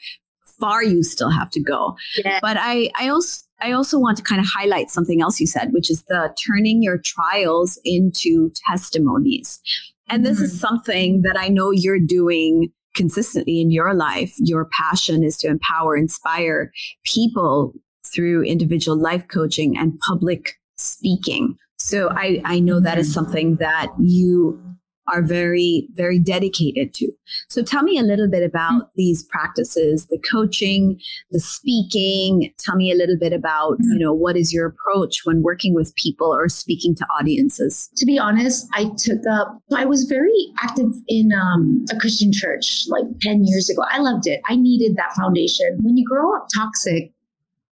far 0.61 0.83
you 0.83 1.03
still 1.03 1.31
have 1.31 1.51
to 1.51 1.61
go. 1.61 1.97
Yeah. 2.25 2.39
But 2.41 2.57
I 2.59 2.91
I 2.99 3.09
also 3.09 3.45
I 3.61 3.73
also 3.73 3.99
want 3.99 4.19
to 4.19 4.23
kind 4.23 4.41
of 4.41 4.47
highlight 4.47 4.91
something 4.91 5.23
else 5.23 5.41
you 5.41 5.47
said, 5.47 5.73
which 5.73 5.91
is 5.91 6.03
the 6.05 6.35
turning 6.47 6.83
your 6.83 6.99
trials 6.99 7.79
into 7.85 8.51
testimonies. 8.69 9.61
And 10.09 10.25
this 10.25 10.37
mm-hmm. 10.37 10.45
is 10.45 10.61
something 10.61 11.23
that 11.23 11.39
I 11.39 11.49
know 11.49 11.71
you're 11.71 11.99
doing 11.99 12.71
consistently 12.95 13.61
in 13.61 13.71
your 13.71 13.95
life. 13.95 14.35
Your 14.39 14.69
passion 14.79 15.23
is 15.23 15.37
to 15.39 15.49
empower, 15.49 15.97
inspire 15.97 16.73
people 17.05 17.75
through 18.17 18.43
individual 18.43 18.97
life 18.97 19.29
coaching 19.29 19.77
and 19.77 19.99
public 20.09 20.55
speaking. 20.77 21.57
So 21.79 22.09
I, 22.11 22.41
I 22.45 22.59
know 22.59 22.81
that 22.81 22.99
is 22.99 23.09
mm-hmm. 23.09 23.15
something 23.15 23.57
that 23.57 23.93
you 24.01 24.61
are 25.09 25.23
very, 25.23 25.89
very 25.93 26.19
dedicated 26.19 26.93
to. 26.95 27.13
So 27.49 27.63
tell 27.63 27.83
me 27.83 27.99
a 27.99 28.03
little 28.03 28.29
bit 28.29 28.43
about 28.43 28.73
mm-hmm. 28.73 28.91
these 28.97 29.23
practices, 29.25 30.07
the 30.07 30.19
coaching, 30.19 31.01
the 31.31 31.41
speaking. 31.41 32.53
Tell 32.59 32.77
me 32.77 32.91
a 32.91 32.95
little 32.95 33.17
bit 33.19 33.33
about, 33.33 33.75
mm-hmm. 33.75 33.93
you 33.93 33.99
know, 33.99 34.13
what 34.13 34.37
is 34.37 34.53
your 34.53 34.67
approach 34.67 35.21
when 35.25 35.43
working 35.43 35.75
with 35.75 35.95
people 35.95 36.27
or 36.27 36.49
speaking 36.49 36.95
to 36.97 37.07
audiences? 37.19 37.89
To 37.97 38.07
be 38.07 38.19
honest, 38.19 38.67
I 38.75 38.91
took 38.97 39.21
up, 39.31 39.59
I 39.75 39.85
was 39.85 40.05
very 40.05 40.47
active 40.61 40.93
in 41.09 41.31
um, 41.33 41.85
a 41.93 41.99
Christian 41.99 42.33
church 42.33 42.85
like 42.89 43.05
10 43.21 43.45
years 43.45 43.71
ago. 43.71 43.83
I 43.89 43.99
loved 43.99 44.27
it. 44.27 44.41
I 44.49 44.57
needed 44.57 44.97
that 44.97 45.15
foundation. 45.15 45.79
When 45.83 45.97
you 45.97 46.05
grow 46.05 46.35
up 46.37 46.49
toxic, 46.55 47.13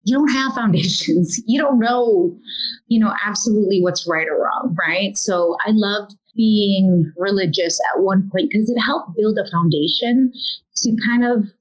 you 0.03 0.17
don't 0.17 0.29
have 0.29 0.53
foundations. 0.53 1.41
You 1.47 1.59
don't 1.59 1.79
know, 1.79 2.37
you 2.87 2.99
know, 2.99 3.13
absolutely 3.25 3.81
what's 3.81 4.07
right 4.07 4.27
or 4.27 4.43
wrong, 4.43 4.75
right? 4.77 5.17
So 5.17 5.55
I 5.65 5.71
loved 5.71 6.15
being 6.35 7.11
religious 7.17 7.79
at 7.93 8.01
one 8.01 8.29
point 8.31 8.51
because 8.51 8.69
it 8.69 8.79
helped 8.79 9.15
build 9.17 9.37
a 9.39 9.49
foundation 9.49 10.31
to 10.77 10.95
kind 11.05 11.25
of 11.25 11.51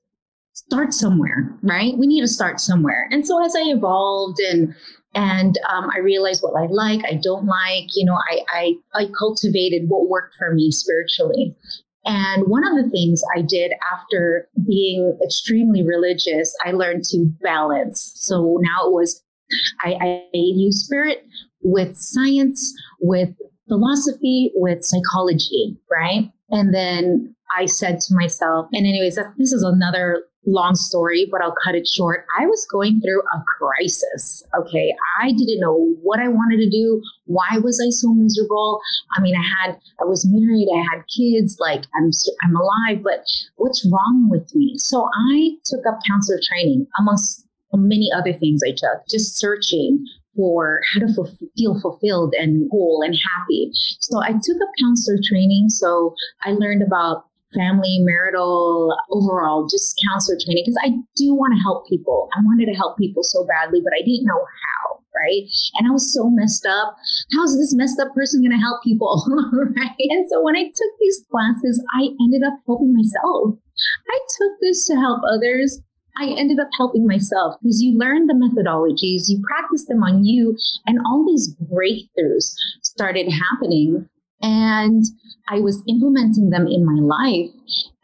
start 0.53 0.93
somewhere, 0.93 1.57
right? 1.63 1.97
We 1.97 2.07
need 2.07 2.21
to 2.21 2.29
start 2.29 2.61
somewhere. 2.61 3.09
And 3.11 3.27
so 3.27 3.43
as 3.45 3.57
I 3.57 3.63
evolved 3.71 4.39
and 4.41 4.75
and 5.15 5.59
um, 5.69 5.89
I 5.95 6.01
realized 6.01 6.43
what 6.43 6.61
I 6.61 6.67
like, 6.67 7.01
I 7.07 7.19
don't 7.23 7.47
like, 7.47 7.89
you 7.95 8.05
know, 8.05 8.19
I, 8.31 8.41
I 8.51 8.75
I 8.95 9.07
cultivated 9.19 9.89
what 9.89 10.09
worked 10.09 10.35
for 10.39 10.53
me 10.53 10.71
spiritually. 10.71 11.57
And 12.09 12.45
one 12.47 12.67
of 12.67 12.83
the 12.83 12.91
things 12.91 13.23
I 13.37 13.43
did 13.43 13.73
after 13.93 14.49
being 14.67 15.19
extremely 15.23 15.87
religious, 15.87 16.57
I 16.65 16.73
learned 16.73 17.05
to 17.11 17.31
balance. 17.43 18.13
So 18.15 18.59
now 18.63 18.89
it 18.89 18.93
was 18.93 19.23
I, 19.83 19.97
I 20.01 20.23
use 20.33 20.85
spirit 20.85 21.27
with 21.63 21.97
science, 21.97 22.75
with 23.01 23.31
philosophy, 23.69 24.53
with 24.55 24.85
psychology, 24.85 25.79
right? 25.91 26.31
And 26.51 26.75
then 26.75 27.35
I 27.57 27.67
said 27.67 28.01
to 28.01 28.15
myself, 28.15 28.69
and 28.73 28.87
anyways, 28.87 29.19
this 29.37 29.53
is 29.53 29.63
another 29.63 30.25
long 30.49 30.75
story, 30.75 31.27
but 31.31 31.41
I'll 31.43 31.55
cut 31.65 31.75
it 31.75 31.87
short. 31.87 32.25
I 32.39 32.47
was 32.47 32.67
going 32.71 33.01
through 33.01 33.21
a 33.21 33.43
crisis. 33.59 34.43
Okay. 34.59 34.93
I 35.21 35.33
didn't 35.33 35.61
know 35.61 35.95
what 36.03 36.21
I 36.21 36.29
wanted 36.29 36.59
to 36.59 36.71
do. 36.71 37.03
Why 37.27 37.59
was 37.63 37.81
I 37.85 37.91
so 37.91 38.13
miserable? 38.13 38.81
I 39.17 39.21
mean, 39.21 39.35
I 39.37 39.43
had, 39.43 39.79
I 40.01 40.05
was 40.05 40.27
married, 40.29 40.69
I 40.75 40.85
had 40.95 41.05
kids, 41.09 41.59
like 41.61 41.85
I'm, 41.97 42.11
I'm 42.43 42.57
alive, 42.57 43.03
but 43.03 43.27
what's 43.57 43.87
wrong 43.91 44.29
with 44.31 44.55
me? 44.55 44.79
So 44.79 45.09
I 45.33 45.51
took 45.65 45.87
up 45.87 45.99
counselor 46.07 46.41
training 46.43 46.87
amongst 46.99 47.47
many 47.75 48.11
other 48.13 48.33
things 48.33 48.63
I 48.67 48.71
took, 48.71 49.07
just 49.09 49.37
searching 49.37 50.05
for 50.39 50.81
how 50.95 51.01
to 51.01 51.09
feel 51.57 51.81
fulfilled 51.81 52.35
and 52.39 52.69
whole 52.71 53.03
and 53.05 53.15
happy. 53.15 53.71
So 54.01 54.23
I 54.23 54.33
took 54.33 54.57
up 54.63 54.69
counselor 54.81 55.19
training. 55.29 55.69
So 55.69 56.15
I 56.45 56.53
learned 56.53 56.83
about 56.83 57.25
family, 57.55 57.99
marital, 58.01 58.97
overall, 59.11 59.67
just 59.69 60.01
counselor 60.09 60.39
training 60.45 60.65
because 60.67 60.79
I 60.83 60.91
do 61.17 61.35
want 61.35 61.55
to 61.57 61.63
help 61.63 61.89
people. 61.89 62.29
I 62.37 62.41
wanted 62.43 62.67
to 62.67 62.77
help 62.77 62.99
people 62.99 63.23
so 63.23 63.47
badly, 63.47 63.81
but 63.83 63.93
I 63.95 64.05
didn't 64.05 64.27
know 64.27 64.39
how. 64.39 64.99
Right. 65.17 65.51
And 65.75 65.89
I 65.89 65.91
was 65.91 66.15
so 66.15 66.31
messed 66.31 66.65
up. 66.65 66.95
How's 67.35 67.59
this 67.59 67.75
messed 67.75 67.99
up 67.99 68.15
person 68.15 68.41
going 68.41 68.53
to 68.53 68.63
help 68.63 68.85
people? 68.85 69.25
right. 69.77 69.97
And 69.99 70.29
so 70.31 70.45
when 70.45 70.55
I 70.55 70.65
took 70.65 70.93
these 71.01 71.25
classes, 71.29 71.83
I 71.99 72.11
ended 72.21 72.43
up 72.47 72.55
helping 72.67 72.95
myself. 72.95 73.59
I 74.09 74.19
took 74.39 74.53
this 74.61 74.87
to 74.87 74.95
help 74.95 75.21
others. 75.29 75.81
I 76.19 76.35
ended 76.37 76.59
up 76.59 76.69
helping 76.77 77.07
myself 77.07 77.57
because 77.63 77.81
you 77.81 77.97
learn 77.97 78.27
the 78.27 78.35
methodologies, 78.35 79.29
you 79.29 79.41
practice 79.47 79.87
them 79.87 80.03
on 80.03 80.25
you, 80.25 80.57
and 80.87 80.99
all 81.07 81.25
these 81.25 81.55
breakthroughs 81.55 82.55
started 82.83 83.31
happening. 83.31 84.09
And 84.41 85.05
I 85.49 85.61
was 85.61 85.83
implementing 85.89 86.51
them 86.51 86.67
in 86.67 86.85
my 86.85 87.01
life. 87.01 87.51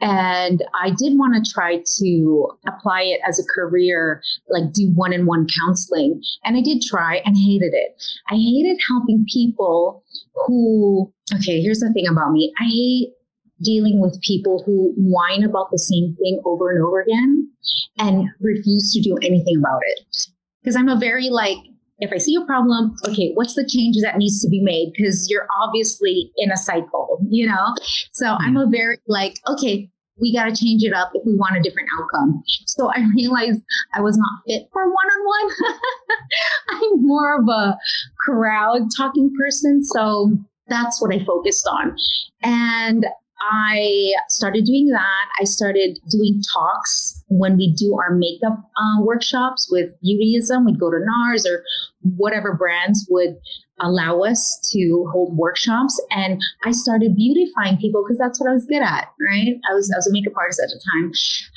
And 0.01 0.65
I 0.81 0.91
did 0.91 1.17
want 1.19 1.35
to 1.35 1.53
try 1.53 1.83
to 1.99 2.49
apply 2.67 3.03
it 3.03 3.21
as 3.27 3.39
a 3.39 3.45
career, 3.55 4.23
like 4.49 4.73
do 4.73 4.91
one 4.95 5.15
on 5.15 5.27
one 5.27 5.47
counseling. 5.47 6.21
And 6.45 6.57
I 6.57 6.61
did 6.61 6.83
try 6.83 7.23
and 7.25 7.37
hated 7.37 7.73
it. 7.73 8.03
I 8.29 8.35
hated 8.35 8.81
helping 8.89 9.25
people 9.33 10.03
who, 10.47 11.13
okay, 11.35 11.61
here's 11.61 11.81
the 11.81 11.93
thing 11.93 12.07
about 12.07 12.33
me 12.33 12.53
I 12.61 12.65
hate 12.65 13.13
dealing 13.63 14.01
with 14.01 14.21
people 14.21 14.63
who 14.67 14.93
whine 14.97 15.45
about 15.45 15.71
the 15.71 15.79
same 15.79 16.15
thing 16.17 16.41
over 16.45 16.71
and 16.71 16.85
over 16.85 17.01
again 17.01 17.49
and 17.99 18.29
refuse 18.41 18.93
to 18.93 19.01
do 19.01 19.17
anything 19.23 19.57
about 19.59 19.81
it. 19.87 20.27
Because 20.63 20.77
I'm 20.77 20.89
a 20.89 20.99
very 20.99 21.31
like, 21.31 21.59
if 21.99 22.13
I 22.13 22.19
see 22.19 22.37
a 22.37 22.45
problem, 22.45 22.97
okay, 23.07 23.33
what's 23.35 23.55
the 23.55 23.67
changes 23.67 24.03
that 24.03 24.17
needs 24.17 24.43
to 24.43 24.49
be 24.49 24.61
made? 24.61 24.93
Because 24.97 25.31
you're 25.31 25.47
obviously 25.63 26.33
in 26.37 26.51
a 26.51 26.57
cycle, 26.57 27.19
you 27.29 27.47
know? 27.47 27.75
So 28.13 28.27
yeah. 28.27 28.37
I'm 28.41 28.55
mm-hmm. 28.55 28.69
a 28.69 28.71
very 28.71 28.99
like, 29.07 29.39
okay, 29.49 29.89
we 30.21 30.33
got 30.33 30.45
to 30.45 30.55
change 30.55 30.83
it 30.85 30.93
up 30.93 31.11
if 31.15 31.23
we 31.27 31.35
want 31.35 31.57
a 31.57 31.63
different 31.63 31.89
outcome. 32.01 32.43
So 32.67 32.91
I 32.93 33.05
realized 33.15 33.63
I 33.95 34.01
was 34.01 34.17
not 34.17 34.29
fit 34.47 34.69
for 34.73 34.85
one 34.85 34.95
on 34.95 35.27
one. 35.27 35.75
I'm 36.71 37.07
more 37.07 37.41
of 37.41 37.49
a 37.49 37.77
crowd 38.21 38.89
talking 38.97 39.33
person. 39.39 39.85
So 39.85 40.33
that's 40.69 41.01
what 41.03 41.15
I 41.15 41.25
focused 41.25 41.67
on. 41.67 41.97
And 42.43 43.07
I 43.41 44.13
started 44.29 44.65
doing 44.65 44.87
that. 44.89 45.27
I 45.41 45.45
started 45.45 45.99
doing 46.11 46.43
talks 46.53 47.24
when 47.39 47.57
we 47.57 47.75
do 47.75 47.99
our 47.99 48.15
makeup 48.15 48.59
uh, 48.77 49.03
workshops 49.03 49.69
with 49.71 49.91
Beautyism. 50.05 50.65
We'd 50.65 50.79
go 50.79 50.91
to 50.91 50.99
NARS 50.99 51.47
or 51.47 51.65
whatever 52.17 52.55
brands 52.55 53.07
would 53.11 53.37
allow 53.81 54.21
us 54.21 54.61
to 54.73 55.09
hold 55.13 55.37
workshops. 55.37 56.01
And 56.11 56.41
I 56.65 56.71
started 56.71 57.17
beautifying 57.17 57.77
people 57.77 58.05
because 58.05 58.19
that's 58.19 58.41
what 58.41 58.49
I 58.49 58.53
was 58.53 58.67
good 58.67 58.83
at, 58.83 59.09
right? 59.21 59.57
I 59.69 59.75
was, 59.75 59.91
I 59.93 59.99
was 59.99 60.07
a 60.07 60.13
makeup 60.13 60.35
artist 60.37 60.61
at 60.63 60.69
the 60.69 60.81
time, 60.93 61.13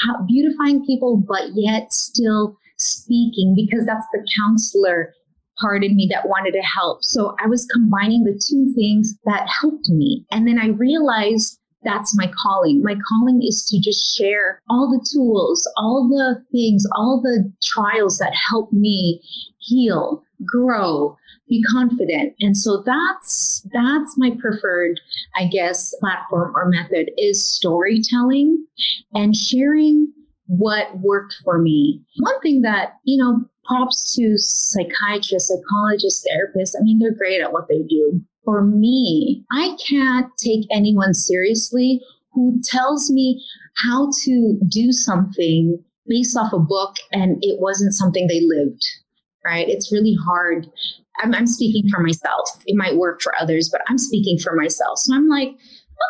How, 0.06 0.26
beautifying 0.26 0.84
people, 0.86 1.18
but 1.18 1.50
yet 1.54 1.94
still 1.94 2.58
speaking 2.78 3.56
because 3.56 3.86
that's 3.86 4.08
the 4.12 4.26
counselor 4.36 5.14
part 5.60 5.84
in 5.84 5.96
me 5.96 6.08
that 6.12 6.28
wanted 6.28 6.52
to 6.52 6.62
help. 6.62 7.04
So 7.04 7.36
I 7.44 7.48
was 7.48 7.68
combining 7.74 8.24
the 8.24 8.40
two 8.40 8.74
things 8.74 9.16
that 9.26 9.48
helped 9.62 9.90
me. 9.90 10.26
And 10.32 10.48
then 10.48 10.60
I 10.60 10.68
realized 10.68 11.60
that's 11.84 12.18
my 12.18 12.32
calling. 12.42 12.82
My 12.84 12.96
calling 13.08 13.42
is 13.44 13.66
to 13.66 13.80
just 13.80 14.18
share 14.18 14.62
all 14.70 14.90
the 14.90 15.06
tools, 15.14 15.70
all 15.78 16.08
the 16.08 16.44
things, 16.52 16.86
all 16.96 17.22
the 17.22 17.52
trials 17.64 18.18
that 18.18 18.34
help 18.34 18.72
me 18.74 19.22
heal, 19.60 20.24
grow, 20.46 21.16
be 21.48 21.64
confident. 21.64 22.34
And 22.40 22.58
so 22.58 22.84
that's 22.86 23.66
that's 23.72 24.18
my 24.18 24.32
preferred, 24.40 25.00
I 25.36 25.48
guess, 25.48 25.96
platform 26.00 26.56
or 26.56 26.70
method 26.70 27.12
is 27.18 27.44
storytelling 27.44 28.66
and 29.14 29.36
sharing 29.36 30.12
what 30.48 30.98
worked 31.00 31.36
for 31.44 31.60
me. 31.60 32.02
One 32.20 32.40
thing 32.42 32.62
that, 32.62 32.94
you 33.04 33.22
know, 33.22 33.46
props 33.66 34.16
to 34.16 34.38
psychiatrists, 34.38 35.50
psychologists, 35.50 36.26
therapists, 36.26 36.74
I 36.80 36.84
mean, 36.84 37.00
they're 37.00 37.14
great 37.14 37.42
at 37.42 37.52
what 37.52 37.68
they 37.68 37.84
do 37.84 38.22
for 38.48 38.64
me, 38.64 39.44
I 39.52 39.76
can't 39.90 40.32
take 40.38 40.66
anyone 40.72 41.14
seriously 41.14 42.00
who 42.32 42.62
tells 42.64 43.12
me 43.12 43.44
how 43.76 44.10
to 44.24 44.58
do 44.70 44.94
something 44.94 45.78
based 46.06 46.38
off 46.38 46.54
a 46.54 46.60
book 46.60 46.96
and 47.12 47.36
it 47.42 47.60
wasn't 47.60 47.94
something 47.94 48.26
they 48.26 48.40
lived, 48.40 48.82
right? 49.44 49.68
It's 49.68 49.92
really 49.92 50.16
hard. 50.26 50.66
I'm, 51.20 51.36
I'm 51.36 51.46
speaking 51.46 51.90
for 51.90 52.02
myself. 52.02 52.50
It 52.66 52.78
might 52.78 52.96
work 52.96 53.22
for 53.22 53.34
others, 53.38 53.68
but 53.70 53.82
I'm 53.90 53.98
speaking 53.98 54.40
for 54.40 54.56
myself. 54.56 55.00
So 55.00 55.14
I'm 55.14 55.28
like, 55.28 55.50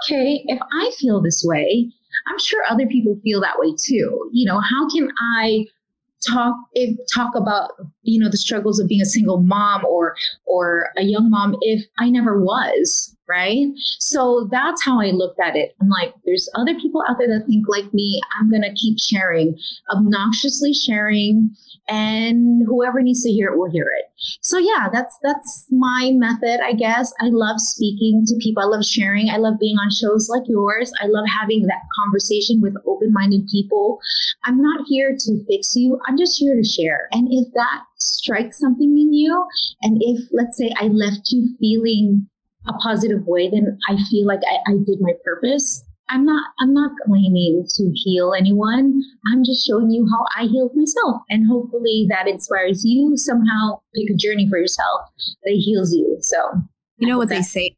okay, 0.06 0.44
if 0.46 0.60
I 0.72 0.92
feel 1.00 1.24
this 1.24 1.44
way, 1.44 1.92
I'm 2.28 2.38
sure 2.38 2.62
other 2.70 2.86
people 2.86 3.20
feel 3.24 3.42
that 3.42 3.58
way 3.58 3.74
too. 3.84 4.30
You 4.32 4.46
know, 4.46 4.60
how 4.60 4.88
can 4.92 5.10
I 5.36 5.66
talk 6.26 6.56
if 6.74 6.98
talk 7.14 7.36
about 7.36 7.72
you 8.04 8.20
know 8.20 8.30
the 8.30 8.38
struggles 8.38 8.80
of 8.80 8.88
being 8.88 9.02
a 9.02 9.06
single 9.06 9.42
mom 9.42 9.86
or 9.86 10.16
or 10.46 10.90
a 10.98 11.04
young 11.04 11.30
mom 11.30 11.56
if 11.62 11.86
I 12.00 12.10
never 12.10 12.42
was 12.42 13.17
right? 13.28 13.68
So 14.00 14.48
that's 14.52 14.84
how 14.84 15.02
I 15.02 15.08
looked 15.08 15.40
at 15.40 15.56
it. 15.56 15.76
I'm 15.82 15.90
like 15.90 16.14
there's 16.26 16.50
other 16.56 16.76
people 16.76 17.04
out 17.08 17.18
there 17.20 17.28
that 17.28 17.46
think 17.48 17.66
like 17.68 17.94
me. 17.94 18.22
I'm 18.40 18.52
gonna 18.52 18.74
keep 18.76 19.00
sharing 19.00 19.58
obnoxiously 19.92 20.74
sharing 20.74 21.56
and 21.90 22.66
whoever 22.68 23.02
needs 23.02 23.24
to 23.24 23.32
hear 23.32 23.50
it 23.50 23.58
will 23.58 23.70
hear 23.72 23.88
it. 23.98 24.06
So 24.42 24.58
yeah 24.58 24.90
that's 24.92 25.18
that's 25.24 25.66
my 25.72 26.12
method 26.14 26.60
i 26.64 26.74
guess. 26.74 27.14
I 27.22 27.30
love 27.30 27.60
speaking 27.60 28.24
to 28.28 28.36
people. 28.42 28.64
I 28.64 28.66
love 28.66 28.86
sharing. 28.86 29.30
I 29.30 29.38
love 29.38 29.56
being 29.60 29.78
on 29.78 29.92
shows 29.92 30.30
like 30.30 30.44
yours. 30.48 30.92
I 31.02 31.08
love 31.08 31.26
having 31.40 31.64
that 31.64 31.84
conversation 32.04 32.62
with 32.62 32.76
open-minded 32.86 33.48
people. 33.52 34.00
I'm 34.46 34.62
not 34.62 34.86
here 34.88 35.16
to 35.18 35.46
fix 35.46 35.76
you. 35.76 36.00
I'm 36.08 36.18
just 36.18 36.40
here 36.40 36.56
to 36.56 36.64
share. 36.64 37.08
And 37.12 37.28
if 37.32 37.52
that 37.54 37.84
strikes 38.00 38.60
something 38.60 38.98
in 38.98 39.14
you 39.14 39.46
and 39.82 39.98
if 40.02 40.28
let's 40.32 40.58
say 40.58 40.72
i 40.78 40.86
left 40.86 41.32
you 41.32 41.50
feeling 41.60 42.28
a 42.68 42.74
positive 42.74 43.26
way 43.26 43.50
then 43.50 43.78
i 43.90 43.98
feel 44.10 44.26
like 44.26 44.42
I, 44.50 44.72
I 44.72 44.76
did 44.86 45.00
my 45.02 45.14
purpose 45.24 45.84
I'm 46.10 46.26
not 46.26 46.52
I'm 46.60 46.74
not 46.74 46.92
claiming 47.06 47.66
to 47.76 47.92
heal 47.94 48.34
anyone. 48.34 49.02
I'm 49.28 49.44
just 49.44 49.66
showing 49.68 49.92
you 49.92 50.08
how 50.10 50.26
I 50.42 50.48
healed 50.48 50.72
myself. 50.76 51.22
And 51.30 51.46
hopefully 51.48 52.08
that 52.10 52.28
inspires 52.28 52.86
you 52.86 53.18
somehow 53.18 53.82
pick 53.94 54.10
a 54.10 54.16
journey 54.16 54.48
for 54.50 54.58
yourself 54.58 55.02
that 55.44 55.52
heals 55.52 55.94
you. 55.94 56.18
So 56.22 56.38
you 56.98 57.08
know 57.08 57.18
what 57.18 57.30
that. 57.30 57.36
they 57.36 57.42
say 57.42 57.77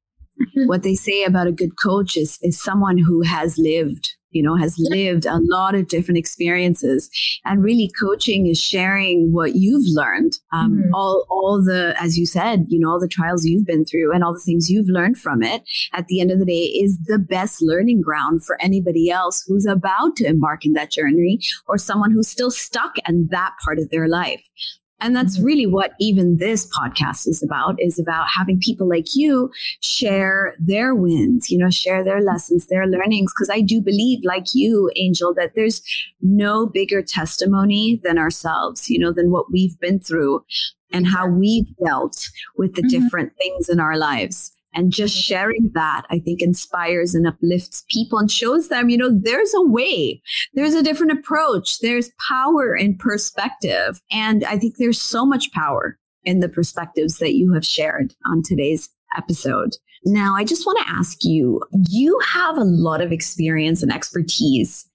what 0.67 0.83
they 0.83 0.95
say 0.95 1.23
about 1.23 1.47
a 1.47 1.51
good 1.51 1.77
coach 1.81 2.17
is 2.17 2.37
is 2.41 2.61
someone 2.61 2.97
who 2.97 3.21
has 3.21 3.57
lived 3.57 4.15
you 4.31 4.43
know, 4.43 4.55
has 4.55 4.75
lived 4.77 5.25
a 5.25 5.39
lot 5.41 5.75
of 5.75 5.87
different 5.87 6.17
experiences. 6.17 7.09
And 7.45 7.63
really 7.63 7.91
coaching 7.99 8.47
is 8.47 8.59
sharing 8.59 9.31
what 9.33 9.55
you've 9.55 9.85
learned. 9.87 10.33
Um, 10.51 10.77
mm-hmm. 10.77 10.93
all, 10.93 11.25
all 11.29 11.63
the, 11.63 11.95
as 11.99 12.17
you 12.17 12.25
said, 12.25 12.65
you 12.67 12.79
know, 12.79 12.89
all 12.89 12.99
the 12.99 13.07
trials 13.07 13.45
you've 13.45 13.65
been 13.65 13.85
through 13.85 14.13
and 14.13 14.23
all 14.23 14.33
the 14.33 14.39
things 14.39 14.69
you've 14.69 14.89
learned 14.89 15.17
from 15.17 15.41
it 15.41 15.63
at 15.93 16.07
the 16.07 16.21
end 16.21 16.31
of 16.31 16.39
the 16.39 16.45
day 16.45 16.65
is 16.65 16.97
the 17.05 17.19
best 17.19 17.61
learning 17.61 18.01
ground 18.01 18.45
for 18.45 18.61
anybody 18.61 19.09
else 19.09 19.43
who's 19.47 19.65
about 19.65 20.15
to 20.17 20.25
embark 20.25 20.65
in 20.65 20.73
that 20.73 20.91
journey 20.91 21.39
or 21.67 21.77
someone 21.77 22.11
who's 22.11 22.27
still 22.27 22.51
stuck 22.51 22.93
in 23.07 23.27
that 23.31 23.53
part 23.63 23.79
of 23.79 23.89
their 23.89 24.07
life. 24.07 24.43
And 25.01 25.15
that's 25.15 25.37
mm-hmm. 25.37 25.45
really 25.45 25.65
what 25.65 25.93
even 25.99 26.37
this 26.37 26.67
podcast 26.67 27.27
is 27.27 27.41
about, 27.41 27.75
is 27.79 27.99
about 27.99 28.27
having 28.35 28.59
people 28.59 28.87
like 28.87 29.15
you 29.15 29.51
share 29.81 30.55
their 30.59 30.93
wins, 30.93 31.49
you 31.49 31.57
know, 31.57 31.69
share 31.69 32.03
their 32.03 32.21
lessons, 32.21 32.67
their 32.67 32.87
learnings. 32.87 33.33
Cause 33.33 33.49
I 33.51 33.61
do 33.61 33.81
believe 33.81 34.19
like 34.23 34.53
you, 34.53 34.91
Angel, 34.95 35.33
that 35.35 35.55
there's 35.55 35.81
no 36.21 36.65
bigger 36.65 37.01
testimony 37.01 38.01
than 38.03 38.17
ourselves, 38.17 38.89
you 38.89 38.99
know, 38.99 39.11
than 39.11 39.31
what 39.31 39.51
we've 39.51 39.79
been 39.79 39.99
through 39.99 40.43
and 40.91 41.07
how 41.07 41.27
we've 41.27 41.67
dealt 41.85 42.29
with 42.57 42.75
the 42.75 42.81
mm-hmm. 42.81 43.03
different 43.03 43.33
things 43.37 43.69
in 43.69 43.79
our 43.79 43.97
lives. 43.97 44.51
And 44.73 44.91
just 44.91 45.15
sharing 45.15 45.71
that, 45.73 46.03
I 46.09 46.19
think, 46.19 46.41
inspires 46.41 47.15
and 47.15 47.27
uplifts 47.27 47.83
people 47.89 48.19
and 48.19 48.31
shows 48.31 48.69
them, 48.69 48.89
you 48.89 48.97
know, 48.97 49.09
there's 49.11 49.53
a 49.55 49.63
way, 49.63 50.21
there's 50.53 50.75
a 50.75 50.83
different 50.83 51.11
approach, 51.11 51.79
there's 51.79 52.11
power 52.27 52.75
in 52.75 52.97
perspective. 52.97 53.99
And 54.11 54.43
I 54.45 54.57
think 54.57 54.75
there's 54.77 55.01
so 55.01 55.25
much 55.25 55.51
power 55.53 55.97
in 56.23 56.39
the 56.39 56.49
perspectives 56.49 57.17
that 57.17 57.35
you 57.35 57.53
have 57.53 57.65
shared 57.65 58.13
on 58.27 58.43
today's 58.43 58.89
episode. 59.17 59.75
Now, 60.05 60.35
I 60.35 60.43
just 60.43 60.65
want 60.65 60.79
to 60.79 60.91
ask 60.91 61.23
you 61.23 61.61
you 61.89 62.19
have 62.19 62.57
a 62.57 62.63
lot 62.63 63.01
of 63.01 63.11
experience 63.11 63.83
and 63.83 63.91
expertise 63.91 64.85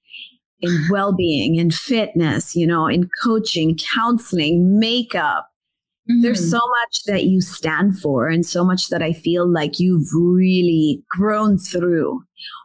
in 0.60 0.86
well 0.90 1.12
being, 1.12 1.56
in 1.56 1.70
fitness, 1.70 2.54
you 2.54 2.66
know, 2.66 2.86
in 2.86 3.10
coaching, 3.22 3.78
counseling, 3.94 4.78
makeup. 4.78 5.50
Mm-hmm. 6.10 6.22
There's 6.22 6.50
so 6.50 6.58
much 6.58 7.04
that 7.06 7.24
you 7.24 7.40
stand 7.40 7.98
for, 7.98 8.28
and 8.28 8.44
so 8.44 8.64
much 8.64 8.88
that 8.88 9.02
I 9.02 9.12
feel 9.12 9.50
like 9.50 9.80
you've 9.80 10.08
really 10.14 11.02
grown 11.08 11.58
through. 11.58 12.22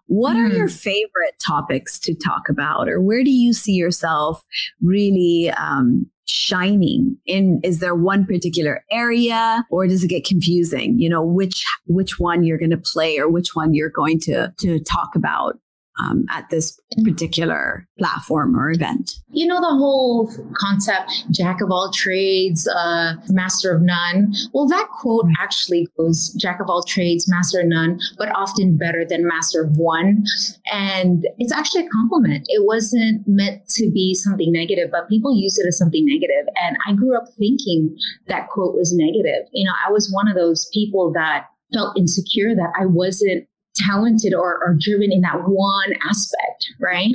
What 0.07 0.35
mm-hmm. 0.35 0.51
are 0.51 0.55
your 0.55 0.67
favorite 0.67 1.35
topics 1.45 1.99
to 1.99 2.15
talk 2.15 2.49
about, 2.49 2.89
or 2.89 2.99
where 2.99 3.23
do 3.23 3.31
you 3.31 3.53
see 3.53 3.73
yourself 3.73 4.43
really 4.81 5.51
um, 5.51 6.09
shining 6.29 7.17
in 7.25 7.59
is 7.63 7.79
there 7.79 7.95
one 7.95 8.25
particular 8.25 8.83
area 8.91 9.65
or 9.71 9.87
does 9.87 10.03
it 10.03 10.09
get 10.09 10.23
confusing 10.23 10.97
you 10.99 11.09
know 11.09 11.23
which 11.23 11.65
which 11.87 12.19
one 12.19 12.43
you're 12.43 12.57
going 12.57 12.69
to 12.69 12.77
play 12.77 13.17
or 13.17 13.27
which 13.27 13.55
one 13.55 13.73
you're 13.73 13.89
going 13.89 14.19
to 14.19 14.53
to 14.59 14.79
talk 14.81 15.09
about 15.15 15.57
um, 15.99 16.25
at 16.29 16.49
this 16.49 16.79
particular 17.03 17.87
platform 17.97 18.57
or 18.57 18.71
event? 18.71 19.11
You 19.31 19.47
know, 19.47 19.59
the 19.59 19.67
whole 19.67 20.31
concept, 20.55 21.11
jack 21.31 21.61
of 21.61 21.71
all 21.71 21.91
trades, 21.91 22.67
uh, 22.67 23.13
master 23.29 23.75
of 23.75 23.81
none. 23.81 24.33
Well, 24.53 24.67
that 24.67 24.87
quote 24.91 25.25
actually 25.39 25.87
goes 25.97 26.33
jack 26.33 26.59
of 26.59 26.69
all 26.69 26.83
trades, 26.83 27.29
master 27.29 27.59
of 27.59 27.67
none, 27.67 27.99
but 28.17 28.29
often 28.35 28.77
better 28.77 29.05
than 29.05 29.27
master 29.27 29.63
of 29.63 29.77
one. 29.77 30.23
And 30.71 31.27
it's 31.37 31.53
actually 31.53 31.85
a 31.85 31.89
compliment. 31.89 32.45
It 32.47 32.65
wasn't 32.65 33.27
meant 33.27 33.67
to 33.69 33.91
be 33.91 34.13
something 34.13 34.51
negative, 34.51 34.89
but 34.91 35.09
people 35.09 35.35
use 35.35 35.57
it 35.57 35.67
as 35.67 35.77
something 35.77 36.05
negative. 36.05 36.47
And 36.61 36.77
I 36.87 36.93
grew 36.93 37.17
up 37.17 37.25
thinking 37.37 37.95
that 38.27 38.49
quote 38.49 38.75
was 38.75 38.93
negative. 38.93 39.47
You 39.51 39.65
know, 39.65 39.73
I 39.85 39.91
was 39.91 40.11
one 40.11 40.27
of 40.27 40.35
those 40.35 40.69
people 40.73 41.11
that 41.13 41.45
felt 41.73 41.97
insecure 41.97 42.55
that 42.55 42.71
I 42.79 42.85
wasn't 42.85 43.47
talented 43.85 44.33
or, 44.33 44.59
or 44.63 44.75
driven 44.79 45.11
in 45.11 45.21
that 45.21 45.41
one 45.45 45.93
aspect, 46.07 46.73
right? 46.79 47.13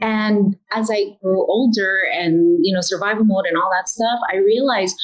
And 0.00 0.56
as 0.72 0.90
I 0.90 1.16
grew 1.22 1.44
older 1.46 1.98
and, 2.12 2.58
you 2.62 2.74
know, 2.74 2.80
survival 2.80 3.24
mode 3.24 3.46
and 3.46 3.56
all 3.56 3.70
that 3.76 3.88
stuff, 3.88 4.18
I 4.32 4.36
realized 4.36 4.96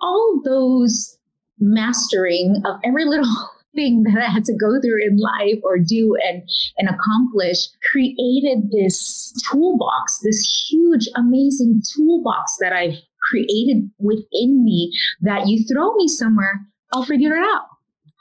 all 0.00 0.40
those 0.44 1.18
mastering 1.58 2.62
of 2.64 2.80
every 2.84 3.04
little 3.04 3.26
thing 3.74 4.02
that 4.04 4.22
I 4.22 4.30
had 4.30 4.44
to 4.46 4.56
go 4.56 4.80
through 4.80 5.02
in 5.06 5.18
life 5.18 5.60
or 5.62 5.78
do 5.78 6.16
and, 6.26 6.42
and 6.78 6.88
accomplish 6.88 7.68
created 7.92 8.70
this 8.72 9.32
toolbox, 9.50 10.20
this 10.22 10.68
huge, 10.68 11.08
amazing 11.16 11.82
toolbox 11.94 12.56
that 12.60 12.72
I've 12.72 12.98
created 13.30 13.90
within 13.98 14.64
me 14.64 14.92
that 15.20 15.46
you 15.46 15.64
throw 15.64 15.94
me 15.94 16.08
somewhere, 16.08 16.60
I'll 16.92 17.04
figure 17.04 17.36
it 17.36 17.44
out. 17.44 17.66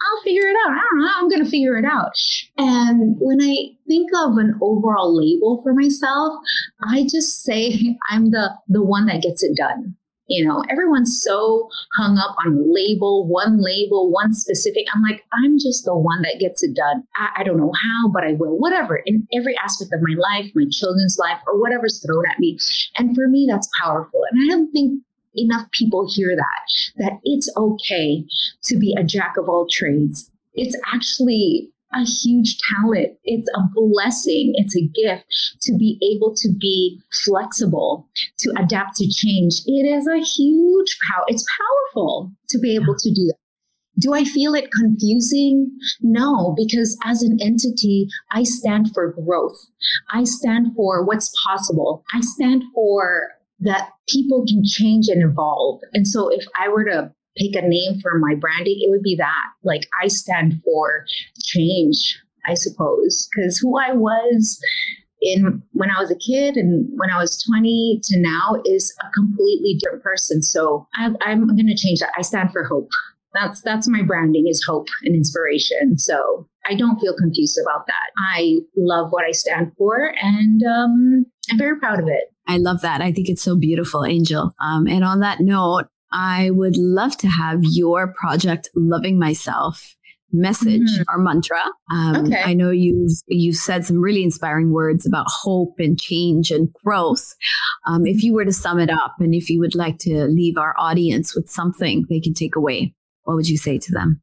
I'll 0.01 0.23
figure 0.23 0.47
it 0.47 0.55
out. 0.65 0.71
I 0.71 0.81
don't 0.89 0.99
know. 0.99 1.11
I'm 1.15 1.29
going 1.29 1.43
to 1.43 1.49
figure 1.49 1.77
it 1.77 1.85
out. 1.85 2.11
And 2.57 3.15
when 3.19 3.41
I 3.41 3.75
think 3.87 4.09
of 4.15 4.37
an 4.37 4.57
overall 4.61 5.15
label 5.15 5.61
for 5.63 5.73
myself, 5.73 6.33
I 6.87 7.03
just 7.03 7.43
say 7.43 7.97
I'm 8.09 8.31
the 8.31 8.51
the 8.67 8.83
one 8.83 9.05
that 9.07 9.21
gets 9.21 9.43
it 9.43 9.55
done. 9.55 9.95
You 10.29 10.45
know, 10.45 10.61
everyone's 10.69 11.21
so 11.23 11.69
hung 11.97 12.17
up 12.17 12.35
on 12.45 12.73
label, 12.73 13.25
one 13.25 13.63
label, 13.63 14.11
one 14.11 14.33
specific. 14.33 14.85
I'm 14.93 15.01
like, 15.01 15.23
I'm 15.31 15.57
just 15.57 15.85
the 15.85 15.95
one 15.95 16.21
that 16.23 16.39
gets 16.39 16.61
it 16.63 16.75
done. 16.75 17.03
I, 17.15 17.29
I 17.37 17.43
don't 17.43 17.57
know 17.57 17.71
how, 17.71 18.09
but 18.09 18.25
I 18.25 18.33
will. 18.33 18.57
Whatever, 18.59 19.01
in 19.05 19.25
every 19.33 19.57
aspect 19.57 19.93
of 19.93 20.01
my 20.01 20.15
life, 20.19 20.51
my 20.53 20.65
children's 20.69 21.17
life, 21.17 21.39
or 21.47 21.57
whatever's 21.59 22.03
thrown 22.05 22.25
at 22.29 22.39
me. 22.39 22.59
And 22.97 23.15
for 23.15 23.29
me, 23.29 23.47
that's 23.49 23.69
powerful. 23.81 24.19
And 24.29 24.43
I 24.43 24.53
don't 24.53 24.69
think 24.73 25.01
enough 25.37 25.69
people 25.71 26.09
hear 26.13 26.35
that, 26.35 26.73
that 26.97 27.19
it's 27.23 27.51
okay 27.55 28.25
to 28.63 28.77
be 28.77 28.95
a 28.97 29.03
jack 29.03 29.35
of 29.37 29.47
all 29.47 29.67
trades. 29.71 30.31
It's 30.53 30.75
actually 30.93 31.71
a 31.93 32.03
huge 32.03 32.57
talent. 32.57 33.17
It's 33.23 33.47
a 33.55 33.61
blessing. 33.73 34.53
It's 34.55 34.75
a 34.75 34.81
gift 34.81 35.25
to 35.61 35.77
be 35.77 35.97
able 36.13 36.35
to 36.35 36.49
be 36.59 37.01
flexible, 37.25 38.07
to 38.39 38.53
adapt 38.57 38.97
to 38.97 39.07
change. 39.07 39.61
It 39.65 39.85
is 39.85 40.07
a 40.07 40.19
huge 40.19 40.97
power. 41.09 41.23
It's 41.27 41.45
powerful 41.57 42.31
to 42.49 42.59
be 42.59 42.75
able 42.75 42.95
to 42.97 43.09
do 43.09 43.25
that. 43.27 43.37
Do 43.99 44.13
I 44.13 44.25
feel 44.25 44.53
it 44.53 44.69
confusing? 44.71 45.71
No, 46.01 46.53
because 46.55 46.97
as 47.03 47.23
an 47.23 47.39
entity, 47.41 48.07
I 48.31 48.43
stand 48.43 48.93
for 48.93 49.11
growth. 49.11 49.57
I 50.11 50.23
stand 50.23 50.75
for 50.75 51.03
what's 51.03 51.33
possible. 51.43 52.03
I 52.13 52.21
stand 52.21 52.63
for 52.75 53.29
that 53.59 53.89
people 54.07 54.45
can 54.47 54.63
change 54.65 55.07
and 55.07 55.23
evolve. 55.23 55.81
And 55.93 56.07
so 56.07 56.29
if 56.29 56.45
I 56.59 56.69
were 56.69 56.85
to 56.85 57.11
pick 57.37 57.55
a 57.55 57.67
name 57.67 57.99
for 58.01 58.19
my 58.19 58.35
branding, 58.35 58.77
it 58.79 58.89
would 58.89 59.03
be 59.03 59.15
that. 59.15 59.45
Like 59.63 59.87
I 60.01 60.07
stand 60.07 60.61
for 60.63 61.05
change, 61.43 62.19
I 62.45 62.53
suppose, 62.53 63.27
because 63.33 63.57
who 63.57 63.79
I 63.79 63.93
was 63.93 64.59
in 65.21 65.61
when 65.73 65.89
I 65.89 65.99
was 65.99 66.11
a 66.11 66.17
kid 66.17 66.57
and 66.57 66.87
when 66.97 67.09
I 67.09 67.19
was 67.19 67.41
20 67.43 68.01
to 68.03 68.19
now 68.19 68.61
is 68.65 68.93
a 69.01 69.09
completely 69.11 69.77
different 69.79 70.03
person. 70.03 70.41
So 70.41 70.87
I, 70.95 71.09
I'm 71.21 71.47
going 71.47 71.67
to 71.67 71.75
change 71.75 71.99
that. 71.99 72.11
I 72.17 72.21
stand 72.21 72.51
for 72.51 72.63
hope. 72.63 72.89
That's 73.33 73.61
that's 73.61 73.87
my 73.87 74.01
branding 74.01 74.47
is 74.47 74.63
hope 74.63 74.87
and 75.03 75.15
inspiration. 75.15 75.97
So 75.97 76.47
I 76.65 76.75
don't 76.75 76.99
feel 76.99 77.15
confused 77.15 77.59
about 77.61 77.85
that. 77.87 78.11
I 78.35 78.59
love 78.75 79.11
what 79.11 79.25
I 79.25 79.31
stand 79.31 79.73
for, 79.77 80.13
and 80.21 80.61
um, 80.63 81.25
I'm 81.49 81.57
very 81.57 81.79
proud 81.79 81.99
of 81.99 82.07
it. 82.07 82.33
I 82.47 82.57
love 82.57 82.81
that. 82.81 83.01
I 83.01 83.11
think 83.11 83.29
it's 83.29 83.41
so 83.41 83.55
beautiful, 83.55 84.05
Angel. 84.05 84.53
Um, 84.61 84.87
and 84.87 85.03
on 85.03 85.19
that 85.19 85.39
note, 85.39 85.85
I 86.11 86.51
would 86.51 86.77
love 86.77 87.17
to 87.17 87.27
have 87.27 87.59
your 87.63 88.13
project, 88.13 88.69
Loving 88.75 89.19
Myself, 89.19 89.95
message 90.31 90.81
mm-hmm. 90.81 91.03
or 91.09 91.17
mantra. 91.17 91.61
Um, 91.91 92.27
okay. 92.27 92.41
I 92.43 92.53
know 92.53 92.71
you've 92.71 93.11
you've 93.27 93.55
said 93.55 93.85
some 93.85 93.97
really 93.97 94.23
inspiring 94.23 94.71
words 94.71 95.05
about 95.05 95.25
hope 95.29 95.75
and 95.79 95.99
change 95.99 96.51
and 96.51 96.71
growth. 96.85 97.33
Um, 97.85 98.05
if 98.05 98.23
you 98.23 98.33
were 98.33 98.45
to 98.45 98.53
sum 98.53 98.79
it 98.79 98.89
up, 98.89 99.15
and 99.19 99.33
if 99.33 99.49
you 99.49 99.59
would 99.59 99.75
like 99.75 99.97
to 99.99 100.25
leave 100.25 100.57
our 100.57 100.73
audience 100.77 101.35
with 101.35 101.49
something 101.49 102.05
they 102.09 102.19
can 102.19 102.33
take 102.33 102.55
away, 102.55 102.93
what 103.23 103.35
would 103.35 103.49
you 103.49 103.57
say 103.57 103.77
to 103.77 103.91
them? 103.91 104.21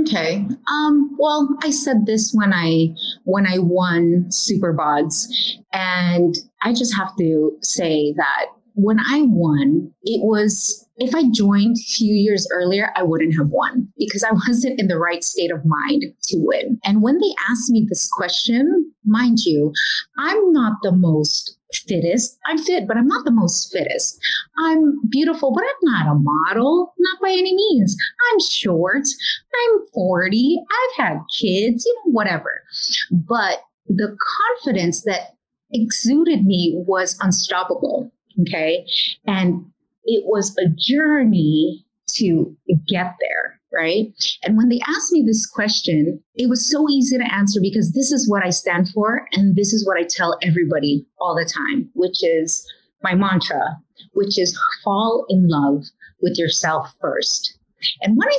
Okay. 0.00 0.46
Um, 0.70 1.16
well, 1.18 1.48
I 1.62 1.70
said 1.70 2.06
this 2.06 2.32
when 2.34 2.52
I 2.52 2.88
when 3.24 3.46
I 3.46 3.58
won 3.58 4.26
Superbods, 4.28 5.26
and 5.72 6.34
I 6.62 6.72
just 6.72 6.94
have 6.96 7.16
to 7.16 7.56
say 7.62 8.12
that 8.16 8.46
when 8.74 8.98
I 9.00 9.22
won, 9.22 9.90
it 10.02 10.22
was 10.22 10.86
if 10.98 11.14
I 11.14 11.24
joined 11.30 11.76
a 11.76 11.92
few 11.92 12.14
years 12.14 12.46
earlier, 12.52 12.92
I 12.94 13.02
wouldn't 13.02 13.36
have 13.36 13.48
won 13.48 13.88
because 13.98 14.22
I 14.22 14.32
wasn't 14.48 14.78
in 14.78 14.88
the 14.88 14.98
right 14.98 15.24
state 15.24 15.50
of 15.50 15.64
mind 15.64 16.04
to 16.24 16.36
win. 16.38 16.78
And 16.84 17.02
when 17.02 17.18
they 17.18 17.34
asked 17.48 17.70
me 17.70 17.86
this 17.88 18.08
question, 18.08 18.92
mind 19.04 19.44
you, 19.44 19.72
I'm 20.18 20.52
not 20.52 20.74
the 20.82 20.92
most 20.92 21.55
fittest. 21.72 22.38
I'm 22.46 22.58
fit, 22.58 22.86
but 22.86 22.96
I'm 22.96 23.08
not 23.08 23.24
the 23.24 23.30
most 23.30 23.72
fittest. 23.72 24.18
I'm 24.58 25.00
beautiful, 25.08 25.52
but 25.52 25.64
I'm 25.64 25.82
not 25.82 26.12
a 26.12 26.18
model, 26.18 26.94
not 26.98 27.20
by 27.20 27.30
any 27.30 27.54
means. 27.54 27.96
I'm 28.32 28.40
short. 28.40 29.06
I'm 29.54 29.86
40. 29.92 30.62
I've 30.70 31.04
had 31.04 31.18
kids, 31.38 31.84
you 31.84 31.94
know, 32.04 32.12
whatever. 32.12 32.62
But 33.10 33.62
the 33.88 34.16
confidence 34.58 35.02
that 35.04 35.36
exuded 35.72 36.44
me 36.44 36.74
was 36.86 37.18
unstoppable. 37.20 38.10
Okay. 38.42 38.86
And 39.26 39.64
it 40.04 40.24
was 40.26 40.56
a 40.58 40.68
journey 40.68 41.84
to 42.14 42.56
get 42.88 43.16
there 43.20 43.60
right? 43.76 44.12
And 44.42 44.56
when 44.56 44.68
they 44.68 44.80
asked 44.88 45.12
me 45.12 45.22
this 45.22 45.46
question, 45.46 46.22
it 46.34 46.48
was 46.48 46.68
so 46.68 46.88
easy 46.88 47.18
to 47.18 47.34
answer 47.34 47.60
because 47.60 47.92
this 47.92 48.10
is 48.10 48.28
what 48.28 48.44
I 48.44 48.50
stand 48.50 48.88
for. 48.90 49.26
And 49.32 49.54
this 49.54 49.72
is 49.72 49.86
what 49.86 49.98
I 49.98 50.04
tell 50.08 50.38
everybody 50.42 51.06
all 51.20 51.34
the 51.34 51.44
time, 51.44 51.90
which 51.94 52.22
is 52.22 52.66
my 53.02 53.14
mantra, 53.14 53.76
which 54.12 54.38
is 54.38 54.58
fall 54.82 55.26
in 55.28 55.48
love 55.48 55.84
with 56.22 56.38
yourself 56.38 56.94
first. 57.00 57.58
And 58.02 58.16
when 58.16 58.28
I 58.28 58.36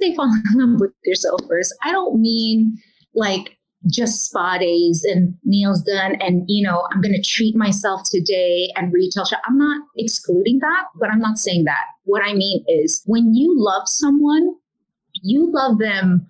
say 0.00 0.14
fall 0.14 0.32
in 0.52 0.58
love 0.58 0.80
with 0.80 0.92
yourself 1.04 1.40
first, 1.48 1.74
I 1.82 1.92
don't 1.92 2.20
mean 2.20 2.78
like 3.14 3.56
just 3.90 4.26
spa 4.26 4.58
days 4.58 5.04
and 5.04 5.34
nails 5.44 5.82
done 5.82 6.14
and 6.20 6.44
you 6.46 6.62
know 6.62 6.86
i'm 6.92 7.00
going 7.00 7.12
to 7.12 7.20
treat 7.20 7.56
myself 7.56 8.00
today 8.08 8.68
and 8.76 8.92
retail 8.92 9.24
shop 9.24 9.40
i'm 9.44 9.58
not 9.58 9.84
excluding 9.96 10.60
that 10.60 10.84
but 11.00 11.10
i'm 11.10 11.18
not 11.18 11.36
saying 11.36 11.64
that 11.64 11.84
what 12.04 12.22
i 12.22 12.32
mean 12.32 12.64
is 12.68 13.02
when 13.06 13.34
you 13.34 13.52
love 13.56 13.82
someone 13.88 14.54
you 15.22 15.50
love 15.52 15.78
them 15.78 16.26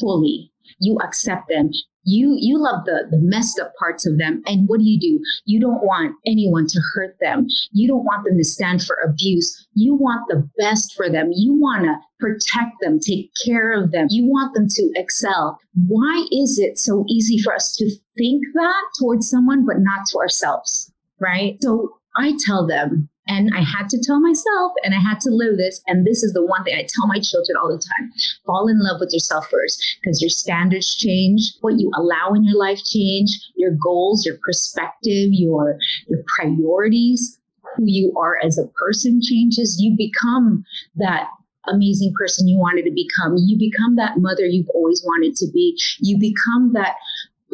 fully. 0.00 0.50
You 0.80 0.98
accept 0.98 1.48
them. 1.48 1.70
You 2.08 2.36
you 2.38 2.56
love 2.58 2.84
the 2.84 3.08
the 3.10 3.18
messed 3.18 3.58
up 3.58 3.72
parts 3.78 4.06
of 4.06 4.16
them. 4.16 4.42
And 4.46 4.68
what 4.68 4.78
do 4.78 4.84
you 4.84 4.98
do? 4.98 5.20
You 5.44 5.60
don't 5.60 5.84
want 5.84 6.14
anyone 6.24 6.66
to 6.68 6.80
hurt 6.94 7.16
them. 7.20 7.48
You 7.72 7.88
don't 7.88 8.04
want 8.04 8.24
them 8.24 8.38
to 8.38 8.44
stand 8.44 8.84
for 8.84 8.96
abuse. 9.04 9.66
You 9.74 9.94
want 9.94 10.22
the 10.28 10.48
best 10.56 10.94
for 10.94 11.10
them. 11.10 11.30
You 11.32 11.54
want 11.54 11.84
to 11.84 11.96
protect 12.20 12.80
them, 12.80 13.00
take 13.00 13.32
care 13.44 13.72
of 13.72 13.90
them. 13.90 14.06
You 14.08 14.24
want 14.26 14.54
them 14.54 14.68
to 14.68 14.90
excel. 14.94 15.58
Why 15.88 16.26
is 16.30 16.58
it 16.60 16.78
so 16.78 17.04
easy 17.08 17.38
for 17.42 17.52
us 17.52 17.72
to 17.76 17.90
think 18.16 18.44
that 18.54 18.82
towards 19.00 19.28
someone 19.28 19.66
but 19.66 19.80
not 19.80 20.06
to 20.12 20.18
ourselves? 20.18 20.92
Right? 21.18 21.58
So 21.60 21.98
I 22.16 22.36
tell 22.46 22.66
them 22.66 23.08
And 23.28 23.50
I 23.54 23.60
had 23.60 23.88
to 23.90 23.98
tell 24.00 24.20
myself 24.20 24.72
and 24.84 24.94
I 24.94 25.00
had 25.00 25.20
to 25.20 25.30
live 25.30 25.56
this. 25.56 25.82
And 25.86 26.06
this 26.06 26.22
is 26.22 26.32
the 26.32 26.44
one 26.44 26.62
thing 26.64 26.76
I 26.76 26.86
tell 26.88 27.06
my 27.06 27.18
children 27.18 27.56
all 27.60 27.68
the 27.68 27.82
time 27.82 28.12
fall 28.46 28.68
in 28.68 28.82
love 28.82 29.00
with 29.00 29.12
yourself 29.12 29.48
first 29.50 29.82
because 30.00 30.22
your 30.22 30.30
standards 30.30 30.94
change, 30.96 31.54
what 31.60 31.78
you 31.78 31.90
allow 31.96 32.32
in 32.34 32.44
your 32.44 32.58
life 32.58 32.80
change, 32.84 33.30
your 33.56 33.72
goals, 33.72 34.24
your 34.24 34.38
perspective, 34.44 35.30
your, 35.32 35.78
your 36.08 36.22
priorities, 36.36 37.38
who 37.76 37.84
you 37.86 38.12
are 38.16 38.38
as 38.42 38.58
a 38.58 38.66
person 38.68 39.20
changes. 39.22 39.80
You 39.80 39.96
become 39.96 40.64
that 40.96 41.28
amazing 41.68 42.12
person 42.16 42.48
you 42.48 42.58
wanted 42.58 42.84
to 42.84 42.92
become. 42.92 43.36
You 43.38 43.58
become 43.58 43.96
that 43.96 44.18
mother 44.18 44.46
you've 44.46 44.70
always 44.74 45.02
wanted 45.04 45.36
to 45.36 45.50
be. 45.52 45.78
You 45.98 46.18
become 46.18 46.72
that 46.74 46.94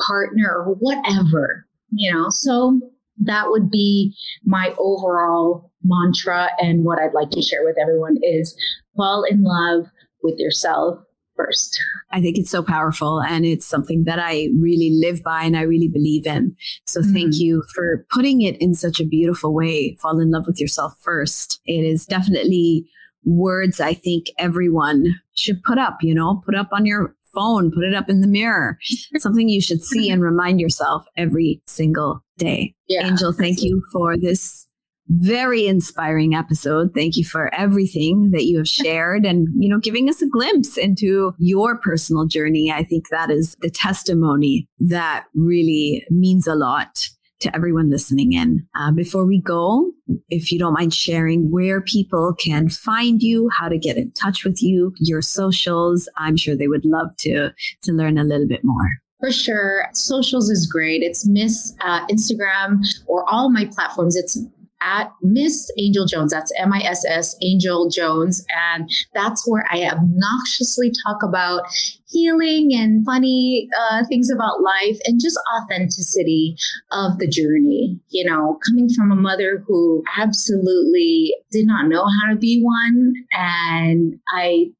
partner 0.06 0.54
or 0.54 0.74
whatever, 0.74 1.66
you 1.90 2.12
know. 2.12 2.28
So 2.30 2.80
that 3.18 3.50
would 3.50 3.70
be 3.70 4.14
my 4.44 4.74
overall 4.78 5.70
mantra. 5.84 6.48
And 6.58 6.84
what 6.84 6.98
I'd 6.98 7.14
like 7.14 7.30
to 7.30 7.42
share 7.42 7.64
with 7.64 7.76
everyone 7.80 8.18
is 8.22 8.56
fall 8.96 9.24
in 9.24 9.42
love 9.42 9.86
with 10.22 10.38
yourself 10.38 10.98
first. 11.36 11.80
I 12.10 12.20
think 12.20 12.38
it's 12.38 12.50
so 12.50 12.62
powerful 12.62 13.22
and 13.22 13.44
it's 13.44 13.66
something 13.66 14.04
that 14.04 14.18
I 14.18 14.48
really 14.58 14.90
live 14.92 15.22
by 15.22 15.44
and 15.44 15.56
I 15.56 15.62
really 15.62 15.88
believe 15.88 16.26
in. 16.26 16.56
So 16.86 17.00
mm-hmm. 17.00 17.12
thank 17.12 17.34
you 17.38 17.62
for 17.74 18.06
putting 18.10 18.42
it 18.42 18.60
in 18.60 18.74
such 18.74 19.00
a 19.00 19.06
beautiful 19.06 19.54
way. 19.54 19.96
Fall 20.00 20.20
in 20.20 20.30
love 20.30 20.46
with 20.46 20.60
yourself 20.60 20.94
first. 21.00 21.60
It 21.64 21.84
is 21.84 22.06
definitely 22.06 22.86
words 23.24 23.80
I 23.80 23.94
think 23.94 24.26
everyone 24.38 25.06
should 25.34 25.62
put 25.62 25.78
up, 25.78 25.98
you 26.02 26.14
know, 26.14 26.42
put 26.44 26.54
up 26.54 26.68
on 26.72 26.86
your 26.86 27.14
phone, 27.34 27.70
put 27.70 27.84
it 27.84 27.94
up 27.94 28.08
in 28.08 28.20
the 28.20 28.26
mirror. 28.26 28.78
Something 29.18 29.48
you 29.48 29.60
should 29.60 29.82
see 29.82 30.10
and 30.10 30.22
remind 30.22 30.60
yourself 30.60 31.04
every 31.16 31.62
single 31.66 32.24
day. 32.38 32.74
Yeah, 32.88 33.06
Angel, 33.06 33.32
thank 33.32 33.54
absolutely. 33.54 33.68
you 33.68 33.82
for 33.92 34.16
this 34.16 34.66
very 35.08 35.66
inspiring 35.66 36.34
episode. 36.34 36.92
Thank 36.94 37.16
you 37.16 37.24
for 37.24 37.52
everything 37.54 38.30
that 38.30 38.44
you 38.44 38.58
have 38.58 38.68
shared 38.68 39.24
and, 39.24 39.48
you 39.56 39.68
know, 39.68 39.78
giving 39.78 40.08
us 40.08 40.22
a 40.22 40.28
glimpse 40.28 40.76
into 40.76 41.34
your 41.38 41.78
personal 41.78 42.26
journey. 42.26 42.70
I 42.70 42.84
think 42.84 43.08
that 43.08 43.30
is 43.30 43.56
the 43.60 43.70
testimony 43.70 44.68
that 44.78 45.26
really 45.34 46.06
means 46.10 46.46
a 46.46 46.54
lot 46.54 47.08
to 47.42 47.54
everyone 47.54 47.90
listening 47.90 48.32
in. 48.32 48.66
Uh, 48.74 48.90
before 48.90 49.26
we 49.26 49.40
go, 49.40 49.90
if 50.28 50.50
you 50.50 50.58
don't 50.58 50.74
mind 50.74 50.94
sharing 50.94 51.50
where 51.50 51.80
people 51.80 52.34
can 52.38 52.68
find 52.68 53.22
you, 53.22 53.50
how 53.58 53.68
to 53.68 53.78
get 53.78 53.96
in 53.96 54.10
touch 54.12 54.44
with 54.44 54.62
you, 54.62 54.94
your 54.98 55.22
socials, 55.22 56.08
I'm 56.16 56.36
sure 56.36 56.56
they 56.56 56.68
would 56.68 56.84
love 56.84 57.16
to 57.18 57.50
to 57.82 57.92
learn 57.92 58.18
a 58.18 58.24
little 58.24 58.48
bit 58.48 58.60
more. 58.62 58.88
For 59.22 59.30
sure. 59.30 59.86
Socials 59.92 60.50
is 60.50 60.66
great. 60.66 61.02
It's 61.02 61.24
Miss 61.24 61.74
uh, 61.80 62.04
Instagram 62.08 62.84
or 63.06 63.24
all 63.30 63.50
my 63.50 63.66
platforms. 63.66 64.16
It's 64.16 64.36
at 64.82 65.12
Miss 65.22 65.70
Angel 65.78 66.06
Jones. 66.06 66.32
That's 66.32 66.52
M 66.58 66.72
I 66.72 66.80
S 66.80 67.04
S 67.06 67.36
Angel 67.42 67.88
Jones. 67.88 68.44
And 68.74 68.90
that's 69.14 69.48
where 69.48 69.64
I 69.70 69.88
obnoxiously 69.88 70.92
talk 71.06 71.22
about 71.22 71.62
healing 72.08 72.74
and 72.74 73.04
funny 73.04 73.68
uh, 73.78 74.04
things 74.08 74.30
about 74.30 74.60
life 74.62 74.98
and 75.04 75.20
just 75.20 75.38
authenticity 75.56 76.56
of 76.90 77.18
the 77.18 77.28
journey. 77.28 77.98
You 78.10 78.24
know, 78.24 78.58
coming 78.66 78.88
from 78.88 79.10
a 79.12 79.16
mother 79.16 79.64
who 79.66 80.02
absolutely 80.18 81.34
did 81.50 81.66
not 81.66 81.88
know 81.88 82.04
how 82.04 82.30
to 82.30 82.36
be 82.36 82.62
one. 82.62 83.14
And 83.32 84.18
I 84.28 84.72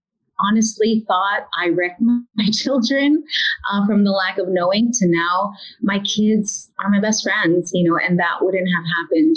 honestly 0.43 1.05
thought 1.07 1.47
I 1.59 1.69
wrecked 1.69 2.01
my 2.01 2.47
children 2.53 3.25
uh, 3.71 3.87
from 3.87 4.05
the 4.05 4.11
lack 4.11 4.39
of 4.39 4.49
knowing 4.49 4.93
to 4.95 5.07
now 5.07 5.53
my 5.81 6.01
kids 6.01 6.71
are 6.83 6.91
my 6.91 7.01
best 7.01 7.23
friends, 7.23 7.71
you 7.75 7.89
know, 7.89 7.99
and 7.99 8.19
that 8.19 8.39
wouldn't 8.41 8.69
have 8.75 8.85
happened 9.01 9.37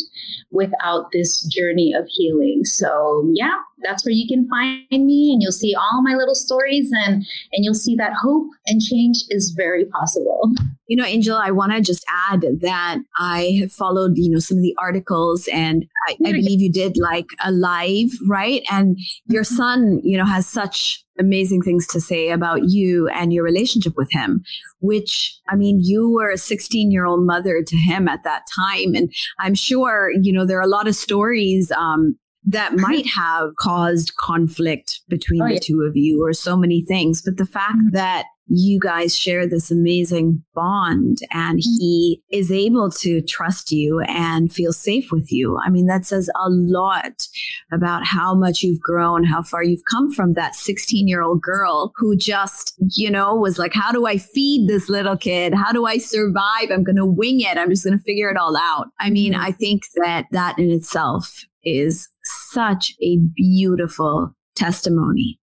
without 0.51 1.11
this 1.11 1.43
journey 1.45 1.93
of 1.93 2.07
healing. 2.09 2.63
So, 2.65 3.29
yeah, 3.33 3.55
that's 3.83 4.05
where 4.05 4.13
you 4.13 4.27
can 4.27 4.47
find 4.49 5.05
me 5.05 5.31
and 5.33 5.41
you'll 5.41 5.51
see 5.51 5.75
all 5.75 6.01
my 6.01 6.15
little 6.15 6.35
stories 6.35 6.91
and 7.05 7.25
and 7.51 7.63
you'll 7.63 7.73
see 7.73 7.95
that 7.95 8.13
hope 8.21 8.47
and 8.65 8.81
change 8.81 9.17
is 9.29 9.51
very 9.51 9.85
possible. 9.85 10.51
You 10.87 10.97
know, 10.97 11.05
Angel, 11.05 11.35
I 11.35 11.51
want 11.51 11.71
to 11.71 11.81
just 11.81 12.05
add 12.07 12.45
that 12.61 12.99
I 13.17 13.57
have 13.59 13.71
followed, 13.71 14.13
you 14.15 14.29
know, 14.29 14.39
some 14.39 14.57
of 14.57 14.63
the 14.63 14.75
articles 14.77 15.47
and 15.51 15.85
I, 16.07 16.17
I 16.25 16.31
believe 16.31 16.61
you 16.61 16.71
did 16.71 16.97
like 16.97 17.27
a 17.43 17.51
live, 17.51 18.09
right? 18.27 18.63
And 18.71 18.97
your 19.25 19.43
mm-hmm. 19.43 19.55
son, 19.55 20.01
you 20.03 20.17
know, 20.17 20.25
has 20.25 20.45
such 20.47 21.03
amazing 21.19 21.61
things 21.61 21.87
to 21.87 22.01
say 22.01 22.29
about 22.29 22.69
you 22.69 23.07
and 23.09 23.33
your 23.33 23.43
relationship 23.43 23.93
with 23.95 24.11
him, 24.11 24.43
which, 24.79 25.35
I 25.49 25.55
mean, 25.55 25.79
you 25.81 26.09
were 26.09 26.29
a 26.29 26.37
16 26.37 26.91
year 26.91 27.05
old 27.05 27.25
mother 27.25 27.63
to 27.65 27.77
him 27.77 28.07
at 28.07 28.23
that 28.23 28.43
time. 28.55 28.95
And 28.95 29.11
I'm 29.39 29.55
sure, 29.55 30.11
you 30.21 30.31
know, 30.31 30.45
there 30.45 30.59
are 30.59 30.63
a 30.63 30.67
lot 30.67 30.87
of 30.87 30.95
stories 30.95 31.71
um, 31.71 32.17
that 32.45 32.75
might 32.75 33.07
have 33.07 33.55
caused 33.59 34.15
conflict 34.17 35.01
between 35.07 35.41
oh, 35.41 35.47
the 35.47 35.53
yeah. 35.53 35.59
two 35.61 35.81
of 35.81 35.95
you 35.95 36.23
or 36.23 36.33
so 36.33 36.55
many 36.55 36.83
things. 36.83 37.21
But 37.21 37.37
the 37.37 37.45
fact 37.45 37.77
mm-hmm. 37.77 37.95
that 37.95 38.25
you 38.47 38.79
guys 38.79 39.17
share 39.17 39.47
this 39.47 39.71
amazing 39.71 40.43
bond 40.53 41.19
and 41.31 41.59
mm-hmm. 41.59 41.79
he 41.79 42.21
is 42.31 42.51
able 42.51 42.91
to 42.91 43.21
trust 43.21 43.71
you 43.71 44.01
and 44.01 44.53
feel 44.53 44.71
safe 44.71 45.11
with 45.11 45.31
you. 45.31 45.57
I 45.63 45.69
mean, 45.69 45.87
that 45.87 46.05
says 46.05 46.29
a 46.35 46.49
lot 46.49 47.27
about 47.71 48.05
how 48.05 48.35
much 48.35 48.61
you've 48.61 48.79
grown, 48.79 49.23
how 49.23 49.41
far 49.41 49.63
you've 49.63 49.83
come 49.89 50.11
from 50.11 50.33
that 50.33 50.55
16 50.55 51.07
year 51.07 51.21
old 51.21 51.41
girl 51.41 51.91
who 51.95 52.15
just, 52.15 52.73
you 52.95 53.09
know, 53.09 53.35
was 53.35 53.57
like, 53.57 53.73
how 53.73 53.91
do 53.91 54.05
I 54.05 54.17
feed 54.17 54.69
this 54.69 54.89
little 54.89 55.17
kid? 55.17 55.53
How 55.53 55.71
do 55.71 55.85
I 55.85 55.97
survive? 55.97 56.69
I'm 56.71 56.83
going 56.83 56.95
to 56.97 57.05
wing 57.05 57.41
it. 57.41 57.57
I'm 57.57 57.69
just 57.69 57.83
going 57.83 57.97
to 57.97 58.03
figure 58.03 58.29
it 58.29 58.37
all 58.37 58.55
out. 58.57 58.87
I 58.99 59.09
mean, 59.09 59.33
mm-hmm. 59.33 59.41
I 59.41 59.51
think 59.51 59.83
that 59.95 60.25
that 60.31 60.59
in 60.59 60.69
itself 60.69 61.45
is 61.63 62.07
such 62.23 62.93
a 63.01 63.17
beautiful 63.35 64.35
testimony 64.55 65.39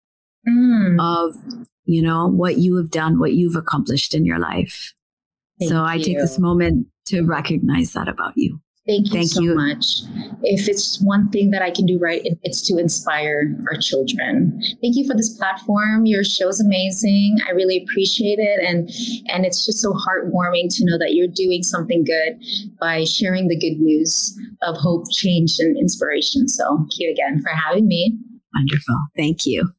mm. 0.48 0.96
of 1.00 1.36
you 1.84 2.02
know 2.02 2.28
what 2.28 2.58
you 2.58 2.76
have 2.76 2.90
done 2.90 3.18
what 3.18 3.32
you've 3.32 3.56
accomplished 3.56 4.14
in 4.14 4.24
your 4.24 4.38
life 4.38 4.92
Thank 5.58 5.70
so 5.70 5.84
i 5.84 5.98
take 5.98 6.18
this 6.18 6.38
moment 6.38 6.86
to 7.06 7.22
recognize 7.22 7.92
that 7.92 8.08
about 8.08 8.32
you 8.36 8.60
Thank 8.84 9.06
you 9.06 9.12
Thank 9.12 9.28
so 9.28 9.42
you. 9.42 9.54
much. 9.54 10.02
If 10.42 10.68
it's 10.68 11.00
one 11.00 11.30
thing 11.30 11.52
that 11.52 11.62
I 11.62 11.70
can 11.70 11.86
do 11.86 12.00
right, 12.00 12.20
it's 12.42 12.60
to 12.62 12.78
inspire 12.78 13.56
our 13.70 13.78
children. 13.78 14.60
Thank 14.82 14.96
you 14.96 15.06
for 15.06 15.16
this 15.16 15.36
platform. 15.38 16.04
Your 16.04 16.24
show's 16.24 16.60
amazing. 16.60 17.36
I 17.46 17.52
really 17.52 17.84
appreciate 17.84 18.40
it, 18.40 18.58
and 18.58 18.90
and 19.28 19.46
it's 19.46 19.64
just 19.64 19.78
so 19.78 19.92
heartwarming 19.92 20.74
to 20.76 20.84
know 20.84 20.98
that 20.98 21.14
you're 21.14 21.28
doing 21.28 21.62
something 21.62 22.02
good 22.02 22.42
by 22.80 23.04
sharing 23.04 23.46
the 23.46 23.56
good 23.56 23.78
news 23.78 24.36
of 24.62 24.76
hope, 24.76 25.04
change, 25.12 25.60
and 25.60 25.76
inspiration. 25.78 26.48
So, 26.48 26.78
thank 26.78 26.98
you 26.98 27.12
again 27.12 27.40
for 27.40 27.50
having 27.50 27.86
me. 27.86 28.18
Wonderful. 28.52 28.96
Thank 29.16 29.46
you. 29.46 29.72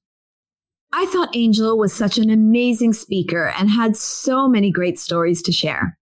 I 0.96 1.08
thought 1.08 1.36
Angel 1.36 1.76
was 1.76 1.92
such 1.92 2.20
an 2.20 2.30
amazing 2.30 2.94
speaker 2.94 3.52
and 3.58 3.68
had 3.68 3.98
so 3.98 4.48
many 4.48 4.70
great 4.70 5.00
stories 5.00 5.42
to 5.42 5.52
share. 5.52 5.98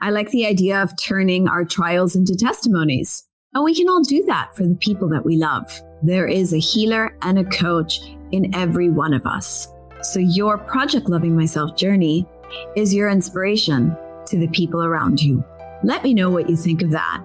I 0.00 0.08
like 0.08 0.30
the 0.30 0.46
idea 0.46 0.82
of 0.82 0.96
turning 0.96 1.46
our 1.46 1.62
trials 1.62 2.16
into 2.16 2.34
testimonies. 2.34 3.22
And 3.52 3.62
we 3.64 3.74
can 3.74 3.86
all 3.90 4.02
do 4.02 4.24
that 4.28 4.56
for 4.56 4.62
the 4.62 4.76
people 4.76 5.10
that 5.10 5.26
we 5.26 5.36
love. 5.36 5.70
There 6.02 6.26
is 6.26 6.54
a 6.54 6.58
healer 6.58 7.14
and 7.20 7.38
a 7.38 7.44
coach 7.44 8.00
in 8.32 8.54
every 8.54 8.88
one 8.88 9.12
of 9.12 9.26
us. 9.26 9.68
So, 10.00 10.20
your 10.20 10.56
Project 10.56 11.10
Loving 11.10 11.36
Myself 11.36 11.76
journey 11.76 12.26
is 12.76 12.94
your 12.94 13.10
inspiration 13.10 13.94
to 14.24 14.38
the 14.38 14.48
people 14.48 14.82
around 14.82 15.20
you. 15.20 15.44
Let 15.82 16.02
me 16.02 16.14
know 16.14 16.30
what 16.30 16.48
you 16.48 16.56
think 16.56 16.80
of 16.80 16.90
that. 16.90 17.22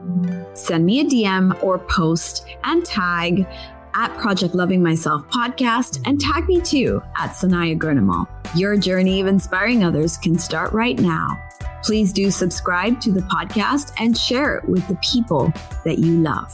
Send 0.54 0.86
me 0.86 1.00
a 1.00 1.06
DM 1.06 1.62
or 1.64 1.80
post 1.80 2.46
and 2.66 2.86
tag 2.86 3.48
at 3.96 4.16
Project 4.18 4.54
Loving 4.54 4.84
Myself 4.84 5.28
podcast 5.30 6.02
and 6.06 6.20
tag 6.20 6.48
me 6.48 6.62
too 6.62 7.02
at 7.18 7.32
Sanaya 7.32 7.78
Gurnamal. 7.78 8.28
Your 8.56 8.78
journey 8.78 9.22
of 9.22 9.28
inspiring 9.28 9.84
others 9.84 10.18
can 10.18 10.38
start 10.38 10.72
right 10.74 11.00
now 11.00 11.38
Please 11.86 12.12
do 12.12 12.32
subscribe 12.32 13.00
to 13.02 13.12
the 13.12 13.22
podcast 13.22 13.94
and 14.00 14.18
share 14.18 14.58
it 14.58 14.68
with 14.68 14.88
the 14.88 14.96
people 15.04 15.54
that 15.84 16.00
you 16.00 16.18
love. 16.18 16.52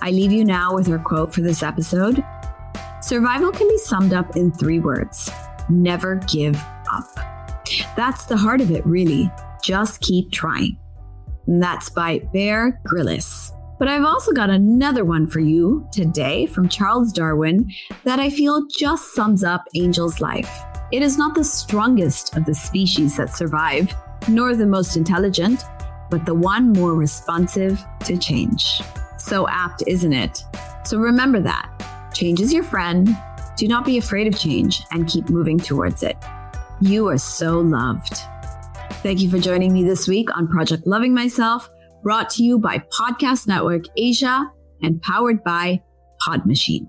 I 0.00 0.12
leave 0.12 0.30
you 0.30 0.44
now 0.44 0.72
with 0.72 0.88
our 0.88 1.00
quote 1.00 1.34
for 1.34 1.40
this 1.40 1.64
episode 1.64 2.24
Survival 3.02 3.50
can 3.50 3.68
be 3.68 3.78
summed 3.78 4.12
up 4.12 4.36
in 4.36 4.52
three 4.52 4.78
words 4.78 5.30
never 5.68 6.16
give 6.32 6.56
up. 6.92 7.04
That's 7.96 8.24
the 8.24 8.36
heart 8.36 8.60
of 8.60 8.70
it, 8.70 8.86
really. 8.86 9.30
Just 9.62 10.00
keep 10.00 10.30
trying. 10.30 10.78
And 11.48 11.60
that's 11.60 11.90
by 11.90 12.20
Bear 12.32 12.80
Grylls. 12.84 13.52
But 13.78 13.88
I've 13.88 14.04
also 14.04 14.32
got 14.32 14.50
another 14.50 15.04
one 15.04 15.26
for 15.26 15.40
you 15.40 15.88
today 15.92 16.46
from 16.46 16.68
Charles 16.68 17.12
Darwin 17.12 17.70
that 18.04 18.18
I 18.18 18.28
feel 18.28 18.66
just 18.66 19.14
sums 19.14 19.44
up 19.44 19.64
Angel's 19.76 20.20
life. 20.20 20.62
It 20.90 21.02
is 21.02 21.16
not 21.16 21.34
the 21.34 21.44
strongest 21.44 22.36
of 22.36 22.44
the 22.44 22.54
species 22.54 23.16
that 23.16 23.34
survive, 23.34 23.94
nor 24.26 24.56
the 24.56 24.66
most 24.66 24.96
intelligent, 24.96 25.62
but 26.10 26.26
the 26.26 26.34
one 26.34 26.72
more 26.72 26.94
responsive 26.94 27.84
to 28.04 28.16
change. 28.16 28.80
So 29.18 29.46
apt, 29.48 29.84
isn't 29.86 30.12
it? 30.12 30.42
So 30.84 30.98
remember 30.98 31.40
that. 31.40 31.70
Change 32.14 32.40
is 32.40 32.52
your 32.52 32.64
friend. 32.64 33.16
Do 33.56 33.68
not 33.68 33.84
be 33.84 33.98
afraid 33.98 34.26
of 34.26 34.38
change 34.38 34.82
and 34.90 35.06
keep 35.06 35.28
moving 35.28 35.58
towards 35.58 36.02
it. 36.02 36.16
You 36.80 37.08
are 37.08 37.18
so 37.18 37.60
loved. 37.60 38.18
Thank 39.02 39.20
you 39.20 39.30
for 39.30 39.38
joining 39.38 39.72
me 39.72 39.84
this 39.84 40.08
week 40.08 40.34
on 40.36 40.48
Project 40.48 40.86
Loving 40.86 41.14
Myself, 41.14 41.70
brought 42.02 42.30
to 42.30 42.44
you 42.44 42.58
by 42.58 42.78
Podcast 42.78 43.46
Network 43.46 43.84
Asia 43.96 44.50
and 44.82 45.00
powered 45.02 45.42
by 45.44 45.82
Pod 46.20 46.46
Machine. 46.46 46.88